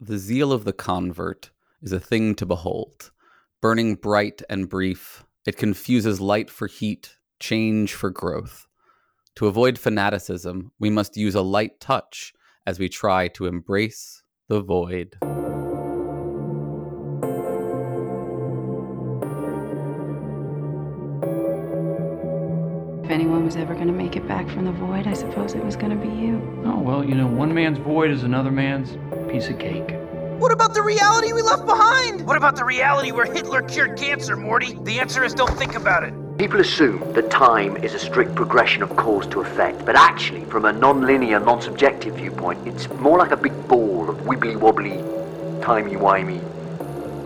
The 0.00 0.18
zeal 0.18 0.52
of 0.52 0.62
the 0.62 0.72
convert 0.72 1.50
is 1.82 1.90
a 1.90 1.98
thing 1.98 2.36
to 2.36 2.46
behold. 2.46 3.10
Burning 3.60 3.96
bright 3.96 4.42
and 4.48 4.68
brief, 4.68 5.24
it 5.44 5.56
confuses 5.56 6.20
light 6.20 6.50
for 6.50 6.68
heat, 6.68 7.16
change 7.40 7.94
for 7.94 8.08
growth. 8.08 8.68
To 9.34 9.48
avoid 9.48 9.76
fanaticism, 9.76 10.70
we 10.78 10.88
must 10.88 11.16
use 11.16 11.34
a 11.34 11.42
light 11.42 11.80
touch 11.80 12.32
as 12.64 12.78
we 12.78 12.88
try 12.88 13.26
to 13.26 13.46
embrace 13.46 14.22
the 14.46 14.60
void. 14.60 15.16
Going 23.78 23.86
to 23.86 23.94
make 23.94 24.16
it 24.16 24.26
back 24.26 24.48
from 24.48 24.64
the 24.64 24.72
void, 24.72 25.06
I 25.06 25.12
suppose 25.12 25.54
it 25.54 25.64
was 25.64 25.76
going 25.76 25.90
to 25.90 25.96
be 25.96 26.12
you. 26.12 26.42
Oh, 26.66 26.80
well, 26.80 27.04
you 27.04 27.14
know, 27.14 27.28
one 27.28 27.54
man's 27.54 27.78
void 27.78 28.10
is 28.10 28.24
another 28.24 28.50
man's 28.50 28.96
piece 29.30 29.48
of 29.48 29.60
cake. 29.60 29.94
What 30.40 30.50
about 30.50 30.74
the 30.74 30.82
reality 30.82 31.32
we 31.32 31.42
left 31.42 31.64
behind? 31.64 32.26
What 32.26 32.36
about 32.36 32.56
the 32.56 32.64
reality 32.64 33.12
where 33.12 33.24
Hitler 33.24 33.62
cured 33.62 33.96
cancer, 33.96 34.34
Morty? 34.36 34.76
The 34.82 34.98
answer 34.98 35.22
is 35.22 35.32
don't 35.32 35.56
think 35.56 35.76
about 35.76 36.02
it. 36.02 36.12
People 36.38 36.58
assume 36.58 37.12
that 37.12 37.30
time 37.30 37.76
is 37.76 37.94
a 37.94 38.00
strict 38.00 38.34
progression 38.34 38.82
of 38.82 38.96
cause 38.96 39.28
to 39.28 39.42
effect, 39.42 39.86
but 39.86 39.94
actually, 39.94 40.44
from 40.46 40.64
a 40.64 40.72
non-linear, 40.72 41.38
non-subjective 41.38 42.16
viewpoint, 42.16 42.66
it's 42.66 42.88
more 42.94 43.18
like 43.18 43.30
a 43.30 43.36
big 43.36 43.68
ball 43.68 44.10
of 44.10 44.16
wibbly-wobbly, 44.18 45.62
timey-wimey 45.62 46.40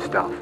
stuff. 0.03 0.33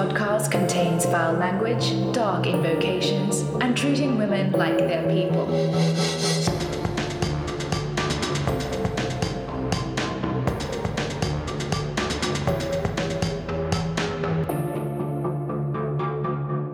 Podcast 0.00 0.50
contains 0.50 1.04
foul 1.04 1.34
language, 1.34 1.92
dark 2.14 2.46
invocations, 2.46 3.40
and 3.60 3.76
treating 3.76 4.16
women 4.16 4.50
like 4.52 4.78
they're 4.78 5.06
people. 5.06 5.44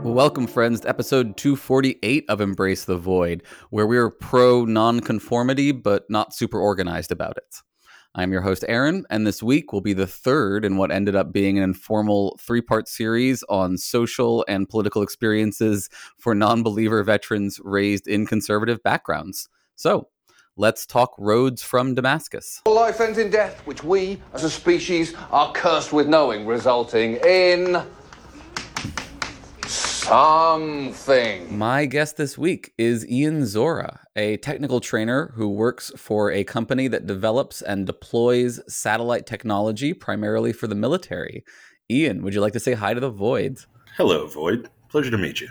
Welcome, 0.04 0.46
friends, 0.46 0.82
to 0.82 0.88
episode 0.88 1.36
248 1.36 2.26
of 2.28 2.40
Embrace 2.40 2.84
the 2.84 2.96
Void, 2.96 3.42
where 3.70 3.88
we 3.88 3.98
are 3.98 4.08
pro 4.08 4.64
nonconformity 4.64 5.72
but 5.72 6.08
not 6.08 6.32
super 6.32 6.60
organized 6.60 7.10
about 7.10 7.36
it. 7.36 7.56
I'm 8.18 8.32
your 8.32 8.40
host, 8.40 8.64
Aaron, 8.66 9.04
and 9.10 9.26
this 9.26 9.42
week 9.42 9.74
will 9.74 9.82
be 9.82 9.92
the 9.92 10.06
third 10.06 10.64
in 10.64 10.78
what 10.78 10.90
ended 10.90 11.14
up 11.14 11.34
being 11.34 11.58
an 11.58 11.64
informal 11.64 12.40
three 12.40 12.62
part 12.62 12.88
series 12.88 13.42
on 13.50 13.76
social 13.76 14.42
and 14.48 14.66
political 14.66 15.02
experiences 15.02 15.90
for 16.16 16.34
non 16.34 16.62
believer 16.62 17.02
veterans 17.04 17.60
raised 17.62 18.08
in 18.08 18.26
conservative 18.26 18.82
backgrounds. 18.82 19.50
So, 19.74 20.08
let's 20.56 20.86
talk 20.86 21.14
roads 21.18 21.62
from 21.62 21.94
Damascus. 21.94 22.62
Life 22.64 23.02
ends 23.02 23.18
in 23.18 23.28
death, 23.28 23.60
which 23.66 23.84
we, 23.84 24.18
as 24.32 24.44
a 24.44 24.50
species, 24.50 25.14
are 25.30 25.52
cursed 25.52 25.92
with 25.92 26.08
knowing, 26.08 26.46
resulting 26.46 27.16
in. 27.16 27.82
Something. 30.06 31.58
My 31.58 31.84
guest 31.84 32.16
this 32.16 32.38
week 32.38 32.72
is 32.78 33.04
Ian 33.08 33.44
Zora, 33.44 34.02
a 34.14 34.36
technical 34.36 34.78
trainer 34.78 35.32
who 35.34 35.48
works 35.48 35.90
for 35.96 36.30
a 36.30 36.44
company 36.44 36.86
that 36.86 37.06
develops 37.06 37.60
and 37.60 37.86
deploys 37.86 38.60
satellite 38.72 39.26
technology 39.26 39.92
primarily 39.92 40.52
for 40.52 40.68
the 40.68 40.76
military. 40.76 41.44
Ian, 41.90 42.22
would 42.22 42.34
you 42.34 42.40
like 42.40 42.52
to 42.52 42.60
say 42.60 42.74
hi 42.74 42.94
to 42.94 43.00
the 43.00 43.10
Void? 43.10 43.58
Hello, 43.96 44.28
Void. 44.28 44.70
Pleasure 44.90 45.10
to 45.10 45.18
meet 45.18 45.40
you. 45.40 45.48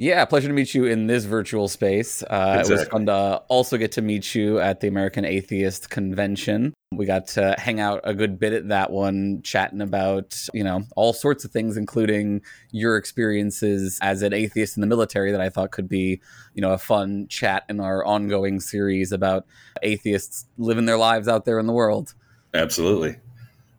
Yeah, 0.00 0.24
pleasure 0.26 0.46
to 0.46 0.54
meet 0.54 0.74
you 0.74 0.84
in 0.84 1.08
this 1.08 1.24
virtual 1.24 1.66
space. 1.66 2.22
Uh, 2.22 2.62
It 2.64 2.70
was 2.70 2.86
fun 2.86 3.06
to 3.06 3.42
also 3.48 3.76
get 3.76 3.90
to 3.92 4.02
meet 4.02 4.32
you 4.32 4.60
at 4.60 4.78
the 4.78 4.86
American 4.86 5.24
Atheist 5.24 5.90
Convention. 5.90 6.72
We 6.92 7.04
got 7.04 7.26
to 7.28 7.56
hang 7.58 7.80
out 7.80 8.00
a 8.04 8.14
good 8.14 8.38
bit 8.38 8.52
at 8.52 8.68
that 8.68 8.92
one, 8.92 9.42
chatting 9.42 9.80
about, 9.80 10.40
you 10.54 10.62
know, 10.62 10.84
all 10.94 11.12
sorts 11.12 11.44
of 11.44 11.50
things, 11.50 11.76
including 11.76 12.42
your 12.70 12.96
experiences 12.96 13.98
as 14.00 14.22
an 14.22 14.32
atheist 14.32 14.76
in 14.76 14.82
the 14.82 14.86
military 14.86 15.32
that 15.32 15.40
I 15.40 15.48
thought 15.48 15.72
could 15.72 15.88
be, 15.88 16.20
you 16.54 16.62
know, 16.62 16.72
a 16.72 16.78
fun 16.78 17.26
chat 17.26 17.64
in 17.68 17.80
our 17.80 18.04
ongoing 18.04 18.60
series 18.60 19.10
about 19.10 19.46
atheists 19.82 20.46
living 20.58 20.86
their 20.86 20.96
lives 20.96 21.26
out 21.26 21.44
there 21.44 21.58
in 21.58 21.66
the 21.66 21.72
world. 21.72 22.14
Absolutely. 22.54 23.16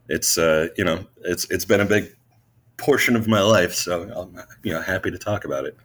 It's 0.09 0.37
uh, 0.37 0.67
you 0.77 0.83
know, 0.83 1.05
it's 1.23 1.49
it's 1.49 1.65
been 1.65 1.79
a 1.79 1.85
big 1.85 2.13
portion 2.75 3.15
of 3.15 3.27
my 3.27 3.41
life, 3.41 3.73
so 3.73 4.03
I'm 4.13 4.35
you 4.63 4.73
know 4.73 4.81
happy 4.81 5.11
to 5.11 5.17
talk 5.17 5.45
about 5.45 5.63
it. 5.65 5.77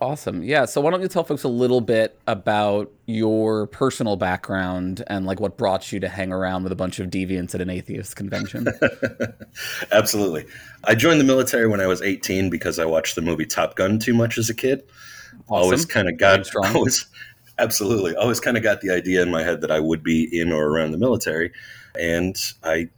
Awesome. 0.00 0.42
Yeah. 0.42 0.64
So 0.64 0.80
why 0.80 0.90
don't 0.90 1.02
you 1.02 1.08
tell 1.08 1.24
folks 1.24 1.44
a 1.44 1.48
little 1.48 1.82
bit 1.82 2.18
about 2.26 2.90
your 3.04 3.66
personal 3.66 4.16
background 4.16 5.04
and 5.08 5.26
like 5.26 5.40
what 5.40 5.58
brought 5.58 5.92
you 5.92 6.00
to 6.00 6.08
hang 6.08 6.32
around 6.32 6.62
with 6.62 6.72
a 6.72 6.76
bunch 6.76 6.98
of 7.00 7.08
deviants 7.10 7.54
at 7.54 7.60
an 7.60 7.68
atheist 7.68 8.16
convention? 8.16 8.66
Absolutely. 9.92 10.46
I 10.84 10.94
joined 10.94 11.20
the 11.20 11.24
military 11.24 11.68
when 11.68 11.80
I 11.82 11.86
was 11.86 12.00
18 12.00 12.48
because 12.48 12.78
I 12.78 12.86
watched 12.86 13.14
the 13.14 13.20
movie 13.22 13.44
Top 13.44 13.76
Gun 13.76 13.98
too 13.98 14.14
much 14.14 14.38
as 14.38 14.48
a 14.48 14.54
kid. 14.54 14.82
Always 15.48 15.80
Awesome. 15.80 15.88
kind 15.90 16.08
of 16.08 16.16
got 16.16 16.46
strong. 16.46 16.74
always 16.74 17.06
absolutely 17.58 18.14
always 18.16 18.40
kind 18.40 18.56
of 18.56 18.62
got 18.62 18.80
the 18.80 18.90
idea 18.90 19.20
in 19.20 19.30
my 19.30 19.42
head 19.42 19.60
that 19.60 19.70
I 19.70 19.80
would 19.80 20.02
be 20.02 20.40
in 20.40 20.50
or 20.50 20.68
around 20.68 20.92
the 20.92 20.98
military, 20.98 21.52
and 21.98 22.36
I 22.64 22.88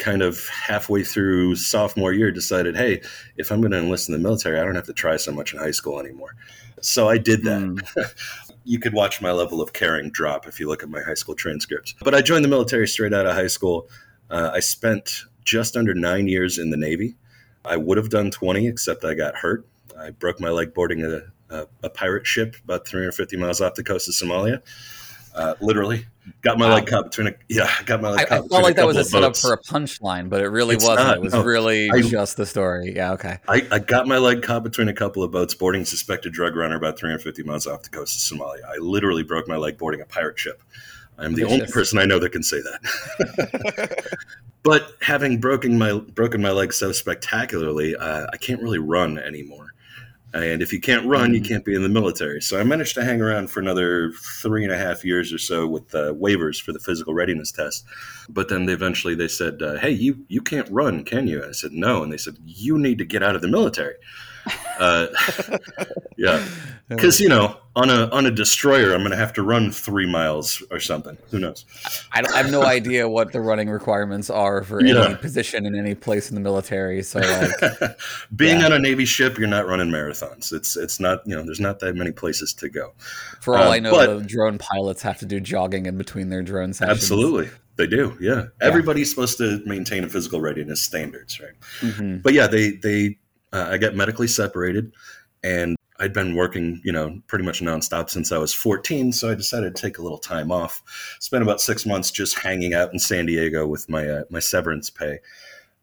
kind 0.00 0.22
of 0.22 0.48
halfway 0.48 1.04
through 1.04 1.54
sophomore 1.54 2.12
year 2.12 2.32
decided, 2.32 2.76
hey, 2.76 3.02
if 3.36 3.52
I'm 3.52 3.60
going 3.60 3.70
to 3.70 3.78
enlist 3.78 4.08
in 4.08 4.14
the 4.14 4.18
military, 4.18 4.58
I 4.58 4.64
don't 4.64 4.74
have 4.74 4.86
to 4.86 4.92
try 4.92 5.16
so 5.16 5.30
much 5.30 5.52
in 5.52 5.60
high 5.60 5.70
school 5.70 6.00
anymore. 6.00 6.34
So 6.80 7.08
I 7.08 7.18
did 7.18 7.44
that. 7.44 7.60
Hmm. 7.60 8.00
you 8.64 8.78
could 8.78 8.94
watch 8.94 9.20
my 9.20 9.30
level 9.30 9.60
of 9.60 9.72
caring 9.72 10.10
drop 10.10 10.46
if 10.48 10.58
you 10.58 10.68
look 10.68 10.82
at 10.82 10.88
my 10.88 11.02
high 11.02 11.14
school 11.14 11.34
transcripts. 11.34 11.94
But 12.02 12.14
I 12.14 12.22
joined 12.22 12.44
the 12.44 12.48
military 12.48 12.88
straight 12.88 13.12
out 13.12 13.26
of 13.26 13.34
high 13.34 13.46
school. 13.46 13.88
Uh, 14.30 14.50
I 14.52 14.60
spent 14.60 15.24
just 15.44 15.76
under 15.76 15.94
nine 15.94 16.28
years 16.28 16.58
in 16.58 16.70
the 16.70 16.76
Navy. 16.76 17.14
I 17.64 17.76
would 17.76 17.98
have 17.98 18.08
done 18.08 18.30
20, 18.30 18.66
except 18.66 19.04
I 19.04 19.14
got 19.14 19.36
hurt. 19.36 19.66
I 19.98 20.10
broke 20.10 20.40
my 20.40 20.50
leg 20.50 20.72
boarding 20.72 21.04
a, 21.04 21.22
a, 21.54 21.66
a 21.82 21.90
pirate 21.90 22.26
ship 22.26 22.56
about 22.64 22.86
350 22.86 23.36
miles 23.36 23.60
off 23.60 23.74
the 23.74 23.84
coast 23.84 24.08
of 24.08 24.14
Somalia. 24.14 24.62
Uh, 25.34 25.54
literally, 25.60 26.06
got 26.42 26.58
my 26.58 26.72
leg 26.72 26.86
caught 26.86 27.04
between 27.04 27.28
a 27.28 27.34
yeah, 27.48 27.70
got 27.86 28.02
my 28.02 28.10
leg 28.10 28.20
I, 28.20 28.22
I 28.22 28.26
caught 28.40 28.50
felt 28.50 28.62
like 28.64 28.76
that 28.76 28.86
was 28.86 28.96
a 28.96 29.04
setup 29.04 29.30
boats. 29.30 29.40
for 29.40 29.52
a 29.52 29.58
punchline, 29.58 30.28
but 30.28 30.40
it 30.40 30.48
really 30.48 30.74
It's 30.74 30.84
wasn't. 30.86 31.06
not, 31.08 31.16
it 31.18 31.22
was 31.22 31.32
no. 31.32 31.44
really 31.44 31.90
I- 31.90 32.00
just 32.02 32.36
the 32.36 32.46
story. 32.46 32.92
Yeah. 32.96 33.12
Okay. 33.12 33.38
I, 33.48 33.66
I 33.70 33.78
got 33.78 34.08
my 34.08 34.18
leg 34.18 34.42
caught 34.42 34.64
between 34.64 34.88
a 34.88 34.92
couple 34.92 35.22
of 35.22 35.30
boats 35.30 35.54
boarding 35.54 35.82
a 35.82 35.86
suspected 35.86 36.32
drug 36.32 36.56
runner 36.56 36.76
about 36.76 36.98
350 36.98 37.42
miles 37.44 37.66
off 37.66 37.82
the 37.82 37.90
coast 37.90 38.32
of 38.32 38.38
Somalia. 38.38 38.64
I 38.64 38.76
literally 38.78 39.22
broke 39.22 39.46
my 39.46 39.56
leg 39.56 39.78
boarding 39.78 40.00
a 40.00 40.06
pirate 40.06 40.38
ship. 40.38 40.62
I'm 41.18 41.34
the 41.34 41.44
only 41.44 41.66
person 41.66 41.98
I 41.98 42.06
know 42.06 42.18
that 42.18 42.30
can 42.32 42.42
say 42.42 42.60
that. 42.62 44.04
but 44.62 44.94
having 45.02 45.38
broken 45.38 45.78
my 45.78 45.92
broken 45.98 46.40
my 46.40 46.50
leg 46.50 46.72
so 46.72 46.92
spectacularly, 46.92 47.94
uh, 47.94 48.26
I 48.32 48.36
can't 48.38 48.62
really 48.62 48.78
run 48.78 49.18
anymore. 49.18 49.69
And 50.32 50.62
if 50.62 50.72
you 50.72 50.80
can't 50.80 51.04
run, 51.06 51.34
you 51.34 51.40
Mhm. 51.40 51.48
can't 51.48 51.64
be 51.64 51.74
in 51.74 51.82
the 51.82 51.88
military. 51.88 52.40
So 52.40 52.60
I 52.60 52.62
managed 52.62 52.94
to 52.94 53.04
hang 53.04 53.20
around 53.20 53.50
for 53.50 53.58
another 53.58 54.12
three 54.12 54.62
and 54.62 54.72
a 54.72 54.76
half 54.78 55.04
years 55.04 55.32
or 55.32 55.38
so 55.38 55.66
with 55.66 55.92
uh, 55.94 56.12
waivers 56.14 56.62
for 56.62 56.72
the 56.72 56.78
physical 56.78 57.14
readiness 57.14 57.50
test. 57.50 57.84
But 58.28 58.48
then 58.48 58.66
they 58.66 58.72
eventually 58.72 59.16
they 59.16 59.26
said, 59.28 59.60
uh, 59.60 59.74
"Hey, 59.78 59.90
you 59.90 60.24
you 60.28 60.40
can't 60.40 60.70
run, 60.70 61.02
can 61.04 61.26
you?" 61.26 61.44
I 61.44 61.50
said, 61.52 61.72
"No," 61.72 62.02
and 62.04 62.12
they 62.12 62.16
said, 62.16 62.36
"You 62.46 62.78
need 62.78 62.98
to 62.98 63.04
get 63.04 63.22
out 63.24 63.34
of 63.34 63.42
the 63.42 63.48
military." 63.48 63.94
Uh, 64.78 65.06
yeah, 66.16 66.44
because 66.88 67.20
you 67.20 67.28
know, 67.28 67.56
on 67.76 67.90
a 67.90 68.08
on 68.10 68.24
a 68.26 68.30
destroyer, 68.30 68.92
I'm 68.94 69.00
going 69.00 69.10
to 69.10 69.16
have 69.16 69.32
to 69.34 69.42
run 69.42 69.70
three 69.70 70.06
miles 70.10 70.62
or 70.70 70.80
something. 70.80 71.16
Who 71.30 71.38
knows? 71.38 71.64
I, 72.12 72.22
I 72.32 72.38
have 72.38 72.50
no 72.50 72.62
idea 72.64 73.08
what 73.08 73.32
the 73.32 73.40
running 73.40 73.68
requirements 73.68 74.30
are 74.30 74.62
for 74.64 74.82
Yeah. 74.82 75.04
any 75.04 75.14
position 75.16 75.66
in 75.66 75.74
any 75.78 75.94
place 75.94 76.30
in 76.30 76.34
the 76.34 76.40
military. 76.40 77.02
So 77.02 77.20
like, 77.20 77.96
Being 78.36 78.60
Yeah. 78.60 78.66
on 78.66 78.72
a 78.72 78.78
Navy 78.78 79.04
ship, 79.04 79.38
you're 79.38 79.48
not 79.48 79.66
running 79.66 79.88
marathons. 79.88 80.52
It's 80.52 80.76
it's 80.76 80.98
not 80.98 81.20
you 81.26 81.36
know, 81.36 81.42
there's 81.42 81.60
not 81.60 81.80
that 81.80 81.94
many 81.94 82.12
places 82.12 82.54
to 82.54 82.68
go. 82.70 82.92
for 83.40 83.56
all 83.58 83.68
Uh, 83.68 83.74
I 83.74 83.78
know, 83.80 83.90
but- 83.92 84.18
the 84.20 84.24
drone 84.24 84.58
pilots 84.58 85.02
have 85.02 85.18
to 85.18 85.26
do 85.26 85.40
jogging 85.40 85.86
in 85.86 85.98
between 85.98 86.30
their 86.30 86.42
drone 86.42 86.72
sessions. 86.72 86.96
Absolutely, 86.96 87.50
they 87.76 87.86
do. 87.86 88.16
Yeah, 88.20 88.46
everybody's 88.62 89.10
supposed 89.10 89.36
to 89.38 89.62
maintain 89.66 90.04
a 90.04 90.08
physical 90.08 90.40
readiness 90.40 90.82
standards, 90.82 91.38
right? 91.38 91.52
Mhm. 91.80 92.22
but 92.22 92.32
yeah, 92.32 92.46
they 92.46 92.72
they 92.72 93.18
uh, 93.52 93.68
I 93.70 93.78
got 93.78 93.94
medically 93.94 94.26
separated, 94.28 94.92
and 95.42 95.76
I'd 95.98 96.12
been 96.12 96.34
working, 96.34 96.80
you 96.82 96.92
know, 96.92 97.20
pretty 97.26 97.44
much 97.44 97.60
nonstop 97.60 98.08
since 98.08 98.32
I 98.32 98.38
was 98.38 98.54
14. 98.54 99.12
So 99.12 99.30
I 99.30 99.34
decided 99.34 99.76
to 99.76 99.82
take 99.82 99.98
a 99.98 100.02
little 100.02 100.18
time 100.18 100.50
off. 100.50 100.82
Spent 101.20 101.42
about 101.42 101.60
six 101.60 101.84
months 101.84 102.10
just 102.10 102.38
hanging 102.38 102.72
out 102.72 102.92
in 102.92 102.98
San 102.98 103.26
Diego 103.26 103.66
with 103.66 103.88
my 103.88 104.08
uh, 104.08 104.22
my 104.30 104.38
severance 104.38 104.88
pay 104.88 105.18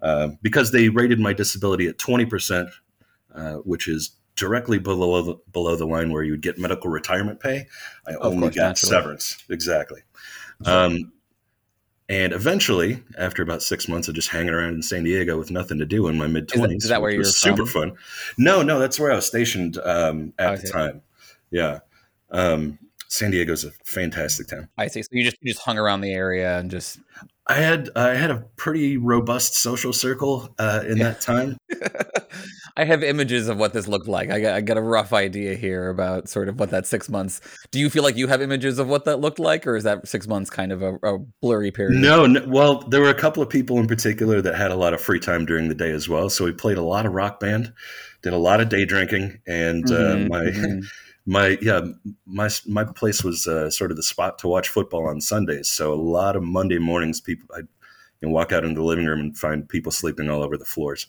uh, 0.01 0.29
because 0.41 0.71
they 0.71 0.89
rated 0.89 1.19
my 1.19 1.33
disability 1.33 1.87
at 1.87 1.97
20 1.99 2.25
percent, 2.25 2.69
uh, 3.35 3.55
which 3.57 3.87
is 3.87 4.11
directly 4.35 4.79
below 4.79 5.21
the, 5.21 5.35
below 5.51 5.75
the 5.75 5.85
line 5.85 6.11
where 6.11 6.23
you 6.23 6.31
would 6.31 6.41
get 6.41 6.57
medical 6.59 6.89
retirement 6.89 7.39
pay. 7.39 7.67
I 8.07 8.13
Of 8.13 8.33
only 8.33 8.39
course, 8.47 8.55
got 8.55 8.67
naturally. 8.67 8.89
severance. 8.89 9.43
Exactly. 9.49 10.01
Um, 10.65 11.11
And 12.09 12.31
eventually, 12.31 13.03
after 13.17 13.43
about 13.43 13.61
six 13.61 13.89
months 13.89 14.07
of 14.07 14.15
just 14.15 14.29
hanging 14.29 14.53
around 14.53 14.75
in 14.75 14.81
San 14.81 15.03
Diego 15.03 15.37
with 15.37 15.51
nothing 15.51 15.77
to 15.79 15.85
do 15.85 16.07
in 16.07 16.17
my 16.17 16.27
mid 16.27 16.47
twenties, 16.47 16.83
is 16.83 16.89
that 16.89 17.01
where 17.01 17.11
you're 17.11 17.25
super 17.25 17.65
from? 17.65 17.89
fun. 17.89 17.97
No, 18.37 18.63
no, 18.63 18.79
that's 18.79 18.97
where 18.97 19.11
I 19.11 19.15
was 19.15 19.25
stationed 19.25 19.77
um, 19.83 20.33
at 20.39 20.61
the 20.61 20.69
time. 20.69 21.01
Yeah, 21.51 21.79
um, 22.31 22.79
San 23.09 23.31
Diego's 23.31 23.65
a 23.65 23.71
fantastic 23.83 24.47
town. 24.47 24.69
I 24.77 24.87
see. 24.87 25.01
So 25.01 25.09
you 25.11 25.23
just 25.23 25.37
you 25.41 25.51
just 25.51 25.63
hung 25.63 25.77
around 25.77 25.99
the 25.99 26.13
area 26.13 26.57
and 26.57 26.71
just 26.71 26.99
I 27.47 27.55
had 27.55 27.89
I 27.95 28.15
had 28.15 28.31
a 28.31 28.45
pretty 28.55 28.97
robust 28.97 29.55
social 29.55 29.91
circle 29.91 30.53
uh, 30.59 30.83
in 30.87 30.99
that 30.99 31.19
time. 31.19 31.57
I 32.77 32.85
have 32.85 33.03
images 33.03 33.47
of 33.47 33.57
what 33.57 33.73
this 33.73 33.87
looked 33.87 34.07
like. 34.07 34.29
I 34.29 34.39
got, 34.39 34.53
I 34.53 34.61
got 34.61 34.77
a 34.77 34.81
rough 34.81 35.11
idea 35.11 35.55
here 35.55 35.89
about 35.89 36.29
sort 36.29 36.47
of 36.47 36.59
what 36.59 36.69
that 36.69 36.85
six 36.85 37.09
months. 37.09 37.41
Do 37.71 37.79
you 37.79 37.89
feel 37.89 38.03
like 38.03 38.15
you 38.15 38.27
have 38.27 38.41
images 38.41 38.77
of 38.77 38.87
what 38.87 39.05
that 39.05 39.17
looked 39.19 39.39
like, 39.39 39.65
or 39.65 39.75
is 39.75 39.83
that 39.83 40.07
six 40.07 40.27
months 40.27 40.51
kind 40.51 40.71
of 40.71 40.83
a, 40.83 40.95
a 41.03 41.17
blurry 41.41 41.71
period? 41.71 42.01
No, 42.01 42.27
no, 42.27 42.45
well, 42.47 42.79
there 42.89 43.01
were 43.01 43.09
a 43.09 43.15
couple 43.19 43.41
of 43.41 43.49
people 43.49 43.79
in 43.79 43.87
particular 43.87 44.41
that 44.41 44.55
had 44.55 44.71
a 44.71 44.75
lot 44.75 44.93
of 44.93 45.01
free 45.01 45.19
time 45.19 45.45
during 45.45 45.69
the 45.69 45.75
day 45.75 45.91
as 45.91 46.07
well. 46.07 46.29
So 46.29 46.45
we 46.45 46.51
played 46.51 46.77
a 46.77 46.83
lot 46.83 47.05
of 47.05 47.13
rock 47.13 47.39
band, 47.39 47.73
did 48.21 48.33
a 48.33 48.37
lot 48.37 48.61
of 48.61 48.69
day 48.69 48.85
drinking, 48.85 49.39
and 49.47 49.85
Mhm, 49.85 49.91
uh, 49.91 50.29
my 50.29 50.45
mhm. 50.45 50.81
my 51.25 51.57
yeah 51.61 51.81
my 52.25 52.49
my 52.67 52.83
place 52.83 53.23
was 53.23 53.47
uh, 53.47 53.69
sort 53.69 53.89
of 53.91 53.97
the 53.97 54.03
spot 54.03 54.37
to 54.39 54.47
watch 54.47 54.69
football 54.69 55.07
on 55.07 55.19
Sundays. 55.19 55.69
So 55.69 55.93
a 55.93 55.95
lot 55.95 56.35
of 56.35 56.43
Monday 56.43 56.77
mornings, 56.77 57.21
people 57.21 57.47
I'd 57.55 57.67
you 58.21 58.27
know, 58.27 58.33
walk 58.33 58.51
out 58.51 58.65
into 58.65 58.79
the 58.81 58.85
living 58.85 59.05
room 59.05 59.19
and 59.19 59.37
find 59.37 59.67
people 59.67 59.91
sleeping 59.91 60.29
all 60.29 60.43
over 60.43 60.57
the 60.57 60.65
floors. 60.65 61.07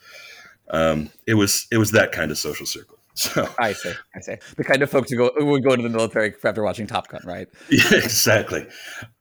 Um, 0.70 1.10
it 1.26 1.34
was 1.34 1.66
it 1.70 1.78
was 1.78 1.92
that 1.92 2.12
kind 2.12 2.30
of 2.30 2.38
social 2.38 2.66
circle. 2.66 2.98
So 3.18 3.48
I 3.58 3.72
see. 3.72 3.92
I 4.14 4.20
see. 4.20 4.36
The 4.56 4.62
kind 4.62 4.80
of 4.80 4.90
folks 4.90 5.10
who 5.10 5.16
go 5.16 5.32
who 5.36 5.46
would 5.46 5.64
go 5.64 5.74
to 5.74 5.82
the 5.82 5.88
military 5.88 6.32
after 6.44 6.62
watching 6.62 6.86
Top 6.86 7.08
Gun, 7.08 7.20
right? 7.24 7.48
Yeah, 7.68 7.94
exactly. 7.94 8.64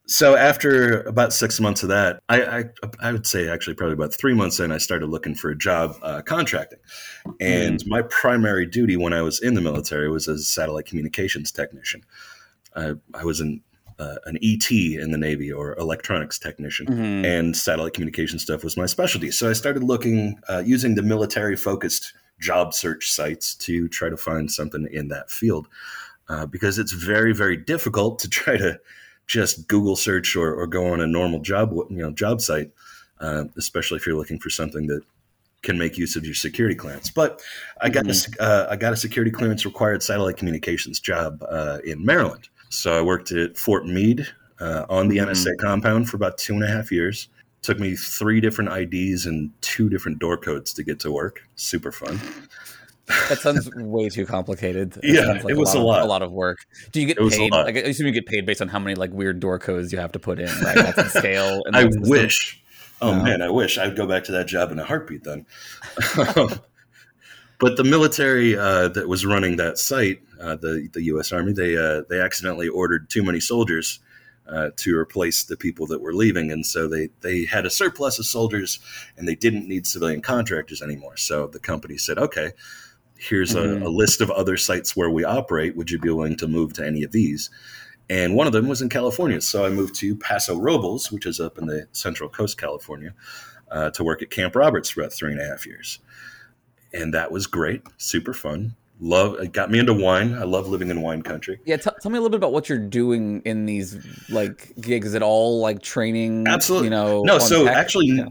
So 0.06 0.36
after 0.36 1.02
about 1.02 1.34
six 1.34 1.60
months 1.60 1.82
of 1.82 1.90
that, 1.90 2.22
I, 2.30 2.44
I 2.44 2.64
I 3.00 3.12
would 3.12 3.26
say 3.26 3.50
actually 3.50 3.74
probably 3.74 3.96
about 3.96 4.14
three 4.14 4.36
months 4.36 4.60
in, 4.60 4.72
I 4.72 4.78
started 4.78 5.08
looking 5.08 5.34
for 5.34 5.50
a 5.50 5.58
job 5.58 5.96
uh, 6.04 6.22
contracting, 6.22 6.78
and 7.42 7.84
my 7.88 8.04
primary 8.04 8.68
duty 8.68 8.98
when 8.98 9.14
I 9.14 9.24
was 9.24 9.42
in 9.42 9.56
the 9.56 9.62
military 9.62 10.12
was 10.12 10.28
as 10.28 10.42
a 10.42 10.44
satellite 10.44 10.86
communications 10.86 11.52
technician. 11.52 12.04
I, 12.76 12.94
I 13.16 13.24
was 13.24 13.40
an 13.42 13.64
uh, 14.00 14.16
an 14.26 14.38
ET 14.42 14.70
in 14.72 15.12
the 15.12 15.18
Navy 15.18 15.52
or 15.52 15.76
electronics 15.78 16.38
technician, 16.38 16.88
Mhm. 16.88 17.26
and 17.26 17.58
satellite 17.58 17.94
communication 17.94 18.40
stuff 18.40 18.64
was 18.64 18.78
my 18.78 18.86
specialty. 18.86 19.32
So 19.32 19.50
I 19.50 19.54
started 19.54 19.84
looking 19.84 20.40
uh, 20.48 20.64
using 20.66 20.96
the 20.96 21.02
military 21.02 21.56
focused 21.56 22.14
job 22.40 22.74
search 22.74 23.10
sites 23.12 23.56
to 23.56 23.88
try 23.88 24.10
to 24.10 24.18
find 24.18 24.52
something 24.52 24.88
in 24.92 25.08
that 25.08 25.32
field 25.32 25.68
uh, 26.30 26.46
because 26.46 26.78
it's 26.78 26.92
very 26.92 27.34
very 27.34 27.58
difficult 27.58 28.20
to 28.20 28.30
try 28.42 28.58
to 28.58 28.80
just 29.26 29.68
Google 29.68 29.96
search 29.96 30.36
or, 30.36 30.54
or 30.54 30.68
go 30.68 30.88
on 30.94 31.02
a 31.02 31.08
normal 31.08 31.40
job 31.40 31.74
you 31.90 31.98
know 31.98 32.12
job 32.12 32.40
site, 32.42 32.72
uh, 33.20 33.46
especially 33.58 33.98
if 33.98 34.06
you're 34.06 34.16
looking 34.16 34.40
for 34.40 34.50
something 34.50 34.88
that 34.88 35.02
can 35.64 35.78
make 35.78 35.98
use 35.98 36.16
of 36.16 36.24
your 36.24 36.36
security 36.36 36.76
clearance. 36.76 37.10
But 37.10 37.42
I 37.82 37.90
got 37.90 38.06
a, 38.08 38.42
uh, 38.42 38.68
I 38.70 38.76
got 38.76 38.94
a 38.94 38.96
security 38.96 39.32
clearance 39.32 39.66
required 39.66 40.04
satellite 40.04 40.38
communications 40.38 41.00
job 41.00 41.44
uh, 41.50 41.80
in 41.84 42.06
Maryland. 42.06 42.48
So 42.70 42.98
I 42.98 43.02
worked 43.02 43.32
at 43.32 43.58
Fort 43.58 43.86
Meade 43.86 44.28
uh, 44.60 44.86
on 44.90 45.08
the 45.08 45.18
NSA 45.18 45.58
compound 45.60 46.10
for 46.10 46.18
about 46.18 46.38
two 46.38 46.54
and 46.54 46.64
a 46.64 46.68
half 46.68 46.92
years. 46.92 47.30
Took 47.62 47.80
me 47.80 47.96
three 47.96 48.40
different 48.40 48.72
IDs 48.72 49.26
and 49.26 49.52
two 49.62 49.90
different 49.90 50.20
door 50.20 50.38
codes 50.38 50.74
to 50.74 50.84
get 50.84 51.00
to 51.02 51.12
work. 51.12 51.42
Super 51.56 51.92
fun. 51.92 52.20
That 53.30 53.40
sounds 53.40 53.70
way 53.76 54.10
too 54.10 54.26
complicated. 54.26 54.92
That 54.92 55.04
Yeah, 55.04 55.26
sounds 55.26 55.46
it 55.50 55.58
was 55.58 55.74
a 55.74 55.78
a 55.78 55.80
lot. 55.80 55.86
lot. 55.86 56.00
Of, 56.00 56.06
a 56.06 56.08
lot 56.10 56.22
of 56.24 56.32
work. 56.32 56.60
Do 56.92 57.00
you 57.02 57.08
get 57.08 57.18
It 57.18 57.24
was 57.24 57.36
a 57.36 57.38
paid? 57.40 57.52
lot. 57.52 57.66
Like, 57.66 57.78
I 57.78 57.80
assume 57.80 58.08
you 58.08 58.14
get 58.14 58.26
paid 58.26 58.46
based 58.46 58.62
on 58.62 58.68
how 58.68 58.80
many 58.80 58.96
like 58.96 59.12
weird 59.12 59.40
door 59.40 59.60
codes 59.60 59.92
you 59.92 60.00
have 60.00 60.12
to 60.12 60.20
put 60.20 60.40
in, 60.40 60.48
right? 60.62 60.76
That's 60.76 60.98
the 61.14 61.20
scale. 61.20 61.62
And 61.66 61.76
I 61.76 61.84
the 61.86 61.92
stuff- 61.94 62.08
wish. 62.08 62.62
Oh 63.02 63.16
No. 63.16 63.24
man, 63.24 63.42
I 63.42 63.50
wish 63.50 63.78
I'd 63.78 63.96
go 63.96 64.06
back 64.08 64.24
to 64.26 64.32
that 64.34 64.48
job 64.48 64.72
in 64.72 64.80
a 64.80 64.84
heartbeat 64.84 65.24
then. 65.24 65.46
but 67.60 67.78
the 67.78 67.84
military 67.84 68.58
uh, 68.58 68.88
that 68.90 69.08
was 69.08 69.26
running 69.26 69.58
that 69.58 69.78
site, 69.78 70.22
uh, 70.42 70.56
the 70.56 70.90
the 70.94 71.04
U.S. 71.06 71.32
Army, 71.32 71.54
they 71.54 71.78
uh, 71.78 72.04
they 72.10 72.20
accidentally 72.22 72.68
ordered 72.68 73.10
too 73.10 73.24
many 73.24 73.40
soldiers 73.40 74.00
uh, 74.48 74.70
to 74.78 74.98
replace 74.98 75.44
the 75.44 75.58
people 75.58 75.88
that 75.88 76.02
were 76.02 76.14
leaving, 76.14 76.52
and 76.52 76.66
so 76.66 76.88
they 76.88 77.10
they 77.22 77.46
had 77.46 77.66
a 77.66 77.70
surplus 77.70 78.20
of 78.20 78.26
soldiers, 78.26 78.80
and 79.18 79.28
they 79.28 79.36
didn't 79.36 79.68
need 79.68 79.86
civilian 79.88 80.22
contractors 80.22 80.82
anymore. 80.82 81.18
So 81.18 81.48
the 81.48 81.60
company 81.60 81.98
said, 81.98 82.18
okay. 82.18 82.52
Here's 83.20 83.56
Mhm. 83.56 83.82
a, 83.82 83.88
a 83.88 83.90
list 83.90 84.22
of 84.22 84.30
other 84.30 84.58
sites 84.58 84.96
where 84.96 85.10
we 85.10 85.24
operate. 85.24 85.76
Would 85.76 85.90
you 85.90 85.98
be 85.98 86.12
willing 86.12 86.38
to 86.38 86.48
move 86.48 86.74
to 86.74 86.86
any 86.86 87.02
of 87.04 87.12
these? 87.12 87.50
and 88.10 88.36
one 88.36 88.48
of 88.48 88.54
them 88.54 88.70
was 88.70 88.82
in 88.82 88.88
California. 88.88 89.42
So 89.42 89.66
I 89.66 89.70
moved 89.70 89.94
to 89.96 90.16
Paso 90.16 90.56
Robles, 90.58 91.12
which 91.12 91.26
is 91.26 91.42
up 91.42 91.58
in 91.58 91.66
the 91.68 91.88
Central 91.92 92.30
Coast, 92.30 92.58
California, 92.58 93.14
uh, 93.70 93.90
to 93.90 94.04
work 94.04 94.22
at 94.22 94.30
Camp 94.30 94.56
Roberts 94.56 94.90
for 94.90 95.02
about 95.02 95.12
three 95.12 95.34
and 95.34 95.42
a 95.42 95.46
half 95.46 95.66
years, 95.66 96.00
and 96.94 97.14
that 97.14 97.32
was 97.32 97.48
great, 97.48 97.82
super 97.98 98.34
fun. 98.34 98.76
Love 99.00 99.36
it 99.40 99.52
got 99.54 99.70
me 99.70 99.78
into 99.78 99.94
wine. 99.94 100.34
I 100.34 100.44
love 100.44 100.68
living 100.68 100.90
in 100.90 101.02
wine 101.02 101.22
country. 101.22 101.60
Yeah, 101.66 101.78
t- 101.78 101.92
tell 102.02 102.10
me 102.12 102.18
a 102.18 102.22
little 102.22 102.32
bit 102.32 102.38
about 102.38 102.52
what 102.52 102.68
you're 102.68 102.80
doing 102.80 103.42
in 103.46 103.68
these 103.68 103.96
like 104.30 104.74
gigs. 104.82 105.08
Is 105.08 105.14
it 105.14 105.22
all 105.22 105.60
like 105.60 105.84
training? 105.84 106.48
Absolutely. 106.48 106.88
You 106.88 106.92
know, 106.92 107.22
no, 107.22 107.38
so 107.38 107.66
tech? 107.66 107.76
actually, 107.76 108.08
Yeah. 108.08 108.26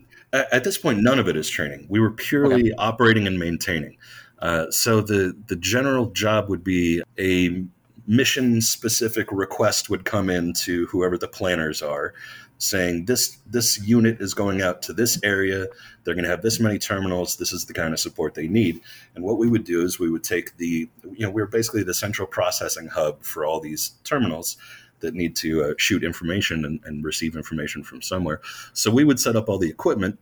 at 0.51 0.65
this 0.65 0.77
point, 0.77 1.01
none 1.03 1.21
of 1.21 1.29
it 1.29 1.37
is 1.37 1.49
training. 1.49 1.87
We 1.89 2.01
were 2.01 2.11
purely 2.11 2.73
operating 2.79 3.29
and 3.29 3.39
maintaining. 3.39 3.97
Uh, 4.41 4.69
so 4.71 5.01
the 5.01 5.37
the 5.47 5.57
general 5.57 6.07
job 6.11 6.49
would 6.49 6.65
be 6.65 7.01
a 7.17 7.65
mission 8.09 8.61
specific 8.61 9.29
request 9.31 9.89
would 9.89 10.05
come 10.05 10.31
in 10.31 10.53
to 10.53 10.87
whoever 10.87 11.17
the 11.19 11.29
planners 11.29 11.83
are 11.83 12.15
saying 12.59 13.05
this 13.05 13.37
this 13.47 13.81
unit 13.87 14.21
is 14.21 14.35
going 14.35 14.63
out 14.63 14.83
to 14.83 14.93
this 14.93 15.19
area. 15.23 15.67
They're 16.05 16.15
going 16.15 16.25
to 16.25 16.31
have 16.31 16.43
this 16.43 16.59
many 16.61 16.79
terminals. 16.79 17.37
This 17.37 17.53
is 17.53 17.67
the 17.67 17.75
kind 17.75 17.93
of 17.93 18.01
support 18.01 18.35
they 18.35 18.49
need. 18.49 18.81
And 19.15 19.25
what 19.25 19.39
we 19.39 19.49
would 19.49 19.65
do 19.65 19.83
is 19.83 19.99
we 19.99 20.11
would 20.11 20.25
take 20.25 20.57
the 20.57 20.89
you 21.05 21.27
know 21.27 21.31
we're 21.31 21.47
basically 21.47 21.83
the 21.83 21.95
central 21.95 22.27
processing 22.27 22.89
hub 22.89 23.23
for 23.23 23.45
all 23.45 23.61
these 23.61 23.93
terminals 24.05 24.57
that 25.01 25.15
need 25.15 25.37
to 25.37 25.63
uh, 25.63 25.75
shoot 25.77 26.03
information 26.03 26.65
and, 26.65 26.81
and 26.85 27.05
receive 27.05 27.37
information 27.37 27.83
from 27.83 28.01
somewhere. 28.01 28.41
So 28.73 28.91
we 28.91 29.05
would 29.05 29.21
set 29.21 29.37
up 29.37 29.49
all 29.49 29.59
the 29.59 29.69
equipment 29.69 30.19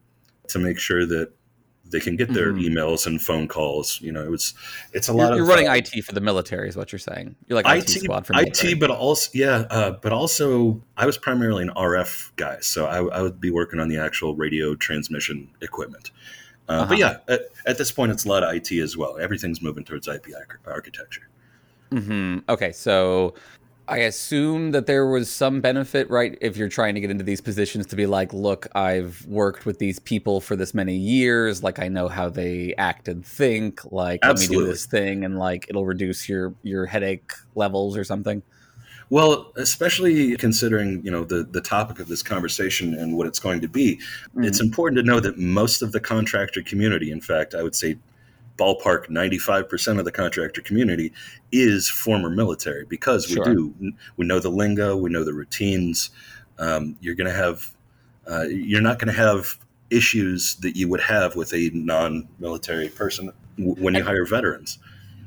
to 0.49 0.59
make 0.59 0.79
sure 0.79 1.07
that 1.07 1.33
they 1.91 2.01
can 2.01 2.17
get 2.17 2.33
their 2.33 2.53
Mhm. 2.53 2.65
emails 2.67 3.07
and 3.07 3.21
phone 3.23 3.47
calls 3.47 4.01
you 4.01 4.11
know 4.11 4.25
it 4.25 4.31
was 4.31 4.55
it's 4.93 5.09
a 5.09 5.13
You're, 5.13 5.21
lot 5.23 5.33
of 5.33 5.37
you're 5.39 5.47
running 5.47 5.69
uh, 5.69 5.75
IT 5.75 6.03
for 6.05 6.13
the 6.13 6.21
military, 6.21 6.69
is 6.69 6.77
what 6.77 6.91
you're 6.93 6.99
saying. 6.99 7.37
You're 7.47 7.61
like 7.63 7.69
IT, 7.79 7.89
squad 7.89 8.27
for 8.27 8.33
military. 8.33 8.73
IT, 8.73 8.81
but 8.81 8.91
also 8.91 9.31
yeah, 9.35 9.67
uh, 9.71 9.91
but 9.93 10.13
also 10.13 10.81
I 10.97 11.07
was 11.07 11.19
primarily 11.19 11.63
an 11.63 11.71
RF 11.77 12.33
guy, 12.37 12.59
so 12.61 12.87
I, 12.87 12.99
I 13.19 13.23
would 13.23 13.41
be 13.41 13.51
working 13.51 13.81
on 13.81 13.89
the 13.89 13.99
actual 13.99 14.35
radio 14.35 14.75
transmission 14.75 15.49
equipment. 15.61 16.11
Uh, 16.69 16.73
Uh-huh. 16.73 16.87
But 16.89 16.99
yeah, 16.99 17.17
at, 17.29 17.41
at 17.67 17.77
this 17.79 17.93
point, 17.93 18.11
it's 18.13 18.25
a 18.25 18.29
lot 18.29 18.43
of 18.43 18.55
IT 18.55 18.73
as 18.73 18.97
well. 18.97 19.19
Everything's 19.19 19.61
moving 19.61 19.85
towards 19.85 20.09
IP 20.09 20.29
arch- 20.37 20.59
architecture. 20.67 21.29
hmm 21.93 22.39
Okay, 22.49 22.73
so 22.73 23.35
I 23.87 23.99
assume 23.99 24.71
that 24.71 24.87
there 24.87 25.07
was 25.07 25.31
some 25.31 25.61
benefit, 25.61 26.09
right? 26.09 26.39
If 26.41 26.57
you're 26.57 26.71
trying 26.71 26.95
to 26.95 27.01
get 27.01 27.11
into 27.11 27.25
these 27.25 27.43
positions, 27.43 27.87
to 27.87 27.97
be 27.97 28.07
like, 28.07 28.33
look, 28.33 28.67
I've 28.75 29.27
worked 29.27 29.67
with 29.67 29.79
these 29.79 29.99
people 29.99 30.41
for 30.41 30.57
this 30.57 30.73
many 30.73 30.97
years. 30.97 31.63
Like, 31.63 31.79
I 31.79 31.89
know 31.89 32.09
how 32.09 32.31
they 32.31 32.75
act 32.79 33.09
and 33.09 33.25
think. 33.25 33.85
Like, 33.93 34.25
let 34.25 34.39
me 34.39 34.47
do 34.47 34.65
this 34.65 34.87
thing, 34.87 35.25
and 35.25 35.39
like, 35.39 35.67
it'll 35.69 35.85
reduce 35.85 36.29
your 36.29 36.55
your 36.63 36.87
headache 36.87 37.33
levels 37.55 37.97
or 37.97 38.05
something. 38.05 38.43
Well, 39.11 39.53
especially 39.57 40.37
considering 40.39 41.05
you 41.05 41.11
know 41.11 41.25
the 41.25 41.45
the 41.45 41.61
topic 41.61 42.01
of 42.01 42.09
this 42.09 42.23
conversation 42.23 42.95
and 42.95 43.17
what 43.17 43.27
it's 43.27 43.39
going 43.39 43.61
to 43.61 43.69
be, 43.69 44.01
it's 44.39 44.61
mm. 44.61 44.65
important 44.65 44.97
to 44.99 45.03
know 45.03 45.21
that 45.21 45.39
most 45.39 45.83
of 45.83 45.93
the 45.93 46.01
contractor 46.01 46.63
community, 46.63 47.11
in 47.11 47.21
fact, 47.21 47.55
I 47.55 47.63
would 47.63 47.75
say 47.75 47.99
ballpark 48.57 49.09
95% 49.09 49.99
of 49.99 50.05
the 50.05 50.13
contractor 50.13 50.61
community 50.61 51.13
is 51.53 51.89
former 51.89 52.31
military 52.31 52.85
because 52.85 53.29
we 53.29 53.35
Sure. 53.35 53.45
do 53.45 53.75
we 54.17 54.27
know 54.27 54.39
the 54.39 54.51
lingo 54.51 54.97
we 54.97 55.11
know 55.11 55.25
the 55.25 55.35
routines 55.35 56.11
um, 56.59 56.97
you're 57.01 57.17
going 57.17 57.31
to 57.31 57.37
have 57.37 57.75
uh, 58.31 58.45
you're 58.45 58.81
not 58.81 58.99
going 58.99 59.13
to 59.13 59.21
have 59.21 59.59
issues 59.91 60.55
that 60.57 60.77
you 60.77 60.89
would 60.89 61.01
have 61.01 61.37
with 61.37 61.53
a 61.53 61.71
non-military 61.75 62.89
person 62.89 63.33
w- 63.59 63.75
when 63.83 63.95
you 63.95 64.03
hire 64.05 64.25
veterans 64.25 64.79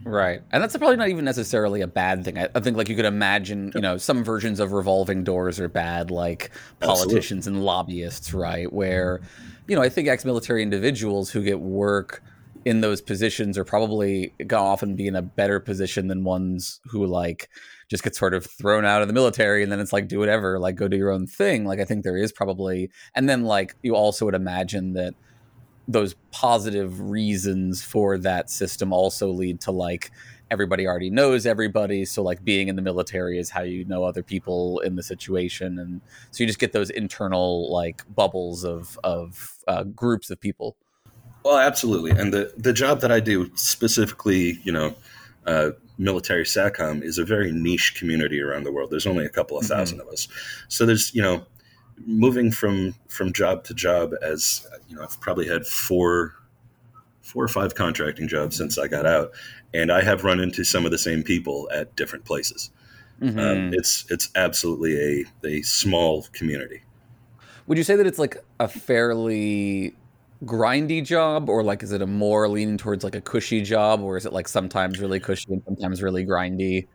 Right. 0.07 0.41
And 0.51 0.63
that's 0.63 0.75
probably 0.77 0.95
not 0.95 1.09
even 1.09 1.25
necessarily 1.25 1.81
a 1.81 1.87
bad 1.87 2.23
thing. 2.23 2.37
I, 2.37 2.47
I 2.55 2.61
think 2.61 2.77
like 2.77 2.87
you 2.87 2.95
could 2.95 3.03
imagine, 3.03 3.73
you 3.75 3.81
know, 3.81 3.97
some 3.97 4.23
versions 4.23 4.61
of 4.61 4.71
revolving 4.71 5.25
doors 5.25 5.59
are 5.59 5.67
bad, 5.67 6.11
like 6.11 6.51
politicians 6.79 7.45
and 7.45 7.65
lobbyists, 7.65 8.33
right? 8.33 8.71
Where, 8.71 9.19
you 9.67 9.75
know, 9.75 9.81
I 9.81 9.89
think 9.89 10.07
ex-military 10.07 10.63
individuals 10.63 11.29
who 11.29 11.43
get 11.43 11.59
work 11.59 12.23
in 12.67 12.81
those 12.81 13.01
positions 13.01 13.57
are 13.57 13.63
probably 13.63 14.33
gonna 14.45 14.61
often 14.61 14.93
be 14.97 15.07
in 15.07 15.15
a 15.15 15.21
better 15.21 15.57
position 15.57 16.07
than 16.07 16.25
ones 16.25 16.81
who 16.83 17.05
like 17.05 17.49
just 17.87 18.03
get 18.03 18.13
sort 18.13 18.33
of 18.33 18.45
thrown 18.45 18.83
out 18.83 19.01
of 19.01 19.07
the 19.07 19.13
military 19.13 19.63
and 19.63 19.71
then 19.71 19.79
it's 19.79 19.93
like 19.93 20.09
do 20.09 20.19
whatever, 20.19 20.59
like 20.59 20.75
go 20.75 20.89
do 20.89 20.97
your 20.97 21.09
own 21.09 21.25
thing. 21.25 21.63
Like 21.63 21.79
I 21.79 21.85
think 21.85 22.03
there 22.03 22.17
is 22.17 22.33
probably 22.33 22.91
and 23.15 23.29
then 23.29 23.45
like 23.45 23.77
you 23.83 23.95
also 23.95 24.25
would 24.25 24.35
imagine 24.35 24.91
that 24.93 25.13
those 25.87 26.15
positive 26.31 26.99
reasons 26.99 27.81
for 27.81 28.17
that 28.17 28.49
system 28.49 28.91
also 28.91 29.29
lead 29.29 29.61
to 29.61 29.71
like 29.71 30.11
everybody 30.51 30.85
already 30.85 31.09
knows 31.09 31.45
everybody. 31.45 32.03
So 32.03 32.21
like 32.21 32.43
being 32.43 32.67
in 32.67 32.75
the 32.75 32.81
military 32.81 33.39
is 33.39 33.49
how 33.49 33.61
you 33.61 33.85
know 33.85 34.03
other 34.03 34.23
people 34.23 34.79
in 34.81 34.97
the 34.97 35.03
situation, 35.03 35.79
and 35.79 36.01
so 36.31 36.43
you 36.43 36.47
just 36.47 36.59
get 36.59 36.73
those 36.73 36.89
internal 36.89 37.71
like 37.71 38.03
bubbles 38.13 38.65
of 38.65 38.99
of 39.05 39.55
uh, 39.69 39.83
groups 39.83 40.29
of 40.29 40.41
people. 40.41 40.75
Well, 41.47 41.59
absolutely, 41.59 42.11
and 42.11 42.33
the 42.33 42.51
the 42.57 42.73
job 42.73 42.99
that 42.99 43.11
I 43.11 43.21
do 43.21 43.49
specifically, 43.55 44.59
you 44.63 44.71
know. 44.73 44.95
Uh, 45.45 45.71
military 45.97 46.43
SATCOM 46.43 47.01
is 47.01 47.17
a 47.17 47.23
very 47.23 47.53
niche 47.53 47.95
community 47.97 48.41
around 48.41 48.65
the 48.65 48.71
world. 48.71 48.91
There's 48.91 49.07
only 49.07 49.25
a 49.25 49.29
couple 49.29 49.57
of 49.57 49.63
1000 49.63 49.97
mm-hmm. 49.97 50.05
of 50.05 50.13
us, 50.13 50.27
so 50.67 50.85
there's 50.85 51.15
you 51.15 51.21
know 51.21 51.45
moving 52.05 52.51
from 52.51 52.95
from 53.07 53.31
job 53.31 53.63
to 53.63 53.73
job 53.73 54.11
as 54.21 54.67
you 54.89 54.97
know 54.97 55.03
I've 55.03 55.19
probably 55.21 55.47
had 55.47 55.65
four 55.65 56.35
four 57.21 57.45
or 57.45 57.47
five 57.47 57.75
contracting 57.75 58.27
jobs 58.27 58.57
since 58.57 58.77
I 58.77 58.89
got 58.89 59.05
out, 59.05 59.31
and 59.73 59.89
I 59.89 60.03
have 60.03 60.25
run 60.25 60.41
into 60.41 60.65
some 60.65 60.83
of 60.83 60.91
the 60.91 60.97
same 60.97 61.23
people 61.23 61.69
at 61.73 61.95
different 61.95 62.25
places. 62.25 62.71
Mm-hmm. 63.21 63.39
Um, 63.39 63.73
it's 63.73 64.05
it's 64.09 64.29
absolutely 64.35 64.99
a 64.99 65.47
a 65.47 65.61
small 65.61 66.23
community. 66.33 66.81
Would 67.67 67.77
you 67.77 67.85
say 67.85 67.95
that 67.95 68.05
it's 68.05 68.19
like 68.19 68.43
a 68.59 68.67
fairly 68.67 69.95
grindy 70.45 71.03
job 71.03 71.49
or 71.49 71.63
like 71.63 71.81
is 71.81 71.91
it 71.91 72.01
a 72.01 72.07
more 72.07 72.47
leaning 72.47 72.77
towards 72.77 73.03
like 73.03 73.15
a 73.15 73.21
cushy 73.21 73.61
job 73.61 74.01
or 74.01 74.17
is 74.17 74.25
it 74.25 74.33
like 74.33 74.47
sometimes 74.47 74.99
really 74.99 75.19
cushy 75.19 75.51
and 75.51 75.63
sometimes 75.65 76.03
really 76.03 76.25
grindy 76.25 76.85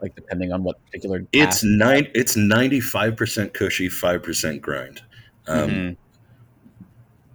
like 0.00 0.14
depending 0.14 0.52
on 0.52 0.62
what 0.62 0.84
particular 0.86 1.26
it's 1.32 1.64
nine 1.64 2.06
it's 2.14 2.36
95% 2.36 3.54
cushy 3.54 3.88
5% 3.88 4.60
grind 4.60 5.02
um, 5.48 5.70
mm-hmm. 5.70 5.92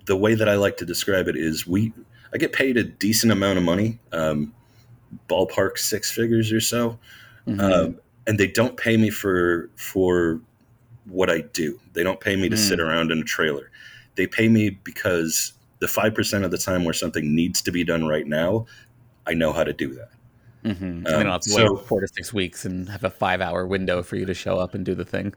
the 0.06 0.16
way 0.16 0.36
that 0.36 0.48
i 0.48 0.56
like 0.56 0.78
to 0.78 0.86
describe 0.86 1.28
it 1.28 1.36
is 1.36 1.68
we 1.68 1.92
i 2.34 2.38
get 2.38 2.54
paid 2.54 2.78
a 2.78 2.84
decent 2.84 3.34
amount 3.34 3.58
of 3.58 3.64
money 3.64 4.00
um, 4.14 4.54
ballpark 5.28 5.78
six 5.78 6.10
figures 6.10 6.52
or 6.54 6.62
so 6.62 6.98
mm-hmm. 7.46 7.60
um, 7.60 8.00
and 8.26 8.40
they 8.40 8.48
don't 8.48 8.78
pay 8.78 8.96
me 8.96 9.10
for 9.10 9.70
for 9.76 10.40
what 11.10 11.30
i 11.30 11.42
do 11.52 11.78
they 11.92 12.04
don't 12.04 12.22
pay 12.22 12.38
me 12.38 12.48
to 12.48 12.56
mm. 12.56 12.60
sit 12.60 12.80
around 12.80 13.12
in 13.12 13.20
a 13.20 13.24
trailer 13.24 13.70
they 14.16 14.28
pay 14.28 14.48
me 14.48 14.70
because 14.70 15.54
the 15.80 15.88
5% 15.88 16.44
of 16.44 16.52
the 16.52 16.58
time 16.58 16.84
where 16.84 16.94
something 16.94 17.36
needs 17.36 17.62
to 17.64 17.72
be 17.72 17.84
done 17.84 18.08
right 18.08 18.26
now, 18.26 18.66
I 19.26 19.34
know 19.34 19.54
how 19.54 19.64
to 19.64 19.74
do 19.74 19.94
that. 19.96 20.10
Mm-hmm. 20.64 20.84
Um, 20.86 21.04
they 21.04 21.12
don't 21.12 21.26
have 21.28 21.42
to 21.42 21.50
so, 21.50 21.74
wait 21.74 21.86
four 21.86 22.02
to 22.02 22.08
six 22.08 22.34
weeks 22.34 22.66
and 22.66 22.90
have 22.90 23.04
a 23.04 23.10
five 23.10 23.42
hour 23.42 23.66
window 23.66 24.04
for 24.04 24.16
you 24.16 24.26
to 24.26 24.34
show 24.34 24.58
up 24.58 24.74
and 24.74 24.86
do 24.86 24.96
the 24.96 25.06
thing. 25.06 25.34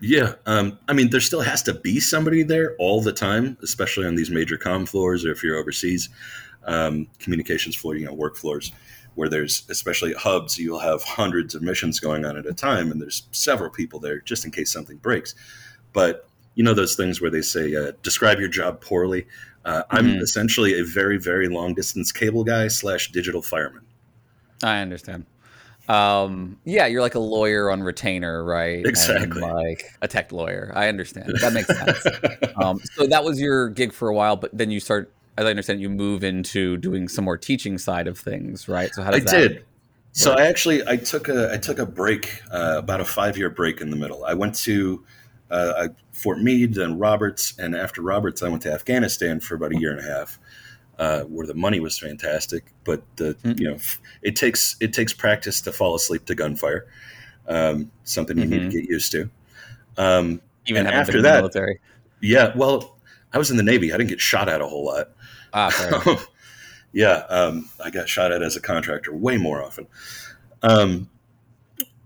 Yeah. 0.00 0.34
Um, 0.46 0.78
I 0.88 0.92
mean, 0.92 1.10
there 1.10 1.20
still 1.20 1.40
has 1.40 1.62
to 1.64 1.74
be 1.74 2.00
somebody 2.00 2.42
there 2.42 2.76
all 2.78 3.00
the 3.00 3.12
time, 3.12 3.56
especially 3.62 4.06
on 4.06 4.14
these 4.14 4.30
major 4.30 4.56
com 4.56 4.86
floors 4.86 5.24
or 5.24 5.32
if 5.32 5.42
you're 5.42 5.56
overseas, 5.56 6.08
um, 6.64 7.08
communications 7.18 7.74
floor, 7.74 7.96
you 7.96 8.04
know, 8.04 8.14
work 8.14 8.36
floors 8.36 8.72
where 9.14 9.28
there's 9.28 9.64
especially 9.68 10.12
hubs, 10.12 10.58
you'll 10.58 10.78
have 10.78 11.02
hundreds 11.02 11.54
of 11.54 11.62
missions 11.62 11.98
going 11.98 12.24
on 12.24 12.36
at 12.36 12.46
a 12.46 12.54
time 12.54 12.92
and 12.92 13.00
there's 13.00 13.26
several 13.32 13.70
people 13.70 13.98
there 13.98 14.20
just 14.20 14.44
in 14.44 14.50
case 14.50 14.70
something 14.70 14.96
breaks. 14.98 15.34
But 15.92 16.28
you 16.54 16.64
know 16.64 16.74
those 16.74 16.96
things 16.96 17.20
where 17.20 17.30
they 17.30 17.40
say 17.40 17.74
uh, 17.76 17.92
describe 18.02 18.40
your 18.40 18.48
job 18.48 18.80
poorly 18.80 19.26
uh, 19.68 19.82
I'm 19.90 20.06
mm-hmm. 20.06 20.22
essentially 20.22 20.80
a 20.80 20.82
very, 20.82 21.18
very 21.18 21.46
long 21.46 21.74
distance 21.74 22.10
cable 22.10 22.42
guy 22.42 22.68
slash 22.68 23.12
digital 23.12 23.42
fireman. 23.42 23.82
I 24.62 24.78
understand. 24.78 25.26
Um, 25.88 26.58
yeah, 26.64 26.86
you're 26.86 27.02
like 27.02 27.14
a 27.14 27.20
lawyer 27.20 27.70
on 27.70 27.82
retainer, 27.82 28.42
right? 28.42 28.84
Exactly. 28.84 29.42
And 29.42 29.52
like 29.52 29.84
a 30.00 30.08
tech 30.08 30.32
lawyer. 30.32 30.72
I 30.74 30.88
understand. 30.88 31.34
That 31.40 31.52
makes 31.52 31.68
sense. 31.68 32.52
um, 32.56 32.80
so 32.94 33.06
that 33.06 33.24
was 33.24 33.38
your 33.38 33.68
gig 33.68 33.92
for 33.92 34.08
a 34.08 34.14
while, 34.14 34.36
but 34.36 34.56
then 34.56 34.70
you 34.70 34.80
start, 34.80 35.12
as 35.36 35.44
I 35.44 35.50
understand, 35.50 35.82
you 35.82 35.90
move 35.90 36.24
into 36.24 36.78
doing 36.78 37.06
some 37.06 37.26
more 37.26 37.36
teaching 37.36 37.76
side 37.76 38.06
of 38.06 38.18
things, 38.18 38.68
right? 38.68 38.90
So 38.94 39.02
how 39.02 39.10
does 39.10 39.20
I 39.20 39.24
that? 39.24 39.34
I 39.34 39.48
did. 39.48 39.64
So 40.12 40.32
I 40.32 40.46
actually 40.46 40.86
I 40.88 40.96
took 40.96 41.28
a 41.28 41.52
I 41.52 41.58
took 41.58 41.78
a 41.78 41.86
break, 41.86 42.40
uh, 42.50 42.76
about 42.78 43.00
a 43.00 43.04
five 43.04 43.36
year 43.36 43.50
break 43.50 43.82
in 43.82 43.90
the 43.90 43.96
middle. 43.96 44.24
I 44.24 44.32
went 44.32 44.54
to 44.60 45.04
uh, 45.50 45.88
Fort 46.12 46.40
Meade, 46.40 46.74
then 46.74 46.98
Roberts, 46.98 47.54
and 47.58 47.74
after 47.74 48.02
Roberts, 48.02 48.42
I 48.42 48.48
went 48.48 48.62
to 48.62 48.72
Afghanistan 48.72 49.40
for 49.40 49.54
about 49.54 49.72
a 49.72 49.78
year 49.78 49.92
and 49.92 50.00
a 50.00 50.02
half, 50.02 50.38
uh, 50.98 51.22
where 51.22 51.46
the 51.46 51.54
money 51.54 51.80
was 51.80 51.98
fantastic, 51.98 52.64
but 52.84 53.02
the 53.16 53.34
mm-hmm. 53.34 53.60
you 53.60 53.70
know 53.70 53.76
it 54.22 54.36
takes 54.36 54.76
it 54.80 54.92
takes 54.92 55.12
practice 55.12 55.60
to 55.62 55.72
fall 55.72 55.94
asleep 55.94 56.24
to 56.26 56.34
gunfire, 56.34 56.86
um, 57.46 57.90
something 58.04 58.36
you 58.36 58.44
mm-hmm. 58.44 58.50
need 58.50 58.58
to 58.58 58.64
mm-hmm. 58.64 58.80
get 58.80 58.90
used 58.90 59.12
to. 59.12 59.30
Um, 59.96 60.40
Even 60.66 60.86
after 60.86 61.22
that, 61.22 61.38
military. 61.38 61.80
yeah. 62.20 62.52
Well, 62.56 62.98
I 63.32 63.38
was 63.38 63.50
in 63.50 63.56
the 63.56 63.62
Navy. 63.62 63.92
I 63.92 63.96
didn't 63.96 64.10
get 64.10 64.20
shot 64.20 64.48
at 64.48 64.60
a 64.60 64.66
whole 64.66 64.84
lot. 64.84 65.10
Ah, 65.52 66.26
yeah, 66.92 67.24
um, 67.28 67.70
I 67.82 67.90
got 67.90 68.08
shot 68.08 68.32
at 68.32 68.42
as 68.42 68.56
a 68.56 68.60
contractor 68.60 69.14
way 69.14 69.36
more 69.36 69.62
often. 69.62 69.86
Um, 70.62 71.08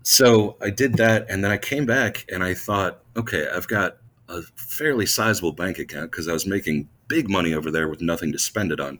so 0.03 0.57
I 0.61 0.69
did 0.69 0.95
that, 0.97 1.25
and 1.29 1.43
then 1.43 1.51
I 1.51 1.57
came 1.57 1.85
back 1.85 2.25
and 2.31 2.43
I 2.43 2.53
thought, 2.53 2.99
okay, 3.15 3.47
I've 3.47 3.67
got 3.67 3.97
a 4.27 4.41
fairly 4.55 5.05
sizable 5.05 5.53
bank 5.53 5.79
account 5.79 6.11
because 6.11 6.27
I 6.27 6.33
was 6.33 6.45
making 6.45 6.89
big 7.07 7.29
money 7.29 7.53
over 7.53 7.71
there 7.71 7.87
with 7.87 8.01
nothing 8.01 8.31
to 8.33 8.39
spend 8.39 8.71
it 8.71 8.79
on. 8.79 8.99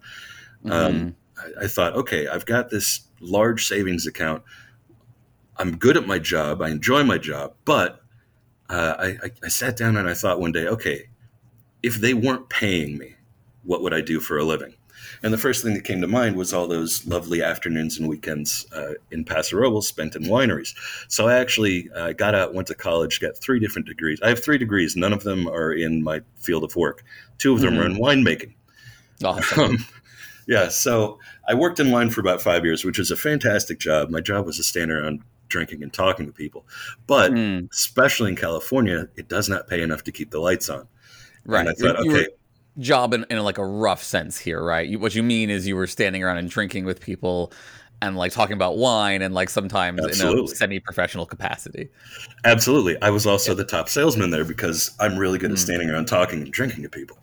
Um, 0.65 0.71
mm-hmm. 0.71 0.75
Um, 0.75 1.15
I, 1.37 1.65
I, 1.65 1.67
thought, 1.67 1.93
okay, 1.93 2.27
I've 2.27 2.45
got 2.45 2.69
this 2.69 3.01
large 3.19 3.67
savings 3.67 4.07
account. 4.07 4.43
I'm 5.57 5.77
good 5.77 5.97
at 5.97 6.07
my 6.07 6.19
job. 6.19 6.61
I 6.61 6.69
enjoy 6.69 7.03
my 7.03 7.17
job, 7.17 7.53
but 7.65 8.01
uh, 8.69 8.95
I, 8.97 9.07
I, 9.07 9.31
I 9.43 9.47
sat 9.49 9.77
down 9.77 9.97
and 9.97 10.09
I 10.09 10.13
thought 10.13 10.39
one 10.39 10.51
day, 10.51 10.67
okay, 10.67 11.09
if 11.81 11.95
they 11.95 12.13
weren't 12.13 12.49
paying 12.49 12.97
me, 12.97 13.15
what 13.63 13.81
would 13.81 13.93
I 13.93 14.01
do 14.01 14.19
for 14.19 14.37
a 14.37 14.43
living? 14.43 14.73
And 15.23 15.33
the 15.33 15.37
first 15.37 15.63
thing 15.63 15.73
that 15.75 15.85
came 15.85 16.01
to 16.01 16.07
mind 16.07 16.35
was 16.35 16.53
all 16.53 16.67
those 16.67 17.07
lovely 17.07 17.41
afternoons 17.41 17.97
and 17.97 18.09
weekends 18.09 18.67
uh, 18.73 18.95
in 19.09 19.23
Paso 19.23 19.55
Robles 19.57 19.87
spent 19.87 20.17
in 20.17 20.23
wineries. 20.23 20.75
So 21.07 21.29
I 21.29 21.35
actually 21.35 21.89
uh, 21.95 22.11
got 22.11 22.35
out, 22.35 22.53
went 22.53 22.67
to 22.67 22.75
college, 22.75 23.21
got 23.21 23.37
three 23.37 23.59
different 23.59 23.87
degrees. 23.87 24.19
I 24.21 24.27
have 24.27 24.43
three 24.43 24.57
degrees. 24.57 24.97
None 24.97 25.13
of 25.13 25.23
them 25.23 25.47
are 25.47 25.71
in 25.71 26.03
my 26.03 26.21
field 26.35 26.65
of 26.65 26.75
work. 26.75 27.03
Two 27.37 27.53
of 27.53 27.61
them 27.61 27.75
mm-hmm. 27.75 27.81
are 27.81 27.85
in 27.85 28.23
winemaking. 28.25 28.53
Awesome. 29.23 29.59
Um, 29.59 29.85
yeah, 30.45 30.67
so 30.67 31.19
I 31.47 31.53
worked 31.53 31.79
in 31.79 31.89
wine 31.89 32.09
for 32.09 32.19
about 32.19 32.41
five 32.41 32.65
years, 32.65 32.83
which 32.83 32.99
was 32.99 33.09
a 33.09 33.15
fantastic 33.15 33.79
job. 33.79 34.09
My 34.09 34.19
job 34.19 34.45
was 34.45 34.57
to 34.57 34.63
stand 34.63 34.91
around 34.91 35.21
drinking 35.47 35.83
and 35.83 35.93
talking 35.93 36.25
to 36.25 36.33
people. 36.33 36.65
But 37.07 37.31
mm. 37.31 37.71
especially 37.71 38.31
in 38.31 38.35
California, 38.35 39.07
it 39.15 39.29
does 39.29 39.47
not 39.47 39.69
pay 39.69 39.81
enough 39.81 40.03
to 40.03 40.11
keep 40.11 40.31
the 40.31 40.39
lights 40.39 40.69
on. 40.69 40.85
Right. 41.45 41.61
And 41.61 41.69
I 41.69 41.73
thought, 41.73 41.95
okay 42.05 42.27
job 42.77 43.13
in, 43.13 43.25
in 43.29 43.39
like 43.43 43.57
a 43.57 43.65
rough 43.65 44.03
sense 44.03 44.37
here, 44.37 44.63
right? 44.63 44.87
You, 44.87 44.99
what 44.99 45.15
you 45.15 45.23
mean 45.23 45.49
is 45.49 45.67
you 45.67 45.75
were 45.75 45.87
standing 45.87 46.23
around 46.23 46.37
and 46.37 46.49
drinking 46.49 46.85
with 46.85 46.99
people 46.99 47.51
and 48.03 48.17
like 48.17 48.33
talking 48.33 48.53
about 48.53 48.77
wine 48.77 49.21
and 49.21 49.33
like 49.33 49.49
sometimes 49.49 50.03
Absolutely. 50.03 50.39
in 50.39 50.45
a 50.45 50.47
semi-professional 50.47 51.25
capacity. 51.25 51.89
Absolutely. 52.43 53.01
I 53.01 53.09
was 53.09 53.25
also 53.25 53.51
yeah. 53.51 53.55
the 53.55 53.63
top 53.63 53.87
salesman 53.87 54.29
there 54.29 54.43
because 54.43 54.91
I'm 54.99 55.17
really 55.17 55.37
good 55.37 55.51
at 55.51 55.57
mm. 55.57 55.61
standing 55.61 55.89
around 55.89 56.07
talking 56.07 56.41
and 56.41 56.51
drinking 56.51 56.83
to 56.83 56.89
people. 56.89 57.17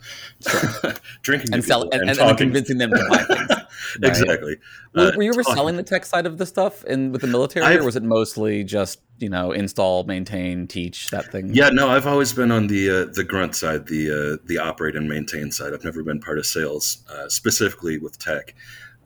Sure. 0.49 0.95
drinking 1.23 1.53
and, 1.53 1.63
sell, 1.63 1.83
and, 1.91 2.09
and, 2.09 2.19
and, 2.19 2.39
convincing 2.39 2.79
them 2.79 2.91
to 2.91 3.07
buy 3.11 3.25
things. 3.25 3.51
Right? 4.01 4.11
exactly. 4.11 4.57
Uh, 4.95 5.11
were, 5.17 5.23
you 5.23 5.31
ever 5.33 5.43
selling 5.43 5.77
the 5.77 5.83
tech 5.83 6.05
side 6.05 6.27
of 6.27 6.39
the 6.39 6.47
stuff 6.47 6.85
in 6.85 7.13
with 7.13 7.23
the 7.23 7.27
military 7.27 7.65
I've, 7.65 7.81
or 7.81 7.85
was 7.85 7.97
it 7.97 8.03
mostly 8.03 8.63
just, 8.63 9.01
you 9.19 9.29
know, 9.29 9.53
install, 9.53 10.05
maintain, 10.05 10.67
teach, 10.67 11.11
that 11.11 11.33
thing? 11.33 11.55
Yeah, 11.55 11.71
no, 11.71 11.89
I've 11.89 12.07
always 12.07 12.33
been 12.33 12.53
on 12.53 12.67
the 12.67 12.91
uh, 12.91 13.05
the 13.13 13.25
grunt 13.25 13.57
side, 13.57 13.87
the 13.87 14.11
uh, 14.11 14.47
the 14.47 14.59
operate 14.59 14.97
and 14.97 15.09
maintain 15.09 15.51
side. 15.51 15.73
I've 15.73 15.83
never 15.83 16.05
been 16.05 16.21
part 16.21 16.39
of 16.39 16.47
sales, 16.47 17.03
uh, 17.11 17.29
specifically 17.29 17.99
with 17.99 18.19
tech. 18.19 18.55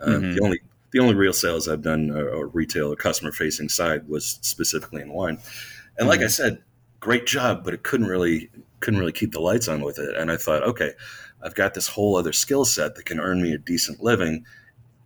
Um, 0.00 0.14
mm-hmm. 0.14 0.34
The 0.34 0.40
only 0.42 0.60
the 0.94 1.00
only 1.00 1.16
real 1.16 1.32
sales 1.32 1.68
I've 1.68 1.82
done 1.82 2.12
or, 2.12 2.28
or 2.28 2.46
retail 2.46 2.92
or 2.92 2.96
customer 2.96 3.32
facing 3.32 3.68
side 3.68 4.08
was 4.08 4.38
specifically 4.42 5.02
in 5.02 5.12
wine. 5.12 5.40
And 5.98 6.06
like 6.06 6.20
mm-hmm. 6.20 6.26
I 6.26 6.28
said, 6.28 6.62
great 7.00 7.26
job, 7.26 7.64
but 7.64 7.74
it 7.74 7.82
couldn't 7.82 8.06
really 8.06 8.48
couldn't 8.78 9.00
really 9.00 9.12
keep 9.12 9.32
the 9.32 9.40
lights 9.40 9.66
on 9.66 9.80
with 9.80 9.98
it. 9.98 10.16
And 10.16 10.30
I 10.30 10.36
thought, 10.36 10.62
okay, 10.62 10.92
I've 11.42 11.56
got 11.56 11.74
this 11.74 11.88
whole 11.88 12.16
other 12.16 12.32
skill 12.32 12.64
set 12.64 12.94
that 12.94 13.06
can 13.06 13.18
earn 13.18 13.42
me 13.42 13.52
a 13.52 13.58
decent 13.58 14.04
living. 14.04 14.46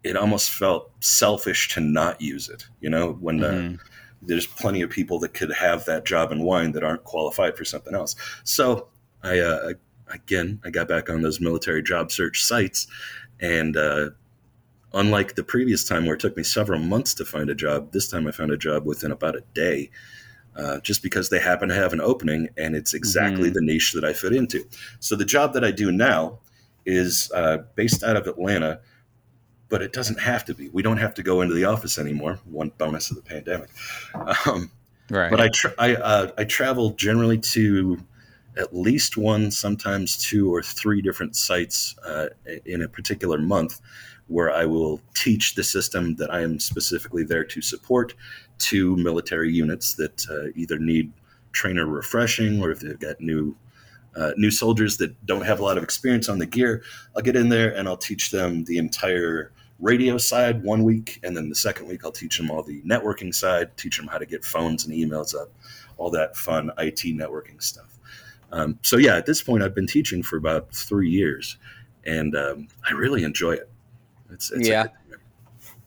It 0.05 0.15
almost 0.15 0.51
felt 0.51 0.91
selfish 1.01 1.71
to 1.71 1.81
not 1.81 2.21
use 2.21 2.51
it, 2.51 2.67
you 2.83 2.91
know, 2.91 3.15
when 3.15 3.39
mm-hmm. 3.39 3.77
there's 4.21 4.47
plenty 4.47 4.83
of 4.83 4.91
people 4.91 5.19
that 5.21 5.33
could 5.33 5.53
have 5.53 5.87
that 5.87 6.05
job 6.05 6.33
in 6.33 6.43
wine 6.43 6.73
that 6.73 6.85
aren't 6.85 7.05
qualified 7.05 7.57
for 7.57 7.65
something 7.65 7.95
else. 7.95 8.15
So 8.45 8.89
I, 9.23 9.39
uh, 9.39 9.73
again, 10.09 10.61
I 10.65 10.71
got 10.71 10.87
back 10.87 11.09
on 11.09 11.23
those 11.23 11.41
military 11.41 11.83
job 11.83 12.13
search 12.13 12.43
sites 12.43 12.89
and 13.41 13.75
uh, 13.75 14.11
unlike 14.95 15.35
the 15.35 15.45
previous 15.45 15.85
time 15.85 16.07
where 16.07 16.15
it 16.15 16.21
took 16.21 16.37
me 16.37 16.43
several 16.43 16.79
months 16.81 17.15
to 17.15 17.25
find 17.25 17.51
a 17.51 17.55
job, 17.55 17.93
this 17.93 18.09
time 18.09 18.27
I 18.27 18.31
found 18.31 18.51
a 18.51 18.57
job 18.57 18.85
within 18.85 19.13
about 19.13 19.37
a 19.37 19.43
day. 19.55 19.91
Uh, 20.57 20.81
just 20.81 21.05
because 21.05 21.31
they 21.31 21.39
happen 21.39 21.69
to 21.69 21.75
have 21.75 21.93
an 21.93 22.01
opening 22.01 22.49
and 22.57 22.75
it's 22.75 22.93
exactly 22.93 23.45
mm-hmm. 23.45 23.55
the 23.55 23.61
niche 23.63 23.93
that 23.93 24.05
I 24.05 24.13
fit 24.13 24.33
into. 24.33 24.65
So 24.99 25.15
the 25.15 25.25
job 25.25 25.53
that 25.53 25.63
I 25.63 25.71
do 25.71 25.93
now 25.93 26.41
is 26.85 27.31
uh, 27.33 27.59
based 27.77 28.03
out 28.03 28.17
of 28.17 28.27
Atlanta, 28.27 28.81
but 29.69 29.83
it 29.83 29.93
doesn't 29.93 30.19
have 30.19 30.45
to 30.47 30.55
be. 30.55 30.69
We 30.71 30.83
don't 30.83 30.97
have 30.97 31.15
to 31.15 31.23
go 31.23 31.43
into 31.43 31.55
the 31.55 31.65
office 31.65 31.97
anymore. 31.97 32.41
One 32.45 32.73
bonus 32.77 33.11
of 33.11 33.17
the 33.17 33.23
pandemic. 33.23 33.69
Um, 34.47 34.73
right. 35.11 35.31
But 35.31 35.41
I 35.41 35.49
tra- 35.49 35.75
I, 35.79 35.95
uh, 35.95 36.33
I 36.37 36.45
travel 36.45 36.91
generally 36.91 37.39
to 37.39 37.99
at 38.57 38.75
least 38.75 39.17
one, 39.17 39.51
sometimes 39.53 40.17
two 40.17 40.53
or 40.53 40.63
three 40.63 41.01
different 41.03 41.37
sites 41.37 41.95
uh, 42.05 42.31
in 42.65 42.83
a 42.83 42.89
particular 42.89 43.39
month 43.39 43.81
where 44.29 44.53
I 44.53 44.65
will 44.65 45.01
teach 45.15 45.55
the 45.55 45.65
system 45.65 46.17
that 46.17 46.33
I 46.33 46.41
am 46.41 46.61
specifically 46.61 47.25
there 47.25 47.45
to 47.45 47.61
support 47.61 48.15
to 48.59 48.97
military 48.97 49.53
units 49.53 49.95
that 49.95 50.27
uh, 50.31 50.53
either 50.55 50.79
need 50.79 51.13
trainer 51.53 51.87
refreshing 51.87 52.63
or 52.63 52.71
if 52.71 52.81
they've 52.81 52.99
got 52.99 53.21
new 53.21 53.57
uh, 54.17 54.33
new 54.37 54.51
soldiers 54.51 54.97
that 54.97 55.27
don't 55.27 55.45
have 55.45 55.61
a 55.61 55.63
lot 55.63 55.79
of 55.79 55.85
experience 55.85 56.29
on 56.29 56.39
the 56.39 56.47
gear. 56.47 56.83
I'll 57.15 57.23
get 57.23 57.37
in 57.37 57.49
there 57.49 57.75
and 57.77 57.87
I'll 57.87 57.97
teach 57.97 58.31
them 58.31 58.65
the 58.65 58.79
entire 58.79 59.53
radio 59.79 60.19
side 60.19 60.65
one 60.65 60.83
week, 60.83 61.21
and 61.23 61.37
then 61.37 61.49
the 61.49 61.55
second 61.55 61.87
week 61.87 62.05
I'll 62.05 62.13
teach 62.13 62.37
them 62.37 62.51
all 62.51 62.63
the 62.63 62.83
networking 62.83 63.33
side, 63.33 63.77
teach 63.77 63.97
them 63.97 64.09
how 64.09 64.19
to 64.19 64.27
get 64.27 64.45
phones 64.45 64.85
and 64.85 64.95
emails 64.95 65.35
up, 65.35 65.53
all 65.99 66.11
that 66.11 66.37
fun 66.37 66.73
IT 66.79 67.01
networking 67.17 67.63
stuff. 67.63 67.99
Um, 68.51 68.79
so 68.83 68.97
yeah, 68.97 69.17
at 69.17 69.27
this 69.27 69.43
point 69.43 69.63
I've 69.63 69.75
been 69.75 69.87
teaching 69.87 70.23
for 70.23 70.37
about 70.37 70.75
three 70.75 71.11
years, 71.11 71.57
and 72.05 72.35
um, 72.35 72.69
I 72.89 72.95
really 72.95 73.23
enjoy 73.23 73.53
it. 73.53 73.71
It's, 74.31 74.51
it's 74.51 74.69
yeah. 74.69 74.87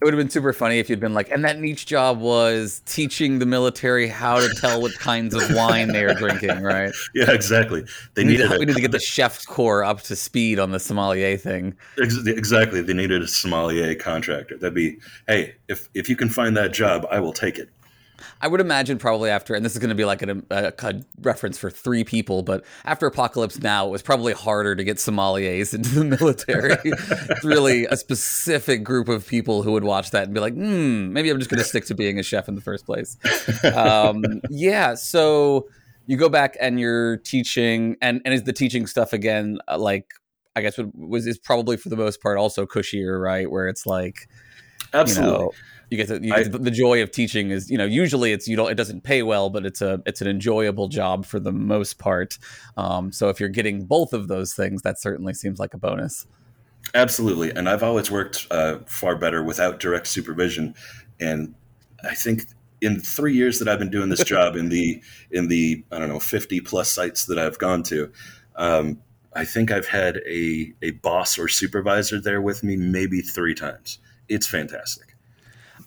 It 0.02 0.06
would 0.06 0.16
have 0.16 0.20
been 0.20 0.32
super 0.32 0.52
funny 0.52 0.80
if 0.80 0.90
you'd 0.90 1.00
been 1.00 1.14
like, 1.14 1.30
and 1.30 1.46
that 1.46 1.60
niche 1.60 1.86
job 1.86 2.20
was 2.20 2.82
teaching 2.88 3.38
the 3.38 3.46
military 3.46 4.08
how 4.08 4.40
to 4.40 4.50
tell 4.56 4.82
what 4.82 4.96
kinds 4.96 5.36
of 5.36 5.44
wine 5.54 5.90
they 5.90 6.04
are 6.04 6.16
drinking, 6.16 6.64
right? 6.64 6.92
Yeah, 7.14 7.32
exactly. 7.32 7.84
They 8.16 8.24
we 8.24 8.32
needed 8.32 8.50
need, 8.50 8.56
a, 8.56 8.60
we 8.60 8.66
need 8.66 8.76
to 8.76 8.82
get 8.82 8.92
the 8.92 9.00
chef 9.16 9.46
corps 9.46 9.84
up 9.84 10.02
to 10.04 10.16
speed 10.16 10.58
on 10.58 10.72
the 10.72 10.80
sommelier 10.80 11.38
thing. 11.38 11.76
Exactly. 12.00 12.82
They 12.82 12.96
needed 12.96 13.22
a 13.22 13.28
sommelier 13.28 13.94
contractor. 13.94 14.58
That'd 14.58 14.74
be, 14.74 14.98
hey, 15.28 15.54
if 15.68 15.88
if 15.94 16.10
you 16.10 16.16
can 16.16 16.30
find 16.30 16.58
that 16.58 16.74
job, 16.74 17.06
I 17.12 17.20
will 17.20 17.34
take 17.34 17.60
it. 17.60 17.70
I 18.42 18.48
would 18.48 18.62
imagine 18.62 18.98
probably 18.98 19.30
after, 19.30 19.54
and 19.56 19.64
this 19.66 19.74
is 19.74 19.80
going 19.80 19.90
to 19.90 19.96
be 19.96 20.06
like 20.06 20.22
a, 20.22 20.42
a, 20.50 20.74
a, 20.78 21.02
reference 21.22 21.58
for 21.58 21.70
three 21.70 22.04
people, 22.04 22.44
but 22.44 22.64
after 22.86 23.06
Apocalypse 23.06 23.60
Now, 23.60 23.88
it 23.88 23.92
was 23.92 24.02
probably 24.02 24.34
harder 24.34 24.76
to 24.76 24.84
get 24.84 24.98
sommeliers 24.98 25.74
into 25.74 25.90
the 25.90 26.06
military. 26.06 26.78
it's 26.84 27.44
really 27.44 27.86
a 27.86 27.98
specific 27.98 28.84
group 28.84 29.10
of 29.10 29.28
people 29.28 29.64
who 29.64 29.72
would 29.74 29.84
watch 29.84 30.12
that 30.12 30.26
and 30.26 30.34
be 30.34 30.40
like, 30.40 30.54
hmm, 30.54 31.12
maybe 31.14 31.30
I'm 31.30 31.38
just 31.38 31.50
going 31.50 31.60
to 31.60 31.68
stick 31.68 31.86
to 31.86 31.96
being 31.96 32.20
a 32.20 32.24
chef 32.24 32.48
in 32.48 32.56
the 32.56 32.62
first 32.62 32.86
place. 32.86 33.18
Um, 33.76 34.24
yeah, 34.50 34.96
so 34.96 35.68
you 36.08 36.18
go 36.18 36.30
back 36.30 36.58
and 36.60 36.80
you're 36.80 37.18
teaching, 37.18 37.96
and, 38.02 38.22
and 38.26 38.34
is 38.34 38.44
the 38.44 38.54
teaching 38.54 38.88
stuff 38.88 39.14
again, 39.14 39.60
uh, 39.68 39.78
like, 39.78 40.14
I 40.56 40.62
guess 40.62 40.78
was 40.94 41.28
is 41.28 41.38
probably 41.38 41.78
for 41.78 41.90
the 41.90 41.96
most 41.96 42.22
part 42.22 42.38
also 42.38 42.66
cushier, 42.66 43.22
right? 43.22 43.50
Where 43.50 43.68
it's 43.68 43.86
like, 43.86 44.28
absolutely. 44.94 45.34
You 45.34 45.40
know, 45.40 45.52
you 45.92 45.98
get, 45.98 46.08
to, 46.08 46.14
you 46.24 46.34
get 46.34 46.56
I, 46.56 46.58
the 46.58 46.72
joy 46.72 47.04
of 47.04 47.12
teaching 47.12 47.52
is 47.52 47.70
you 47.70 47.78
know 47.78 47.86
usually 47.86 48.32
it's 48.32 48.48
you 48.48 48.56
don't 48.56 48.72
it 48.72 48.76
doesn't 48.76 49.04
pay 49.04 49.24
well 49.24 49.50
but 49.50 49.66
it's 49.66 49.82
a 49.82 50.02
it's 50.06 50.22
an 50.22 50.28
enjoyable 50.28 50.88
job 50.88 51.26
for 51.26 51.40
the 51.40 51.52
most 51.52 52.00
part. 52.00 52.40
Um, 52.78 53.12
so 53.12 53.28
if 53.28 53.40
you're 53.42 53.50
getting 53.50 53.86
both 53.86 54.14
of 54.14 54.30
those 54.30 54.54
things 54.54 54.82
that 54.84 55.00
certainly 55.00 55.34
seems 55.34 55.60
like 55.60 55.74
a 55.74 55.78
bonus. 55.78 56.26
Absolutely. 56.96 57.52
And 57.52 57.70
i've 57.70 57.84
always 57.84 58.10
worked 58.10 58.48
uh, 58.50 58.80
far 58.88 59.18
better 59.18 59.44
without 59.44 59.80
direct 59.80 60.08
supervision. 60.08 60.74
And 61.20 61.54
i 62.04 62.16
think 62.16 62.46
in 62.80 63.00
three 63.00 63.36
years 63.36 63.60
that 63.60 63.68
i've 63.68 63.78
been 63.78 63.92
doing 63.92 64.10
this 64.10 64.24
job 64.36 64.56
in 64.56 64.70
the 64.70 65.04
in 65.30 65.50
the 65.50 65.84
i 65.92 66.00
don't 66.00 66.10
know 66.10 66.20
50 66.20 66.62
plus 66.62 66.90
sites 66.90 67.26
that 67.26 67.38
i've 67.38 67.60
gone 67.60 67.84
to 67.84 68.12
um, 68.56 69.00
i 69.34 69.46
think 69.46 69.72
i've 69.72 69.88
had 69.88 70.18
a 70.26 70.74
a 70.82 70.92
boss 70.92 71.38
or 71.38 71.48
supervisor 71.48 72.20
there 72.20 72.42
with 72.42 72.64
me 72.64 72.78
maybe 72.78 73.22
three 73.22 73.54
times. 73.54 74.00
It's 74.30 74.48
fantastic 74.48 75.11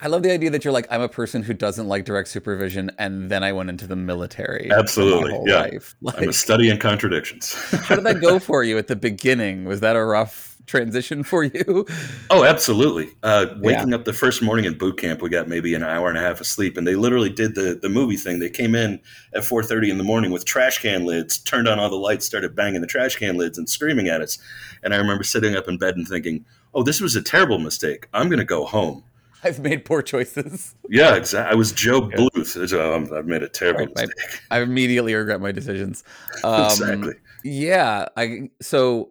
I 0.01 0.09
love 0.09 0.23
the 0.23 0.33
idea 0.33 0.51
that 0.51 0.65
you're 0.65 0.73
like, 0.73 0.87
I'm 0.91 1.01
a 1.01 1.09
person 1.09 1.43
who 1.43 1.55
doesn't 1.55 1.87
like 1.87 2.05
direct 2.05 2.29
supervision, 2.29 2.91
and 2.99 3.31
then 3.31 3.43
I 3.43 3.53
went 3.53 3.71
into 3.71 3.87
the 3.87 3.97
military. 3.97 4.71
Absolutely, 4.71 5.39
yeah. 5.47 5.69
Like, 6.01 6.19
I'm 6.19 6.29
a 6.29 6.33
study 6.33 6.71
in 6.71 6.79
contradictions. 6.79 7.53
how 7.71 7.97
did 7.97 8.05
that 8.05 8.21
go 8.21 8.39
for 8.41 8.65
you 8.65 8.79
at 8.79 8.89
the 8.89 8.97
beginning? 8.97 9.65
Was 9.65 9.81
that 9.81 9.97
a 9.97 10.05
rough 10.05 10.55
transition 10.67 11.23
for 11.23 11.45
you? 11.45 11.87
Oh, 12.31 12.45
absolutely. 12.45 13.11
Uh, 13.23 13.47
waking 13.59 13.91
yeah. 13.91 13.97
up 13.97 14.05
the 14.05 14.13
first 14.13 14.43
morning 14.43 14.65
in 14.65 14.79
boot 14.79 14.99
camp, 14.99 15.23
we 15.23 15.29
got 15.29 15.49
maybe 15.49 15.75
an 15.75 15.83
hour 15.83 16.09
and 16.09 16.19
a 16.19 16.21
half 16.21 16.41
of 16.41 16.47
sleep, 16.47 16.77
and 16.77 16.87
they 16.87 16.97
literally 16.97 17.31
did 17.31 17.55
the 17.55 17.79
the 17.81 17.89
movie 17.89 18.17
thing. 18.17 18.39
They 18.39 18.51
came 18.51 18.75
in 18.75 19.01
at 19.35 19.43
4:30 19.43 19.91
in 19.91 19.99
the 19.99 20.05
morning 20.05 20.31
with 20.31 20.45
trash 20.45 20.79
can 20.79 21.05
lids, 21.05 21.39
turned 21.39 21.69
on 21.69 21.79
all 21.79 21.91
the 21.91 21.97
lights, 21.97 22.27
started 22.27 22.55
banging 22.55 22.81
the 22.81 22.87
trash 22.87 23.17
can 23.17 23.37
lids, 23.37 23.59
and 23.59 23.69
screaming 23.69 24.09
at 24.09 24.21
us. 24.21 24.39
And 24.83 24.95
I 24.95 24.97
remember 24.97 25.25
sitting 25.25 25.55
up 25.55 25.69
in 25.69 25.79
bed 25.79 25.97
and 25.97 26.07
thinking, 26.07 26.45
"Oh, 26.73 26.83
this 26.83 27.01
was 27.01 27.17
a 27.17 27.23
terrible 27.23 27.59
mistake. 27.59 28.09
I'm 28.13 28.29
going 28.29 28.39
to 28.39 28.45
go 28.45 28.65
home." 28.65 29.05
I've 29.49 29.61
made 29.61 29.85
poor 29.85 30.02
choices. 30.02 30.75
Yeah, 30.89 31.15
exactly. 31.15 31.52
I 31.52 31.54
was 31.54 31.73
Gob. 31.73 32.13
Bluth. 32.13 32.73
Um, 32.73 33.09
I've 33.15 33.26
made 33.26 33.43
a 33.43 33.49
terrible 33.49 33.87
right, 33.87 33.95
mistake. 33.95 34.41
I, 34.50 34.59
I, 34.59 34.63
immediately 34.63 35.15
regret 35.15 35.41
my 35.41 35.52
decisions. 35.52 36.04
Um, 36.45 36.65
exactly. 36.65 37.15
Yeah. 37.45 38.09
I 38.17 38.50
so 38.61 39.11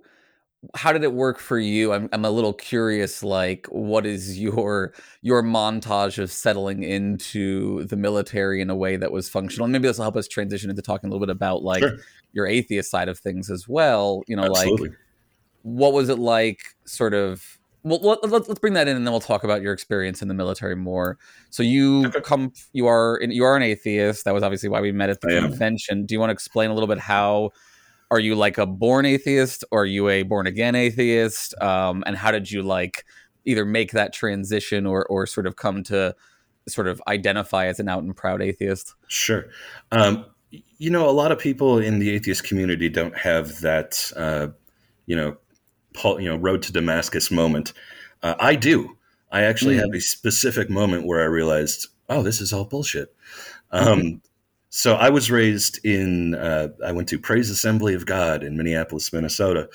how 0.76 0.94
did 0.94 1.04
it 1.04 1.14
work 1.14 1.40
for 1.40 1.58
you? 1.60 1.94
I'm 1.94 2.10
I'm 2.12 2.26
a 2.26 2.30
little 2.30 2.54
curious. 2.54 3.24
Like, 3.24 3.68
what 3.70 4.06
is 4.06 4.40
your 4.40 4.94
your 5.22 5.42
montage 5.42 6.20
of 6.20 6.32
settling 6.32 6.84
into 6.84 7.86
the 7.86 7.96
military 7.96 8.62
in 8.62 8.70
a 8.70 8.76
way 8.76 8.96
that 8.98 9.12
was 9.12 9.30
functional? 9.30 9.66
And 9.66 9.74
maybe 9.74 9.88
this 9.88 9.98
will 9.98 10.04
help 10.04 10.16
us 10.16 10.28
transition 10.28 10.70
into 10.70 10.82
talking 10.82 11.10
a 11.10 11.14
little 11.14 11.26
bit 11.26 11.32
about 11.32 11.64
like 11.64 11.82
sure. 11.82 11.98
your 12.34 12.48
atheist 12.48 12.92
side 12.92 13.10
of 13.10 13.20
things 13.20 13.50
as 13.50 13.68
well. 13.68 14.24
You 14.28 14.36
know, 14.36 14.46
Absolutely. 14.46 14.90
like 14.90 14.98
what 15.64 15.94
was 15.94 16.10
it 16.10 16.20
like, 16.20 16.62
sort 16.86 17.14
of 17.14 17.58
well, 17.84 18.00
let, 18.00 18.24
us 18.24 18.48
let's 18.48 18.60
bring 18.60 18.74
that 18.74 18.88
in, 18.88 18.96
and 18.96 19.06
then 19.06 19.12
we'll 19.12 19.20
talk 19.20 19.44
about 19.44 19.62
your 19.62 19.74
experience 19.74 20.22
in 20.22 20.28
the 20.28 20.34
military 20.34 20.76
more. 20.76 21.18
So 21.50 21.64
you 21.64 22.08
okay. 22.08 22.22
come, 22.22 22.54
you 22.72 22.88
are 22.88 23.20
you 23.22 23.44
are 23.44 23.56
an 23.56 23.64
atheist. 23.64 24.26
That 24.26 24.34
was 24.34 24.44
obviously 24.44 24.70
why 24.70 24.82
we 24.82 24.92
met 24.92 25.10
at 25.10 25.22
the 25.22 25.38
I 25.38 25.42
convention. 25.42 26.00
Am. 26.00 26.06
Do 26.06 26.16
you 26.16 26.20
want 26.20 26.30
to 26.30 26.34
explain 26.34 26.70
a 26.70 26.74
little 26.74 26.88
bit 26.88 27.00
how? 27.00 27.52
Are 28.12 28.20
you 28.20 28.36
like 28.36 28.60
a 28.60 28.68
born 28.68 29.06
atheist, 29.06 29.64
or 29.72 29.82
are 29.82 29.86
you 29.86 30.08
a 30.08 30.24
born 30.24 30.46
again 30.46 30.76
atheist? 30.76 31.60
Um, 31.62 32.04
and 32.06 32.16
how 32.16 32.30
did 32.32 32.52
you 32.52 32.62
like 32.62 33.06
either 33.46 33.66
make 33.66 33.92
that 33.92 34.14
transition, 34.14 34.86
or 34.86 35.06
or 35.08 35.26
sort 35.26 35.48
of 35.48 35.56
come 35.56 35.84
to 35.84 36.16
sort 36.68 36.88
of 36.88 37.02
identify 37.08 37.66
as 37.66 37.80
an 37.80 37.90
out 37.90 38.04
and 38.04 38.16
proud 38.16 38.42
atheist? 38.42 38.94
Sure. 39.08 39.46
Um, 39.92 40.26
you 40.78 40.90
know, 40.90 41.10
a 41.10 41.12
lot 41.12 41.32
of 41.32 41.40
people 41.40 41.80
in 41.80 42.00
the 42.00 42.12
atheist 42.12 42.44
community 42.44 42.88
don't 42.88 43.18
have 43.18 43.62
that, 43.62 44.12
uh, 44.16 44.48
you 45.06 45.16
know, 45.16 45.38
Paul, 45.94 46.20
you 46.20 46.30
know, 46.30 46.38
road 46.38 46.62
to 46.64 46.74
Damascus 46.74 47.32
moment. 47.32 47.74
Uh, 48.22 48.36
I 48.40 48.56
do. 48.56 48.98
I 49.32 49.44
actually 49.44 49.76
mm. 49.76 49.80
have 49.80 49.94
a 49.94 50.00
specific 50.00 50.70
moment 50.70 51.06
where 51.06 51.22
I 51.22 51.26
realized, 51.26 51.88
oh, 52.10 52.22
this 52.22 52.40
is 52.40 52.54
all 52.54 52.66
bullshit. 52.66 53.14
Um, 53.72 54.00
mm-hmm. 54.00 54.18
So 54.70 54.96
I 54.96 55.10
was 55.10 55.30
raised 55.30 55.86
in. 55.86 56.36
Uh, 56.36 56.70
I 56.84 56.92
went 56.92 57.08
to 57.10 57.20
Praise 57.20 57.50
Assembly 57.52 57.94
of 57.94 58.06
God 58.06 58.44
in 58.44 58.58
Minneapolis, 58.58 59.14
Minnesota. 59.14 59.70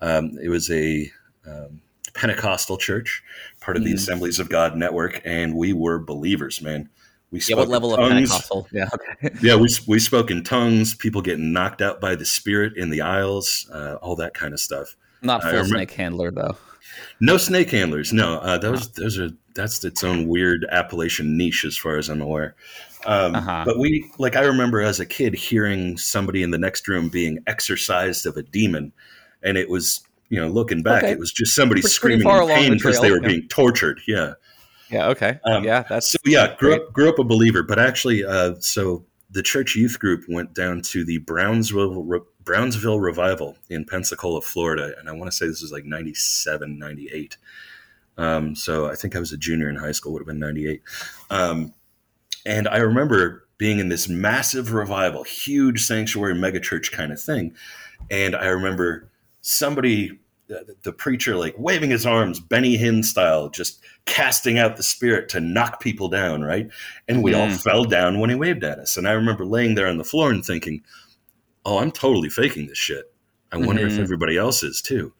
Um, 0.00 0.38
it 0.40 0.48
was 0.48 0.70
a 0.70 1.10
um, 1.44 1.80
Pentecostal 2.14 2.76
church, 2.76 3.22
part 3.60 3.76
of 3.76 3.82
mm. 3.82 3.86
the 3.86 3.94
Assemblies 3.94 4.38
of 4.38 4.48
God 4.48 4.76
network, 4.76 5.20
and 5.24 5.56
we 5.56 5.72
were 5.72 5.98
believers, 5.98 6.62
man. 6.62 6.88
We 7.32 7.40
spoke 7.40 7.56
yeah, 7.56 7.60
what 7.62 7.68
level 7.68 7.94
of 7.94 8.08
Pentecostal? 8.08 8.68
Yeah, 8.70 8.88
okay. 8.94 9.34
yeah, 9.42 9.56
we 9.56 9.68
we 9.88 9.98
spoke 9.98 10.30
in 10.30 10.44
tongues. 10.44 10.94
People 10.94 11.20
getting 11.20 11.52
knocked 11.52 11.82
out 11.82 12.00
by 12.00 12.14
the 12.14 12.24
Spirit 12.24 12.76
in 12.76 12.90
the 12.90 13.00
aisles, 13.00 13.68
uh, 13.72 13.96
all 14.00 14.14
that 14.16 14.34
kind 14.34 14.54
of 14.54 14.60
stuff. 14.60 14.94
Not 15.24 15.42
full 15.42 15.64
snake 15.64 15.92
handler 15.92 16.30
though. 16.30 16.56
No 17.20 17.36
snake 17.36 17.70
handlers. 17.70 18.12
No, 18.12 18.38
uh, 18.38 18.58
those 18.58 18.90
those 18.92 19.18
are 19.18 19.30
that's 19.54 19.84
its 19.84 20.04
own 20.04 20.28
weird 20.28 20.66
Appalachian 20.70 21.36
niche 21.36 21.64
as 21.64 21.76
far 21.76 21.96
as 21.96 22.08
I'm 22.08 22.20
aware. 22.20 22.54
Um, 23.06 23.34
uh-huh. 23.34 23.64
But 23.66 23.78
we 23.78 24.10
like 24.18 24.36
I 24.36 24.42
remember 24.42 24.80
as 24.80 25.00
a 25.00 25.06
kid 25.06 25.34
hearing 25.34 25.96
somebody 25.96 26.42
in 26.42 26.50
the 26.50 26.58
next 26.58 26.88
room 26.88 27.08
being 27.08 27.38
exorcised 27.46 28.26
of 28.26 28.36
a 28.36 28.42
demon, 28.42 28.92
and 29.42 29.56
it 29.56 29.68
was 29.68 30.06
you 30.28 30.40
know 30.40 30.48
looking 30.48 30.82
back, 30.82 31.02
okay. 31.02 31.12
it 31.12 31.18
was 31.18 31.32
just 31.32 31.54
somebody 31.54 31.80
pretty, 31.80 31.94
screaming 31.94 32.28
in 32.28 32.48
pain 32.48 32.72
because 32.72 33.00
they 33.00 33.10
were 33.10 33.22
yeah. 33.22 33.28
being 33.28 33.48
tortured. 33.48 34.00
Yeah. 34.06 34.34
Yeah. 34.90 35.08
Okay. 35.08 35.40
Um, 35.44 35.64
yeah. 35.64 35.82
That's 35.88 36.10
so. 36.10 36.18
Yeah. 36.24 36.54
Grew 36.56 36.74
up, 36.74 36.92
grew 36.92 37.08
up 37.08 37.18
a 37.18 37.24
believer, 37.24 37.62
but 37.62 37.78
actually, 37.78 38.24
uh, 38.24 38.54
so 38.60 39.04
the 39.30 39.42
church 39.42 39.74
youth 39.74 39.98
group 39.98 40.24
went 40.28 40.54
down 40.54 40.80
to 40.82 41.04
the 41.04 41.18
Brownsville 41.18 42.22
Brownsville 42.44 43.00
Revival 43.00 43.56
in 43.70 43.84
Pensacola, 43.84 44.42
Florida. 44.42 44.94
And 44.98 45.08
I 45.08 45.12
want 45.12 45.30
to 45.30 45.36
say 45.36 45.46
this 45.46 45.62
was 45.62 45.72
like 45.72 45.84
97, 45.84 46.78
98. 46.78 47.36
Um, 48.16 48.54
so 48.54 48.86
I 48.86 48.94
think 48.94 49.16
I 49.16 49.18
was 49.18 49.32
a 49.32 49.36
junior 49.36 49.68
in 49.68 49.76
high 49.76 49.92
school, 49.92 50.12
would 50.12 50.20
have 50.20 50.26
been 50.26 50.38
98. 50.38 50.82
Um, 51.30 51.72
and 52.46 52.68
I 52.68 52.78
remember 52.78 53.46
being 53.58 53.78
in 53.78 53.88
this 53.88 54.08
massive 54.08 54.72
revival, 54.72 55.24
huge 55.24 55.86
sanctuary 55.86 56.34
megachurch 56.34 56.92
kind 56.92 57.12
of 57.12 57.20
thing. 57.20 57.54
And 58.10 58.36
I 58.36 58.46
remember 58.46 59.08
somebody, 59.40 60.18
the, 60.48 60.76
the 60.82 60.92
preacher, 60.92 61.36
like 61.36 61.54
waving 61.56 61.90
his 61.90 62.04
arms, 62.04 62.40
Benny 62.40 62.76
Hinn 62.76 63.04
style, 63.04 63.48
just 63.48 63.80
casting 64.04 64.58
out 64.58 64.76
the 64.76 64.82
spirit 64.82 65.28
to 65.30 65.40
knock 65.40 65.80
people 65.80 66.08
down, 66.08 66.42
right? 66.42 66.68
And 67.08 67.22
we 67.22 67.32
mm. 67.32 67.38
all 67.38 67.50
fell 67.50 67.84
down 67.84 68.20
when 68.20 68.30
he 68.30 68.36
waved 68.36 68.64
at 68.64 68.78
us. 68.78 68.96
And 68.96 69.08
I 69.08 69.12
remember 69.12 69.46
laying 69.46 69.74
there 69.74 69.86
on 69.86 69.98
the 69.98 70.04
floor 70.04 70.30
and 70.30 70.44
thinking, 70.44 70.82
oh, 71.64 71.78
I'm 71.78 71.90
totally 71.90 72.28
faking 72.28 72.66
this 72.66 72.78
shit. 72.78 73.12
I 73.52 73.56
wonder 73.58 73.82
mm-hmm. 73.82 73.94
if 73.94 74.00
everybody 74.00 74.36
else 74.36 74.62
is 74.62 74.82
too. 74.82 75.12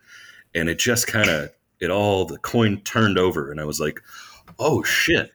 And 0.55 0.69
it 0.69 0.79
just 0.79 1.07
kind 1.07 1.29
of, 1.29 1.51
it 1.81 1.91
all, 1.91 2.25
the 2.25 2.39
coin 2.39 2.81
turned 2.81 3.19
over. 3.19 3.51
And 3.51 3.61
I 3.61 3.65
was 3.65 3.81
like, 3.81 4.01
oh 4.59 4.83
shit. 4.83 5.33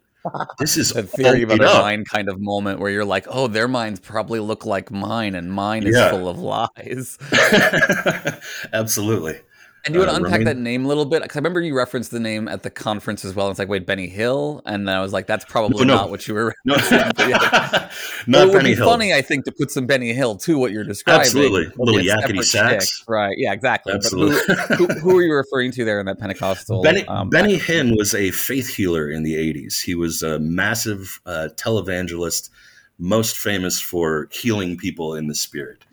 this 0.57 0.77
is 0.77 0.91
a 0.95 1.03
theory 1.03 1.43
about 1.43 1.61
a 1.61 1.63
mind 1.63 2.07
kind 2.07 2.29
of 2.29 2.39
moment 2.39 2.79
where 2.79 2.91
you're 2.91 3.05
like, 3.05 3.25
oh, 3.29 3.47
their 3.47 3.67
minds 3.67 3.99
probably 3.99 4.39
look 4.39 4.65
like 4.65 4.91
mine, 4.91 5.35
and 5.35 5.51
mine 5.51 5.87
is 5.87 5.95
Yeah. 5.95 6.11
full 6.11 6.27
of 6.27 6.39
lies. 6.39 7.17
Absolutely. 8.73 9.39
And 9.85 9.95
you 9.95 9.99
want 10.01 10.09
Uh, 10.09 10.13
to 10.13 10.17
unpack 10.17 10.31
Romaine- 10.39 10.45
that 10.45 10.57
name 10.57 10.85
a 10.85 10.87
little 10.89 11.05
bit? 11.05 11.21
Because 11.21 11.37
I 11.37 11.39
remember 11.39 11.61
you 11.61 11.75
referenced 11.75 12.11
the 12.11 12.19
name 12.19 12.47
at 12.49 12.63
the 12.63 12.69
conference 12.69 13.23
as 13.23 13.33
well. 13.33 13.49
It's 13.49 13.59
like, 13.59 13.69
wait, 13.69 13.85
Benny 13.85 14.07
Hill, 14.07 14.61
and 14.65 14.87
then 14.87 14.93
I 14.95 15.01
was 15.01 15.13
like, 15.13 15.25
that's 15.25 15.45
probably 15.45 15.85
No, 15.85 15.93
no. 15.95 16.01
not 16.01 16.09
what 16.09 16.27
you 16.27 16.33
were. 16.33 16.53
No, 16.65 16.75
Yeah. 17.17 17.89
not 18.27 18.41
it 18.41 18.45
would 18.47 18.53
Benny 18.57 18.69
be 18.71 18.75
Hill. 18.75 18.85
funny, 18.89 19.13
I 19.13 19.21
think, 19.21 19.45
to 19.45 19.51
put 19.53 19.71
some 19.71 19.85
Benny 19.87 20.13
Hill 20.13 20.35
to 20.37 20.57
what 20.57 20.71
you're 20.73 20.83
describing. 20.83 21.21
Absolutely. 21.21 21.61
Maybe 21.67 21.73
Little 21.77 21.99
a 21.99 22.03
yakety 22.03 22.43
sax. 22.43 23.03
right? 23.07 23.35
Yeah, 23.37 23.53
exactly. 23.53 23.93
But 23.93 23.97
Absolutely. 24.03 24.55
who, 24.77 24.85
who, 24.87 24.99
who 24.99 25.17
are 25.17 25.21
you 25.23 25.33
referring 25.33 25.71
to 25.71 25.85
there 25.85 25.99
in 26.01 26.05
that 26.07 26.19
Pentecostal? 26.19 26.81
Benny, 26.83 27.05
um, 27.05 27.29
Benny? 27.29 27.57
Hinn 27.57 27.97
was 27.97 28.13
a 28.13 28.31
faith 28.31 28.67
healer 28.75 29.09
in 29.09 29.23
the 29.23 29.35
80s. 29.35 29.81
He 29.81 29.95
was 29.95 30.21
a 30.23 30.39
massive 30.39 31.21
uh, 31.25 31.49
televangelist, 31.55 32.49
most 32.97 33.37
famous 33.37 33.79
for 33.79 34.27
healing 34.31 34.75
people 34.77 35.15
in 35.15 35.27
the 35.27 35.35
spirit, 35.35 35.85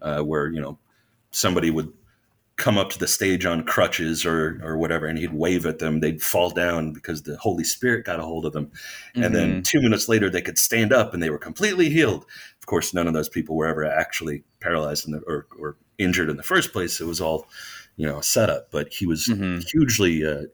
uh, 0.00 0.20
where, 0.22 0.48
you 0.50 0.60
know, 0.62 0.78
somebody 1.30 1.70
would 1.70 1.92
come 2.56 2.78
up 2.78 2.90
to 2.90 2.98
the 2.98 3.08
stage 3.08 3.44
on 3.44 3.64
crutches 3.64 4.24
or, 4.24 4.60
or 4.62 4.78
whatever, 4.78 5.06
and 5.06 5.18
he'd 5.18 5.32
wave 5.32 5.66
at 5.66 5.80
them. 5.80 6.00
They'd 6.00 6.22
fall 6.22 6.50
down 6.50 6.92
because 6.92 7.22
the 7.22 7.36
Holy 7.36 7.64
Spirit 7.64 8.06
got 8.06 8.20
a 8.20 8.24
hold 8.24 8.46
of 8.46 8.52
them. 8.52 8.70
And 9.16 9.34
then 9.34 9.62
two 9.62 9.80
minutes 9.80 10.08
later, 10.08 10.30
they 10.30 10.40
could 10.42 10.58
stand 10.58 10.92
up 10.92 11.12
and 11.14 11.22
they 11.22 11.30
were 11.30 11.38
completely 11.38 11.90
healed. 11.90 12.24
Of 12.60 12.66
course, 12.66 12.94
none 12.94 13.08
of 13.08 13.14
those 13.14 13.28
people 13.28 13.56
were 13.56 13.66
ever 13.66 13.84
actually 13.84 14.44
paralyzed 14.60 15.06
in 15.06 15.12
the, 15.12 15.20
or, 15.26 15.46
or 15.58 15.76
injured 15.98 16.30
in 16.30 16.36
the 16.36 16.42
first 16.44 16.72
place. 16.72 17.00
It 17.00 17.06
was 17.06 17.20
all, 17.20 17.46
you 17.96 18.06
know, 18.06 18.18
a 18.18 18.22
setup. 18.22 18.70
But 18.70 18.92
he 18.92 19.04
was 19.06 19.26
Mhm. 19.26 19.64
hugely, 19.68 20.24
uh, 20.24 20.44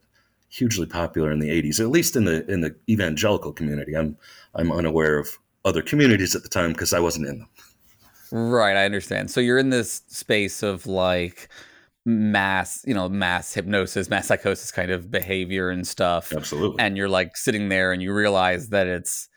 hugely 0.48 0.86
popular 0.86 1.30
in 1.30 1.38
the 1.38 1.50
'80s, 1.50 1.80
at 1.80 1.88
least 1.90 2.16
in 2.16 2.24
the 2.24 2.50
in 2.50 2.62
the 2.62 2.74
evangelical 2.88 3.52
community. 3.52 3.94
I'm 3.94 4.16
I'm 4.54 4.72
unaware 4.72 5.18
of 5.18 5.28
other 5.64 5.82
communities 5.82 6.34
at 6.34 6.42
the 6.42 6.48
time 6.48 6.72
because 6.72 6.92
I 6.92 6.98
wasn't 6.98 7.26
in 7.26 7.38
them. 7.38 7.48
Right, 8.32 8.76
I 8.76 8.84
understand. 8.84 9.30
So 9.30 9.40
you're 9.40 9.58
in 9.58 9.70
this 9.70 10.02
space 10.08 10.62
of 10.62 10.86
like 10.86 11.48
mass, 12.04 12.82
you 12.86 12.94
know, 12.94 13.08
mass 13.08 13.52
hypnosis, 13.52 14.08
mass 14.08 14.26
psychosis 14.26 14.70
kind 14.72 14.90
of 14.90 15.10
behavior 15.10 15.70
and 15.70 15.86
stuff. 15.86 16.32
Absolutely. 16.32 16.78
And 16.78 16.96
you're 16.96 17.08
like 17.08 17.36
sitting 17.36 17.68
there 17.68 17.92
and 17.92 18.02
you 18.02 18.12
realize 18.12 18.70
that 18.70 18.86
it's 18.86 19.28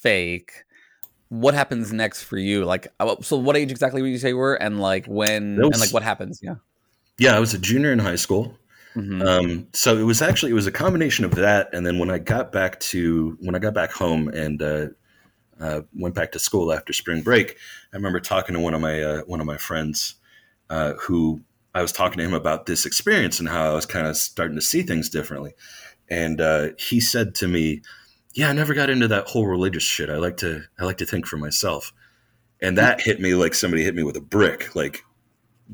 fake. 0.00 0.64
What 1.28 1.54
happens 1.54 1.92
next 1.92 2.22
for 2.22 2.38
you? 2.38 2.64
Like, 2.64 2.88
uh, 3.00 3.16
so 3.20 3.36
what 3.36 3.56
age 3.56 3.70
exactly 3.70 4.02
would 4.02 4.10
you 4.10 4.18
say 4.18 4.28
you 4.28 4.36
were? 4.36 4.54
And 4.54 4.80
like 4.80 5.06
when, 5.06 5.56
That 5.56 5.64
and 5.64 5.80
like 5.80 5.92
what 5.92 6.02
happens? 6.02 6.40
Yeah. 6.42 6.56
Yeah, 7.18 7.36
I 7.36 7.40
was 7.40 7.54
a 7.54 7.58
junior 7.58 7.92
in 7.92 7.98
high 7.98 8.16
school. 8.16 8.56
Mhm. 8.94 9.26
Um, 9.26 9.68
so 9.74 9.96
it 9.96 10.04
was 10.04 10.22
actually 10.22 10.52
it 10.52 10.54
was 10.54 10.66
a 10.66 10.72
combination 10.72 11.24
of 11.26 11.34
that, 11.34 11.68
and 11.74 11.86
then 11.86 11.98
when 11.98 12.10
I 12.10 12.18
got 12.18 12.50
back 12.50 12.80
to 12.80 13.36
when 13.40 13.54
I 13.54 13.58
got 13.58 13.74
back 13.74 13.92
home 13.92 14.28
and 14.28 14.62
uh, 14.62 14.86
uh, 15.60 15.82
went 15.94 16.14
back 16.14 16.32
to 16.32 16.38
school 16.38 16.72
after 16.72 16.94
spring 16.94 17.20
break, 17.20 17.58
I 17.92 17.96
remember 17.96 18.20
talking 18.20 18.54
to 18.54 18.60
one 18.60 18.72
of 18.72 18.80
my 18.80 19.02
uh, 19.02 19.20
one 19.22 19.40
of 19.40 19.46
my 19.46 19.58
friends 19.58 20.14
uh, 20.70 20.94
who 20.94 21.42
I 21.76 21.82
was 21.82 21.92
talking 21.92 22.16
to 22.16 22.24
him 22.24 22.32
about 22.32 22.64
this 22.64 22.86
experience 22.86 23.38
and 23.38 23.46
how 23.46 23.70
I 23.70 23.74
was 23.74 23.84
kind 23.84 24.06
of 24.06 24.16
starting 24.16 24.56
to 24.56 24.62
see 24.62 24.80
things 24.80 25.10
differently, 25.10 25.52
and 26.08 26.40
uh, 26.40 26.68
he 26.78 27.00
said 27.00 27.34
to 27.34 27.48
me, 27.48 27.82
"Yeah, 28.32 28.48
I 28.48 28.54
never 28.54 28.72
got 28.72 28.88
into 28.88 29.08
that 29.08 29.26
whole 29.26 29.46
religious 29.46 29.82
shit. 29.82 30.08
I 30.08 30.16
like 30.16 30.38
to 30.38 30.62
I 30.78 30.84
like 30.86 30.96
to 30.98 31.06
think 31.06 31.26
for 31.26 31.36
myself," 31.36 31.92
and 32.62 32.78
that 32.78 33.00
hit 33.02 33.20
me 33.20 33.34
like 33.34 33.52
somebody 33.52 33.84
hit 33.84 33.94
me 33.94 34.04
with 34.04 34.16
a 34.16 34.22
brick. 34.22 34.74
Like, 34.74 35.04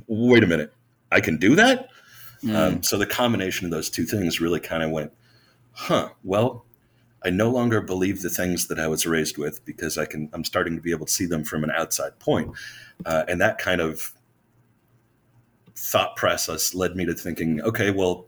wait 0.09 0.43
a 0.43 0.47
minute, 0.49 0.73
I 1.13 1.21
can 1.21 1.37
do 1.37 1.55
that. 1.55 1.89
Mm. 2.43 2.57
Um, 2.57 2.83
so 2.83 2.99
the 2.99 3.07
combination 3.07 3.67
of 3.67 3.71
those 3.71 3.89
two 3.89 4.05
things 4.05 4.41
really 4.41 4.59
kind 4.59 4.83
of 4.83 4.91
went, 4.91 5.13
huh, 5.71 6.09
well, 6.25 6.65
I 7.25 7.31
no 7.31 7.49
longer 7.49 7.81
believe 7.81 8.23
the 8.23 8.31
things 8.31 8.67
that 8.67 8.81
I 8.81 8.89
was 8.89 9.07
raised 9.07 9.39
with 9.39 9.65
because 9.65 9.97
I 9.97 10.07
can, 10.07 10.29
I'm 10.33 10.43
starting 10.43 10.75
to 10.75 10.83
be 10.83 10.91
able 10.91 11.07
to 11.07 11.13
see 11.13 11.27
them 11.27 11.45
from 11.45 11.63
an 11.63 11.71
outside 11.71 12.19
point. 12.19 12.51
Uh, 13.07 13.23
and 13.29 13.41
that 13.41 13.59
kind 13.59 13.81
of 13.81 14.13
thought 15.77 16.17
process 16.17 16.75
led 16.75 16.97
me 16.97 17.05
to 17.07 17.15
thinking, 17.15 17.61
okay, 17.63 17.91
well, 17.91 18.27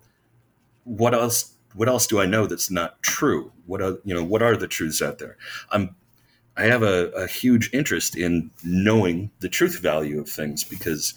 what 0.85 1.15
else, 1.15 1.55
what 1.75 1.89
else 1.89 2.07
do 2.07 2.21
I 2.21 2.27
know 2.27 2.47
that's 2.47 2.71
not 2.71 3.03
true? 3.03 3.53
What 3.67 3.81
are, 3.81 3.99
you 4.05 4.15
know, 4.15 4.25
what 4.25 4.43
are 4.43 4.57
the 4.57 4.69
truths 4.69 5.03
out 5.03 5.19
there? 5.19 5.37
I'm, 5.71 5.95
I 6.57 6.65
have 6.65 6.83
a, 6.83 7.09
a 7.11 7.27
huge 7.27 7.71
interest 7.73 8.17
in 8.17 8.51
knowing 8.63 9.31
the 9.41 9.49
truth 9.49 9.81
value 9.81 10.21
of 10.21 10.29
things 10.29 10.63
because 10.63 11.15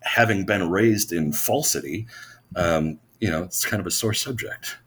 having 0.00 0.46
been 0.46 0.70
raised 0.70 1.12
in 1.12 1.32
falsity, 1.32 2.06
um, 2.54 2.98
you 3.20 3.30
know, 3.30 3.42
it's 3.42 3.64
kind 3.64 3.80
of 3.80 3.86
a 3.86 3.90
sore 3.90 4.14
subject. 4.14 4.78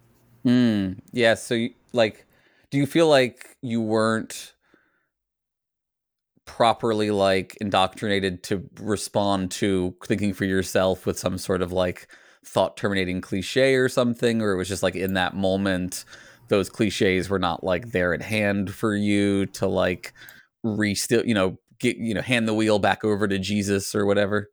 Mm, 0.45 0.99
yeah. 1.12 1.34
So, 1.34 1.56
you, 1.56 1.73
like, 1.91 2.25
do 2.69 2.78
you 2.78 2.86
feel 2.86 3.10
like 3.10 3.58
you 3.62 3.82
weren't 3.82 4.54
properly 6.49 7.12
like 7.12 7.55
indoctrinated 7.62 8.41
to 8.41 8.67
respond 8.79 9.51
to 9.51 9.95
thinking 10.03 10.33
for 10.33 10.45
yourself 10.45 11.05
with 11.05 11.19
some 11.19 11.38
sort 11.38 11.62
of 11.62 11.71
like 11.71 12.07
thought 12.43 12.75
terminating 12.75 13.21
cliche 13.21 13.75
or 13.75 13.88
something, 13.88 14.41
or 14.41 14.51
it 14.51 14.57
was 14.57 14.67
just 14.67 14.81
like 14.81 14.95
in 14.95 15.13
that 15.13 15.35
moment, 15.35 16.05
those 16.47 16.67
cliches 16.67 17.29
were 17.29 17.38
not 17.38 17.63
like 17.63 17.91
there 17.91 18.15
at 18.15 18.23
hand 18.23 18.73
for 18.73 18.95
you 18.95 19.45
to 19.45 19.67
like 19.67 20.12
re-still, 20.63 21.23
you 21.23 21.35
know, 21.35 21.59
get 21.79 21.97
you 21.97 22.15
know, 22.15 22.21
hand 22.21 22.47
the 22.47 22.53
wheel 22.55 22.79
back 22.79 23.05
over 23.05 23.27
to 23.27 23.38
Jesus 23.38 23.93
or 23.93 24.07
whatever. 24.07 24.49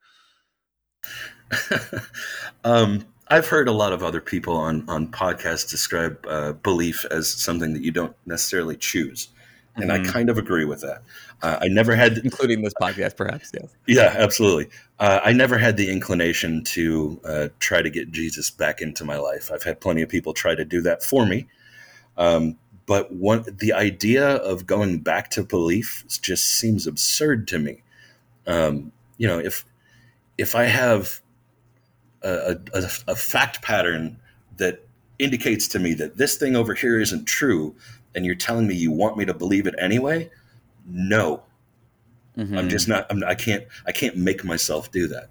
um, 2.64 3.06
I've 3.28 3.48
heard 3.48 3.68
a 3.68 3.72
lot 3.72 3.94
of 3.94 4.02
other 4.02 4.20
people 4.20 4.54
on 4.54 4.86
on 4.86 5.08
podcasts 5.08 5.70
describe 5.70 6.18
uh, 6.28 6.52
belief 6.52 7.06
as 7.10 7.32
something 7.32 7.72
that 7.72 7.82
you 7.82 7.90
don't 7.90 8.14
necessarily 8.26 8.76
choose, 8.76 9.28
and 9.76 9.90
Mhm. 9.90 10.08
I 10.08 10.12
kind 10.12 10.30
of 10.30 10.38
agree 10.38 10.64
with 10.64 10.80
that. 10.80 11.02
Uh, 11.42 11.58
I 11.60 11.68
never 11.68 11.94
had, 11.94 12.18
including 12.18 12.62
this 12.62 12.72
podcast, 12.80 13.16
perhaps. 13.16 13.50
Yes. 13.54 13.68
yeah, 13.86 14.14
absolutely. 14.16 14.68
Uh, 14.98 15.20
I 15.22 15.32
never 15.32 15.58
had 15.58 15.76
the 15.76 15.90
inclination 15.90 16.64
to 16.64 17.20
uh, 17.24 17.48
try 17.60 17.82
to 17.82 17.90
get 17.90 18.10
Jesus 18.10 18.50
back 18.50 18.80
into 18.80 19.04
my 19.04 19.16
life. 19.18 19.50
I've 19.52 19.62
had 19.62 19.80
plenty 19.80 20.02
of 20.02 20.08
people 20.08 20.32
try 20.32 20.54
to 20.54 20.64
do 20.64 20.80
that 20.82 21.02
for 21.02 21.26
me, 21.26 21.46
um, 22.16 22.56
but 22.86 23.12
one 23.12 23.44
the 23.58 23.72
idea 23.72 24.26
of 24.36 24.66
going 24.66 24.98
back 25.00 25.30
to 25.30 25.42
belief 25.42 26.04
just 26.22 26.44
seems 26.54 26.86
absurd 26.86 27.46
to 27.48 27.58
me. 27.58 27.82
Um, 28.46 28.92
you 29.18 29.26
know, 29.26 29.38
if 29.38 29.64
if 30.38 30.54
I 30.54 30.64
have 30.64 31.20
a, 32.22 32.56
a, 32.72 32.82
a 33.08 33.16
fact 33.16 33.62
pattern 33.62 34.18
that 34.56 34.84
indicates 35.18 35.66
to 35.68 35.78
me 35.78 35.94
that 35.94 36.16
this 36.16 36.36
thing 36.36 36.56
over 36.56 36.74
here 36.74 37.00
isn't 37.00 37.26
true, 37.26 37.74
and 38.16 38.26
you're 38.26 38.34
telling 38.34 38.66
me 38.66 38.74
you 38.74 38.90
want 38.90 39.16
me 39.16 39.24
to 39.24 39.34
believe 39.34 39.66
it 39.68 39.74
anyway, 39.78 40.28
no, 40.86 41.42
I'm 42.36 42.48
Mhm. 42.48 42.68
just 42.70 42.88
not. 42.88 43.06
I'm, 43.10 43.22
I 43.24 43.34
can't. 43.34 43.64
I 43.86 43.92
can't 43.92 44.16
make 44.16 44.44
myself 44.44 44.90
do 44.90 45.06
that. 45.08 45.28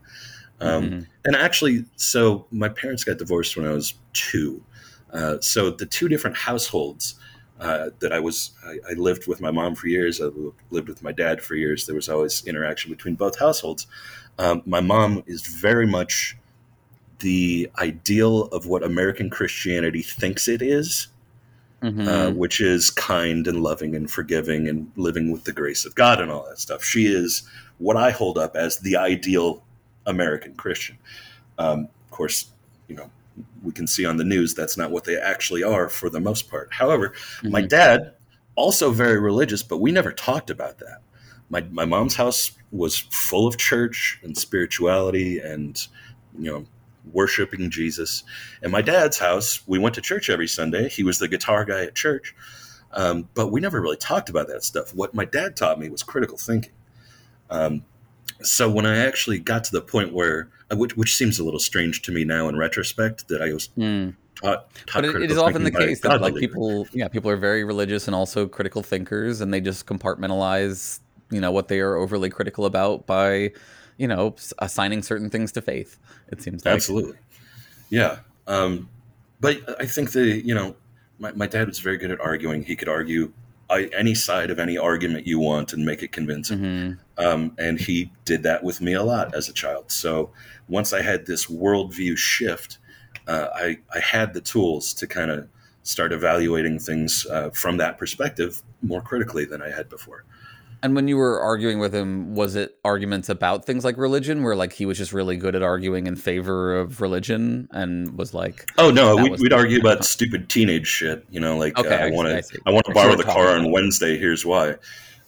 Um, 0.62 0.90
Mhm. 0.90 1.08
And 1.26 1.36
actually, 1.36 1.86
so 1.98 2.46
my 2.52 2.70
parents 2.70 3.04
got 3.04 3.18
divorced 3.18 3.58
when 3.58 3.68
I 3.68 3.74
was 3.74 3.96
two. 4.14 4.64
Uh, 5.12 5.40
so 5.42 5.70
the 5.70 5.86
two 5.86 6.08
different 6.08 6.38
households 6.38 7.16
uh, 7.60 7.90
that 8.00 8.12
I 8.12 8.20
was, 8.20 8.52
I, 8.66 8.80
I 8.90 8.94
lived 8.94 9.28
with 9.28 9.40
my 9.40 9.50
mom 9.50 9.76
for 9.76 9.88
years. 9.88 10.22
I 10.22 10.30
lived 10.72 10.90
with 10.90 11.02
my 11.02 11.12
dad 11.14 11.42
for 11.42 11.56
years. 11.56 11.86
There 11.86 11.96
was 11.96 12.10
always 12.10 12.46
interaction 12.46 12.92
between 12.92 13.16
both 13.16 13.40
households. 13.40 13.88
Um, 14.40 14.62
my 14.66 14.82
mom 14.82 15.24
is 15.26 15.46
very 15.48 15.88
much 15.88 16.38
the 17.20 17.70
ideal 17.80 18.44
of 18.48 18.66
what 18.66 18.84
American 18.84 19.30
Christianity 19.30 20.02
thinks 20.02 20.48
it 20.50 20.62
is 20.62 21.08
Mhm. 21.84 22.08
uh, 22.08 22.32
which 22.32 22.62
is 22.62 22.90
kind 22.90 23.48
and 23.48 23.62
loving 23.62 23.96
and 23.96 24.10
forgiving 24.10 24.68
and 24.68 24.92
living 24.96 25.32
with 25.32 25.44
the 25.44 25.52
grace 25.52 25.86
of 25.86 25.94
God 25.96 26.20
and 26.22 26.32
all 26.32 26.46
that 26.48 26.60
stuff. 26.60 26.84
She 26.84 27.06
is 27.06 27.44
what 27.78 27.98
I 27.98 28.12
hold 28.12 28.38
up 28.38 28.56
as 28.56 28.80
the 28.80 28.96
ideal 28.96 29.64
American 30.06 30.56
Christian. 30.56 30.98
Um, 31.58 31.90
of 32.06 32.12
course, 32.12 32.48
you 32.88 32.96
know, 32.96 33.10
we 33.64 33.72
can 33.74 33.88
see 33.88 34.06
on 34.06 34.18
the 34.18 34.24
news 34.24 34.54
that's 34.54 34.78
not 34.78 34.92
what 34.92 35.04
they 35.04 35.18
actually 35.18 35.64
are 35.64 35.90
for 35.90 36.10
the 36.10 36.20
most 36.20 36.50
part. 36.50 36.70
However, 36.72 37.14
my 37.44 37.62
Mhm. 37.62 37.70
dad, 37.70 38.14
also 38.56 38.92
very 38.92 39.20
religious, 39.20 39.62
but 39.62 39.78
we 39.80 39.92
never 39.92 40.12
talked 40.14 40.50
about 40.50 40.80
that. 40.80 41.02
My, 41.50 41.62
my 41.72 41.86
mom's 41.86 42.16
house 42.16 42.52
was 42.72 42.98
full 42.98 43.48
of 43.48 43.58
church 43.58 44.20
and 44.24 44.38
spirituality 44.38 45.40
and, 45.40 45.86
you 46.40 46.52
know, 46.52 46.66
worshiping 47.12 47.70
Jesus. 47.70 48.24
And 48.62 48.72
my 48.72 48.82
dad's 48.82 49.18
house, 49.18 49.62
we 49.68 49.80
went 49.80 49.96
to 49.96 50.02
church 50.02 50.30
every 50.30 50.48
Sunday. 50.48 50.90
He 50.90 51.04
was 51.04 51.20
the 51.20 51.28
guitar 51.28 51.66
guy 51.66 51.84
at 51.84 51.96
church. 51.96 52.36
Um, 52.92 53.28
but 53.34 53.52
we 53.52 53.60
never 53.60 53.82
really 53.82 53.98
talked 53.98 54.30
about 54.30 54.48
that 54.48 54.64
stuff. 54.64 54.94
What 54.96 55.14
my 55.14 55.26
dad 55.26 55.56
taught 55.56 55.80
me 55.80 55.90
was 55.90 56.04
critical 56.04 56.38
thinking. 56.38 56.72
Um, 57.50 57.84
so 58.42 58.70
when 58.70 58.86
I 58.86 58.98
actually 58.98 59.40
got 59.40 59.64
to 59.66 59.72
the 59.72 59.82
point 59.82 60.14
where, 60.14 60.50
uh, 60.72 60.78
which, 60.78 60.96
which 60.96 61.16
seems 61.16 61.40
a 61.40 61.44
little 61.44 61.60
strange 61.60 62.02
to 62.04 62.12
me 62.12 62.24
now 62.24 62.48
in 62.48 62.58
retrospect, 62.58 63.28
that 63.28 63.42
I 63.42 63.54
was 63.54 63.70
Mm. 63.78 64.16
taught, 64.36 64.74
taught 64.86 65.04
but 65.04 65.22
it, 65.22 65.32
it 65.32 65.38
often 65.38 65.64
the 65.64 65.72
thinking 65.72 65.74
by 65.74 65.84
a 65.84 65.88
case 65.88 66.02
that 66.02 66.22
like 66.22 66.36
people 66.36 66.86
yeah 66.92 67.08
people 67.08 67.32
are 67.32 67.38
very 67.38 67.64
religious 67.64 68.06
and 68.08 68.14
also 68.14 68.48
critical 68.48 68.84
thinkers 68.84 69.40
and 69.40 69.54
they 69.54 69.62
just 69.62 69.86
compartmentalize 69.86 71.00
you 71.32 71.40
know 71.40 71.52
what 71.52 71.70
they 71.70 71.80
are 71.80 71.96
overly 71.96 72.30
critical 72.30 72.66
about 72.66 73.06
by 73.08 73.52
you 73.98 74.08
know 74.08 74.36
assigning 74.60 75.02
certain 75.02 75.30
things 75.30 75.52
to 75.52 75.62
faith 75.62 75.98
it 76.28 76.42
seems 76.42 76.66
like 76.66 76.74
Absolutely. 76.74 77.18
Yeah. 77.90 78.20
Um, 78.48 78.90
but 79.40 79.58
I 79.80 79.86
think 79.86 80.12
the, 80.12 80.46
you 80.46 80.56
know, 80.56 80.76
my, 81.20 81.32
my 81.34 81.48
dad 81.48 81.68
was 81.68 81.80
very 81.80 81.98
good 81.98 82.12
at 82.12 82.20
arguing. 82.20 82.64
He 82.64 82.76
could 82.76 82.90
argue 82.90 83.32
I, 83.70 83.90
any 83.96 84.16
side 84.16 84.52
of 84.52 84.60
any 84.60 84.78
argument 84.78 85.26
you 85.28 85.40
want 85.40 85.74
and 85.74 85.86
make 85.86 86.04
it 86.04 86.12
convincing. 86.12 86.60
Mm-hmm. 86.60 87.26
Um, 87.26 87.56
and 87.58 87.80
he 87.80 88.12
did 88.26 88.44
that 88.44 88.64
with 88.64 88.82
me 88.82 88.94
a 88.94 89.04
lot 89.04 89.34
as 89.34 89.50
a 89.50 89.54
child. 89.54 89.92
So 89.92 90.32
once 90.68 90.94
I 90.94 91.02
had 91.02 91.26
this 91.26 91.48
worldview 91.48 92.18
shift, 92.18 92.78
uh, 93.28 93.48
I, 93.56 93.80
I 93.94 94.00
had 94.00 94.34
the 94.34 94.42
tools 94.42 94.94
to 94.96 95.08
kind 95.08 95.32
of 95.32 95.48
start 95.84 96.12
evaluating 96.12 96.80
things 96.80 97.26
uh, 97.30 97.50
from 97.52 97.78
that 97.78 97.98
perspective 97.98 98.62
more 98.82 99.02
critically 99.02 99.46
than 99.46 99.62
I 99.62 99.70
had 99.70 99.90
before. 99.90 100.26
And 100.86 100.96
when 100.96 101.08
you 101.08 101.18
were 101.18 101.42
arguing 101.42 101.80
with 101.80 101.96
him, 101.96 102.36
was 102.36 102.56
it 102.56 102.78
arguments 102.86 103.28
about 103.28 103.66
things 103.66 103.84
like 103.84 103.98
religion, 103.98 104.44
where 104.44 104.56
like 104.56 104.72
he 104.72 104.86
was 104.86 105.00
just 105.00 105.14
really 105.14 105.36
good 105.36 105.56
at 105.56 105.64
arguing 105.64 106.06
in 106.06 106.16
favor 106.16 106.78
of 106.78 107.02
religion, 107.02 107.68
and 107.72 108.16
was 108.16 108.36
like, 108.36 108.70
"Oh 108.78 108.92
no, 108.92 109.16
we, 109.16 109.32
was 109.32 109.42
would 109.42 109.52
argue 109.52 109.80
about 109.80 110.06
stupid 110.06 110.48
teenage 110.48 110.86
shit." 110.86 111.26
You 111.32 111.40
know, 111.40 111.58
like 111.58 111.76
Okay, 111.80 111.90
uh, 111.90 112.06
I 112.06 112.12
want 112.12 112.28
to. 112.28 112.60
I 112.68 112.72
want 112.72 112.86
to 112.86 112.94
borrow 112.94 113.16
the 113.16 113.24
car 113.24 113.48
on. 113.58 113.72
Wednesday. 113.72 114.16
Here's 114.20 114.46
why. 114.46 114.76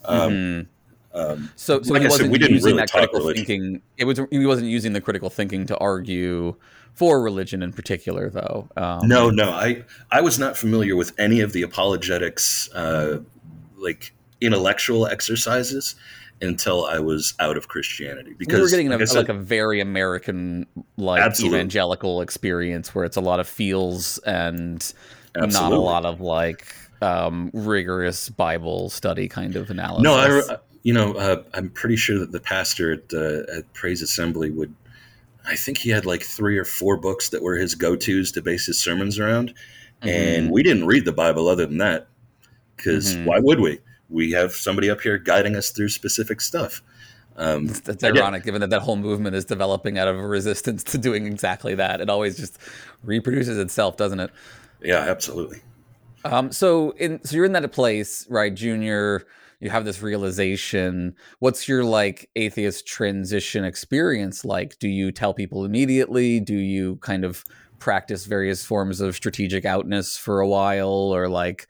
Um, 0.05 0.31
Mhm. 0.31 0.67
um, 1.15 1.49
So, 1.55 1.81
so 1.81 1.91
like 1.91 2.01
he 2.03 2.05
I 2.05 2.09
said, 2.09 2.11
wasn't 2.11 2.31
we 2.33 2.37
didn't 2.37 2.53
using 2.53 2.65
really 2.67 2.77
that 2.81 2.89
talk 2.89 2.99
critical 3.09 3.19
religion. 3.21 3.45
thinking. 3.45 3.81
It 3.97 4.05
was 4.05 4.21
he 4.29 4.45
wasn't 4.45 4.67
using 4.67 4.93
the 4.93 5.01
critical 5.01 5.31
thinking 5.31 5.65
to 5.65 5.77
argue 5.79 6.53
for 6.93 7.19
religion 7.19 7.63
in 7.63 7.73
particular, 7.73 8.29
though. 8.29 8.69
Um, 8.77 9.07
No, 9.07 9.31
no, 9.31 9.49
I 9.49 9.83
I 10.11 10.21
was 10.21 10.37
not 10.37 10.55
familiar 10.55 10.95
with 10.95 11.13
any 11.17 11.41
of 11.41 11.51
the 11.51 11.63
apologetics, 11.63 12.69
uh, 12.75 13.21
like 13.75 14.13
intellectual 14.41 15.07
exercises, 15.07 15.95
until 16.41 16.85
I 16.85 16.99
was 16.99 17.33
out 17.39 17.57
of 17.57 17.67
Christianity. 17.67 18.33
Because 18.37 18.55
we 18.57 18.61
were 18.61 18.69
getting 18.69 18.89
like 18.89 19.01
a, 19.01 19.07
said- 19.07 19.17
like 19.17 19.29
a 19.29 19.33
very 19.33 19.79
American, 19.81 20.67
like 20.97 21.21
Absolutely. 21.21 21.57
evangelical 21.59 22.21
experience 22.21 22.93
where 22.93 23.05
it's 23.05 23.17
a 23.17 23.21
lot 23.21 23.39
of 23.39 23.47
feels 23.47 24.17
and 24.19 24.93
not 25.35 25.71
a 25.71 25.79
lot 25.79 26.05
of 26.05 26.21
like 26.21 26.67
um, 27.01 27.49
rigorous 27.53 28.29
Bible 28.29 28.89
study 28.89 29.27
kind 29.27 29.55
of 29.55 29.69
analysis. 29.69 30.03
no, 30.03 30.13
I 30.15 30.57
you 30.83 30.93
know 30.93 31.13
uh, 31.15 31.43
I'm 31.53 31.69
pretty 31.69 31.95
sure 31.95 32.17
that 32.19 32.31
the 32.31 32.39
pastor 32.39 32.93
at 32.93 33.13
uh, 33.13 33.57
at 33.57 33.73
Praise 33.73 34.01
Assembly 34.01 34.49
would. 34.51 34.73
I 35.49 35.55
think 35.55 35.77
he 35.77 35.89
had 35.89 36.05
like 36.05 36.23
three 36.23 36.57
or 36.57 36.65
four 36.65 36.97
books 36.97 37.29
that 37.29 37.41
were 37.41 37.55
his 37.55 37.73
go 37.73 37.95
tos 37.95 38.31
to 38.33 38.41
base 38.41 38.65
his 38.65 38.79
sermons 38.79 39.17
around, 39.17 39.53
and 40.01 40.47
Mhm. 40.49 40.51
we 40.51 40.61
didn't 40.63 40.85
read 40.85 41.05
the 41.05 41.11
Bible 41.13 41.47
other 41.47 41.65
than 41.65 41.77
that 41.79 42.07
because 42.75 43.15
Mhm. 43.15 43.25
why 43.25 43.39
would 43.39 43.59
we? 43.59 43.79
We 44.09 44.31
have 44.31 44.53
somebody 44.53 44.89
up 44.89 45.01
here 45.01 45.17
guiding 45.17 45.55
us 45.55 45.69
through 45.69 45.89
specific 45.89 46.41
stuff. 46.41 46.81
Um, 47.35 47.67
That's 47.67 47.97
did- 47.97 48.17
ironic, 48.17 48.43
given 48.43 48.61
that 48.61 48.71
that 48.71 48.81
whole 48.81 48.95
movement 48.95 49.35
is 49.35 49.45
developing 49.45 49.99
out 49.99 50.07
of 50.07 50.15
a 50.17 50.27
resistance 50.27 50.83
to 50.85 50.97
doing 50.97 51.27
exactly 51.27 51.75
that. 51.75 52.01
It 52.01 52.09
always 52.09 52.35
just 52.37 52.57
reproduces 53.03 53.57
itself, 53.57 53.95
doesn't 53.97 54.19
it? 54.19 54.31
Yeah, 54.81 54.99
absolutely. 54.99 55.59
Um, 56.25 56.51
so 56.51 56.91
in 56.91 57.23
so 57.23 57.35
you're 57.35 57.45
in 57.45 57.51
that 57.53 57.71
place, 57.71 58.25
right, 58.29 58.53
Junior? 58.53 59.25
You 59.59 59.71
have 59.71 59.85
this 59.85 60.01
realization. 60.03 61.15
What's 61.39 61.67
your 61.67 61.83
like 61.83 62.29
atheist 62.35 62.85
transition 62.85 63.63
experience 63.63 64.45
like? 64.45 64.77
Do 64.79 64.87
you 64.87 65.11
tell 65.11 65.33
people 65.33 65.65
immediately? 65.65 66.39
Do 66.39 66.55
you 66.55 66.97
kind 66.97 67.23
of 67.23 67.43
practice 67.79 68.25
various 68.25 68.63
forms 68.65 69.01
of 69.01 69.15
strategic 69.15 69.65
outness 69.65 70.17
for 70.17 70.41
a 70.41 70.47
while, 70.47 70.89
or 70.89 71.27
like 71.27 71.67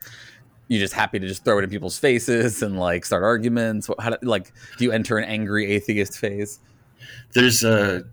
you 0.68 0.78
just 0.78 0.94
happy 0.94 1.18
to 1.18 1.26
just 1.26 1.44
throw 1.44 1.58
it 1.58 1.64
in 1.64 1.70
people's 1.70 1.98
faces 1.98 2.62
and 2.62 2.78
like 2.78 3.04
start 3.04 3.22
arguments? 3.24 3.88
How 3.98 4.10
do, 4.10 4.16
like 4.22 4.52
do 4.76 4.84
you 4.84 4.92
enter 4.92 5.18
an 5.18 5.24
angry 5.24 5.70
atheist 5.72 6.18
phase? 6.18 6.58
there's 7.32 7.62
a 7.64 8.04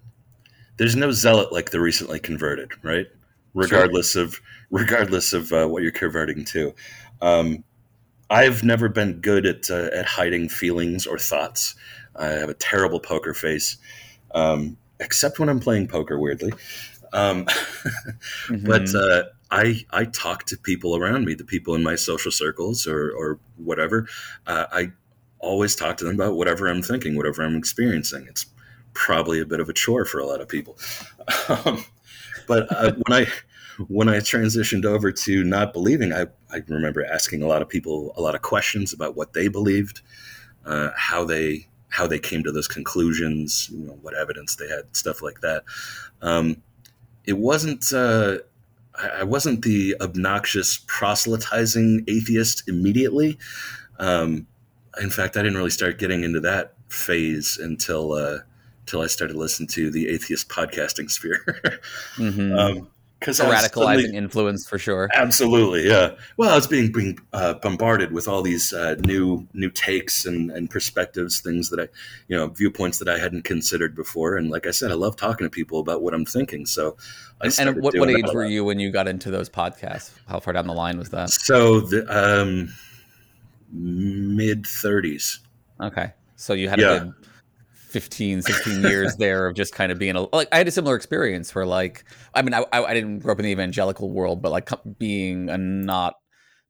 there's 0.78 0.96
no 0.96 1.12
zealot 1.12 1.52
like 1.54 1.72
the 1.72 1.80
recently 1.80 2.20
converted, 2.20 2.72
right? 2.84 3.08
Regardless 3.54 4.16
of 4.16 4.40
regardless 4.72 5.32
of 5.34 5.52
uh, 5.54 5.68
what 5.68 5.84
you're 5.84 5.92
converting 5.92 6.44
to. 6.46 6.74
Um, 7.22 7.64
I've 8.30 8.64
never 8.64 8.90
been 8.90 9.22
good 9.22 9.46
at 9.46 9.70
uh, 9.70 9.90
at 9.94 10.06
hiding 10.06 10.50
feelings 10.50 11.06
or 11.08 11.18
thoughts. 11.18 11.76
I 12.16 12.28
have 12.28 12.50
a 12.50 12.54
terrible 12.56 13.00
poker 13.00 13.34
face, 13.34 13.78
um, 14.34 14.78
except 15.00 15.40
when 15.40 15.48
I'm 15.48 15.60
playing 15.60 15.88
poker. 15.88 16.20
Weirdly, 16.20 16.52
um, 17.14 17.46
but 18.50 18.84
Mhm. 18.84 18.96
uh, 18.96 19.24
I 19.52 19.86
I 19.92 20.06
talk 20.06 20.46
to 20.46 20.58
people 20.58 20.96
around 20.96 21.26
me, 21.26 21.34
the 21.34 21.44
people 21.44 21.76
in 21.76 21.84
my 21.84 21.96
social 21.96 22.32
circles 22.32 22.88
or 22.88 23.12
or 23.12 23.40
whatever. 23.58 24.08
Uh, 24.48 24.66
I 24.72 24.92
always 25.40 25.76
talk 25.76 25.98
to 25.98 26.06
them 26.06 26.16
about 26.16 26.36
whatever 26.36 26.68
I'm 26.68 26.82
thinking, 26.82 27.16
whatever 27.16 27.44
I'm 27.44 27.56
experiencing. 27.56 28.26
It's 28.28 28.48
probably 28.94 29.40
a 29.40 29.46
bit 29.46 29.60
of 29.60 29.70
a 29.70 29.74
chore 29.74 30.06
for 30.06 30.20
a 30.20 30.26
lot 30.26 30.42
of 30.42 30.48
people. 30.48 30.78
Um, 31.48 31.84
but 32.48 32.68
uh, 32.72 32.94
when 33.08 33.24
I 33.24 33.28
when 33.88 34.10
I 34.10 34.18
transitioned 34.18 34.86
over 34.86 35.12
to 35.12 35.44
not 35.44 35.74
believing, 35.74 36.14
I, 36.14 36.28
I 36.52 36.62
remember 36.68 37.06
asking 37.06 37.42
a 37.42 37.48
lot 37.48 37.62
of 37.62 37.70
people 37.70 38.14
a 38.16 38.22
lot 38.22 38.36
of 38.36 38.42
questions 38.42 38.94
about 38.94 39.16
what 39.16 39.34
they 39.34 39.48
believed, 39.48 40.02
uh, 40.66 40.90
how 40.96 41.24
they 41.24 41.68
how 41.90 42.08
they 42.08 42.20
came 42.20 42.44
to 42.44 42.52
those 42.52 42.68
conclusions, 42.68 43.70
you 43.72 43.88
know, 43.88 43.98
what 44.02 44.16
evidence 44.16 44.56
they 44.56 44.68
had, 44.68 44.96
stuff 44.96 45.22
like 45.22 45.42
that. 45.42 45.64
Um, 46.22 46.62
it 47.26 47.38
wasn't. 47.38 47.92
Uh, 47.92 48.40
I 48.98 49.24
wasn't 49.24 49.64
the 49.64 49.96
obnoxious 50.02 50.84
proselytizing 50.88 52.06
atheist 52.08 52.68
immediately. 52.68 53.38
Um, 54.00 54.48
in 55.02 55.10
fact, 55.10 55.36
I 55.38 55.42
didn't 55.42 55.58
really 55.58 55.70
start 55.70 56.00
getting 56.00 56.24
into 56.24 56.40
that 56.42 56.74
phase 56.90 57.58
until 57.58 58.14
uh, 58.14 58.40
until 58.82 59.02
I 59.02 59.08
started 59.08 59.36
listening 59.36 59.68
to 59.70 59.90
the 59.92 60.08
atheist 60.10 60.48
podcasting 60.50 61.10
sphere. 61.10 61.44
Mhm. 62.18 62.58
um, 62.58 62.88
because 63.26 63.40
a 63.40 63.46
radicalizing 63.46 64.14
influence 64.14 64.68
for 64.70 64.78
sure. 64.78 65.10
Absolutely, 65.16 65.88
yeah. 65.88 66.12
Well, 66.38 66.52
I 66.52 66.56
was 66.56 66.68
being 66.68 66.92
being 66.92 67.18
uh, 67.34 67.56
bombarded 67.56 68.12
with 68.12 68.28
all 68.28 68.44
these 68.44 68.72
uh, 68.72 68.96
new 69.00 69.48
new 69.54 69.72
takes 69.72 70.26
and, 70.26 70.52
and 70.52 70.70
perspectives, 70.70 71.40
things 71.40 71.72
that 71.72 71.80
I, 71.80 71.88
you 72.28 72.38
know, 72.38 72.48
viewpoints 72.48 73.00
that 73.00 73.08
I 73.08 73.18
hadn't 73.18 73.44
considered 73.44 73.96
before. 73.96 74.38
And 74.38 74.52
like 74.52 74.68
I 74.68 74.72
said, 74.72 74.92
I 74.92 74.94
love 74.94 75.16
talking 75.16 75.44
to 75.46 75.50
people 75.50 75.80
about 75.80 76.04
what 76.04 76.14
I'm 76.14 76.26
thinking. 76.26 76.68
So, 76.68 76.98
I 77.42 77.50
And 77.58 77.82
what, 77.82 77.98
what 77.98 78.10
age 78.12 78.26
were 78.32 78.46
you 78.46 78.64
when 78.64 78.78
you 78.78 78.92
got 78.92 79.08
into 79.08 79.32
those 79.32 79.50
podcasts? 79.50 80.12
How 80.28 80.40
far 80.40 80.54
down 80.54 80.68
the 80.68 80.74
line 80.74 81.00
was 81.00 81.10
that? 81.10 81.32
So 81.32 81.80
the 81.80 82.06
um, 82.16 82.72
mid 83.72 84.66
30s. 84.66 85.40
Okay. 85.82 86.14
So 86.36 86.54
you 86.54 86.70
had 86.70 86.80
Yeah. 86.80 86.92
a 86.92 87.00
good 87.00 87.14
15, 87.96 88.42
16 88.42 88.84
years 88.84 89.16
there 89.20 89.48
of 89.48 89.56
just 89.56 89.74
kind 89.74 89.90
of 89.90 89.98
being 89.98 90.18
a, 90.18 90.36
like, 90.36 90.50
I 90.52 90.58
had 90.58 90.68
a 90.68 90.72
similar 90.72 90.98
experience 90.98 91.56
where 91.56 91.66
like, 91.66 92.04
I 92.34 92.42
mean, 92.42 92.54
I, 92.54 92.66
I 92.74 92.84
I 92.88 92.94
didn't 92.94 93.20
grow 93.20 93.32
up 93.32 93.40
in 93.40 93.46
the 93.46 93.52
evangelical 93.52 94.12
world, 94.12 94.42
but 94.42 94.52
like 94.52 94.70
being 95.00 95.50
a 95.50 95.58
not, 95.58 96.16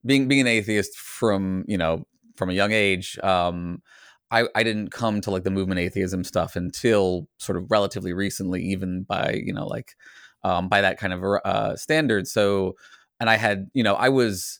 being, 0.06 0.28
being 0.28 0.42
an 0.42 0.48
atheist 0.48 0.96
from, 1.00 1.66
you 1.68 1.80
know, 1.80 2.06
from 2.36 2.52
a 2.52 2.54
young 2.54 2.72
age, 2.72 3.18
um, 3.24 3.82
I, 4.30 4.48
I 4.54 4.62
didn't 4.62 4.92
come 4.92 5.20
to 5.22 5.32
like 5.32 5.46
the 5.46 5.50
movement 5.50 5.80
atheism 5.80 6.24
stuff 6.24 6.56
until 6.56 7.28
sort 7.40 7.58
of 7.58 7.72
relatively 7.72 8.14
recently, 8.14 8.62
even 8.62 9.02
by, 9.02 9.42
you 9.44 9.52
know, 9.52 9.66
like, 9.66 9.96
um, 10.44 10.70
by 10.70 10.82
that 10.82 11.00
kind 11.00 11.12
of 11.12 11.24
uh, 11.44 11.76
standard. 11.76 12.28
So, 12.28 12.76
and 13.20 13.32
I 13.32 13.38
had, 13.38 13.72
you 13.74 13.82
know, 13.82 13.96
I 13.96 14.10
was, 14.10 14.60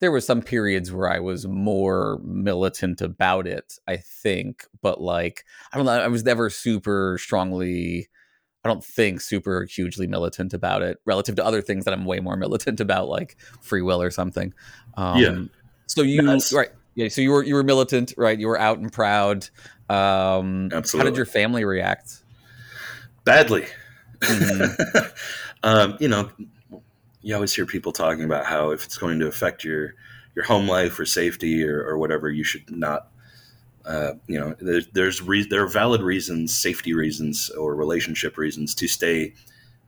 there 0.00 0.10
were 0.12 0.20
some 0.20 0.42
periods 0.42 0.92
where 0.92 1.08
I 1.10 1.20
was 1.20 1.46
more 1.46 2.20
militant 2.22 3.00
about 3.00 3.46
it, 3.46 3.78
I 3.88 3.96
think, 3.96 4.64
but 4.82 5.00
like 5.00 5.44
I 5.72 5.76
don't 5.76 5.86
know, 5.86 5.92
I 5.92 6.08
was 6.08 6.24
never 6.24 6.50
super 6.50 7.18
strongly 7.20 8.08
I 8.64 8.68
don't 8.68 8.84
think 8.84 9.20
super 9.20 9.64
hugely 9.64 10.06
militant 10.08 10.52
about 10.52 10.82
it 10.82 10.98
relative 11.04 11.36
to 11.36 11.44
other 11.44 11.62
things 11.62 11.84
that 11.84 11.94
I'm 11.94 12.04
way 12.04 12.18
more 12.20 12.36
militant 12.36 12.80
about 12.80 13.08
like 13.08 13.36
free 13.62 13.80
will 13.82 14.02
or 14.02 14.10
something. 14.10 14.52
Um 14.96 15.18
Yeah. 15.18 15.44
so 15.86 16.02
you 16.02 16.22
That's- 16.22 16.52
right 16.52 16.70
yeah, 16.94 17.08
so 17.08 17.20
you 17.20 17.30
were 17.30 17.44
you 17.44 17.54
were 17.54 17.62
militant, 17.62 18.14
right? 18.16 18.38
You 18.38 18.48
were 18.48 18.58
out 18.58 18.78
and 18.78 18.92
proud. 18.92 19.48
Um 19.88 20.70
how 20.72 21.02
did 21.04 21.16
your 21.16 21.26
family 21.26 21.64
react? 21.64 22.24
Badly. 23.24 23.66
Mhm. 24.20 25.12
um, 25.62 25.96
you 26.00 26.08
know, 26.08 26.30
you 27.26 27.34
always 27.34 27.52
hear 27.52 27.66
people 27.66 27.90
talking 27.90 28.22
about 28.22 28.46
how 28.46 28.70
if 28.70 28.84
it's 28.84 28.96
going 28.96 29.18
to 29.18 29.26
affect 29.26 29.64
your 29.64 29.94
your 30.36 30.44
home 30.44 30.68
life 30.68 30.96
or 31.00 31.04
safety 31.04 31.66
or, 31.66 31.84
or 31.84 31.98
whatever, 31.98 32.30
you 32.30 32.44
should 32.44 32.70
not. 32.70 33.08
Uh, 33.84 34.12
you 34.28 34.38
know, 34.38 34.54
there's 34.60 34.86
there's 34.92 35.20
re- 35.20 35.46
there 35.48 35.64
are 35.64 35.68
valid 35.68 36.02
reasons, 36.02 36.56
safety 36.56 36.94
reasons, 36.94 37.50
or 37.50 37.74
relationship 37.74 38.36
reasons 38.36 38.76
to 38.76 38.86
stay, 38.86 39.34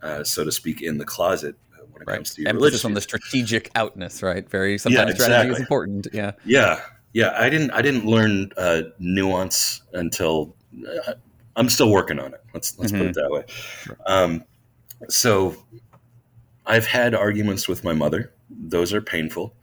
uh, 0.02 0.24
so 0.24 0.44
to 0.44 0.50
speak, 0.50 0.82
in 0.82 0.98
the 0.98 1.04
closet 1.04 1.54
when 1.92 2.02
it 2.02 2.06
comes 2.06 2.34
to 2.34 2.42
your 2.42 2.48
Emphasis 2.48 2.60
religious 2.60 2.84
on 2.84 2.94
the 2.94 3.00
strategic 3.00 3.70
outness, 3.76 4.20
right? 4.20 4.50
Very 4.50 4.76
sometimes 4.76 5.14
strategy 5.14 5.52
is 5.52 5.60
important. 5.60 6.08
Yeah. 6.12 6.32
Yeah, 6.44 6.80
yeah. 7.12 7.36
I 7.38 7.48
didn't 7.48 7.70
I 7.70 7.82
didn't 7.82 8.04
learn 8.04 8.50
uh, 8.56 8.82
nuance 8.98 9.82
until 9.92 10.56
uh, 10.84 11.12
I'm 11.54 11.68
still 11.68 11.92
working 11.92 12.18
on 12.18 12.34
it. 12.34 12.42
Let's 12.52 12.76
let's 12.80 12.90
put 12.90 13.02
it 13.02 13.14
that 13.14 13.30
way. 13.30 13.44
Um, 14.06 14.42
so 15.08 15.56
I've 16.68 16.86
had 16.86 17.14
arguments 17.14 17.66
with 17.66 17.82
my 17.82 17.94
mother. 17.94 18.32
Those 18.50 18.92
are 18.92 19.00
painful 19.00 19.54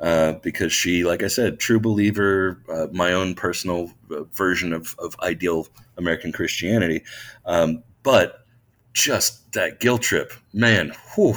uh, 0.00 0.34
because 0.34 0.72
she, 0.72 1.04
like 1.04 1.22
I 1.22 1.26
said, 1.26 1.58
true 1.58 1.80
believer, 1.80 2.62
uh, 2.72 2.86
my 2.92 3.12
own 3.12 3.34
personal 3.34 3.90
uh, 4.10 4.22
version 4.32 4.72
of, 4.72 4.94
of 5.00 5.16
ideal 5.20 5.66
American 5.98 6.30
Christianity. 6.30 7.02
Um, 7.44 7.82
but 8.04 8.46
just 8.92 9.52
that 9.52 9.80
guilt 9.80 10.02
trip, 10.02 10.32
man, 10.52 10.92
whew, 11.14 11.36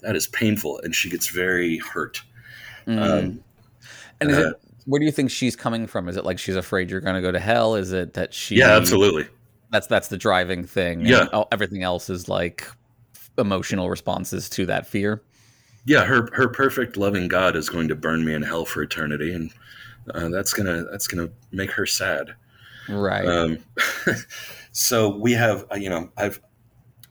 that 0.00 0.16
is 0.16 0.26
painful. 0.26 0.80
And 0.82 0.94
she 0.94 1.10
gets 1.10 1.28
very 1.28 1.78
hurt. 1.78 2.22
Mm. 2.86 3.02
Um, 3.02 3.44
and 4.20 4.30
is 4.30 4.38
uh, 4.38 4.50
it, 4.50 4.56
where 4.86 4.98
do 4.98 5.04
you 5.04 5.12
think 5.12 5.30
she's 5.30 5.56
coming 5.56 5.86
from? 5.86 6.08
Is 6.08 6.16
it 6.16 6.24
like 6.24 6.38
she's 6.38 6.56
afraid 6.56 6.90
you're 6.90 7.00
going 7.00 7.16
to 7.16 7.22
go 7.22 7.32
to 7.32 7.40
hell? 7.40 7.74
Is 7.74 7.92
it 7.92 8.14
that 8.14 8.32
she? 8.32 8.56
yeah, 8.56 8.76
absolutely. 8.76 9.26
That's 9.70 9.86
that's 9.88 10.08
the 10.08 10.16
driving 10.16 10.64
thing. 10.64 11.04
Yeah. 11.04 11.26
everything 11.50 11.82
else 11.82 12.08
is 12.08 12.28
like 12.28 12.66
emotional 13.38 13.90
responses 13.90 14.48
to 14.50 14.66
that 14.66 14.86
fear. 14.86 15.22
Yeah, 15.86 16.04
her 16.04 16.30
her 16.32 16.48
perfect 16.48 16.96
loving 16.96 17.28
God 17.28 17.56
is 17.56 17.68
going 17.68 17.88
to 17.88 17.94
burn 17.94 18.24
me 18.24 18.34
in 18.34 18.42
hell 18.42 18.64
for 18.64 18.82
eternity, 18.82 19.34
and 19.34 19.50
uh, 20.14 20.28
that's 20.28 20.52
gonna 20.52 20.84
that's 20.90 21.06
gonna 21.06 21.28
make 21.52 21.70
her 21.72 21.86
sad. 21.86 22.34
Right. 22.88 23.26
Um, 23.26 23.58
so 24.72 25.16
we 25.16 25.32
have, 25.32 25.66
uh, 25.70 25.76
you 25.76 25.88
know, 25.88 26.10
I've 26.16 26.40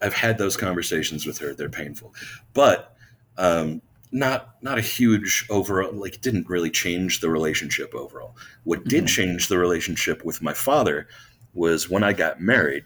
I've 0.02 0.14
had 0.14 0.38
those 0.38 0.58
conversations 0.58 1.26
with 1.26 1.38
her. 1.40 1.54
They're 1.54 1.70
painful, 1.70 2.14
but 2.54 2.96
um, 3.38 3.82
not 4.12 4.56
not 4.62 4.78
a 4.78 4.82
huge 4.82 5.46
overall. 5.50 5.94
Like, 5.94 6.22
didn't 6.22 6.50
really 6.50 6.70
change 6.70 7.20
the 7.20 7.30
relationship 7.30 7.94
overall. 7.96 8.36
What 8.64 8.86
did 8.86 9.08
change 9.08 9.48
the 9.48 9.58
relationship 9.58 10.24
with 10.24 10.42
my 10.42 10.54
father 10.54 11.08
was 11.54 11.90
when 11.90 12.04
I 12.04 12.14
got 12.14 12.42
married. 12.42 12.86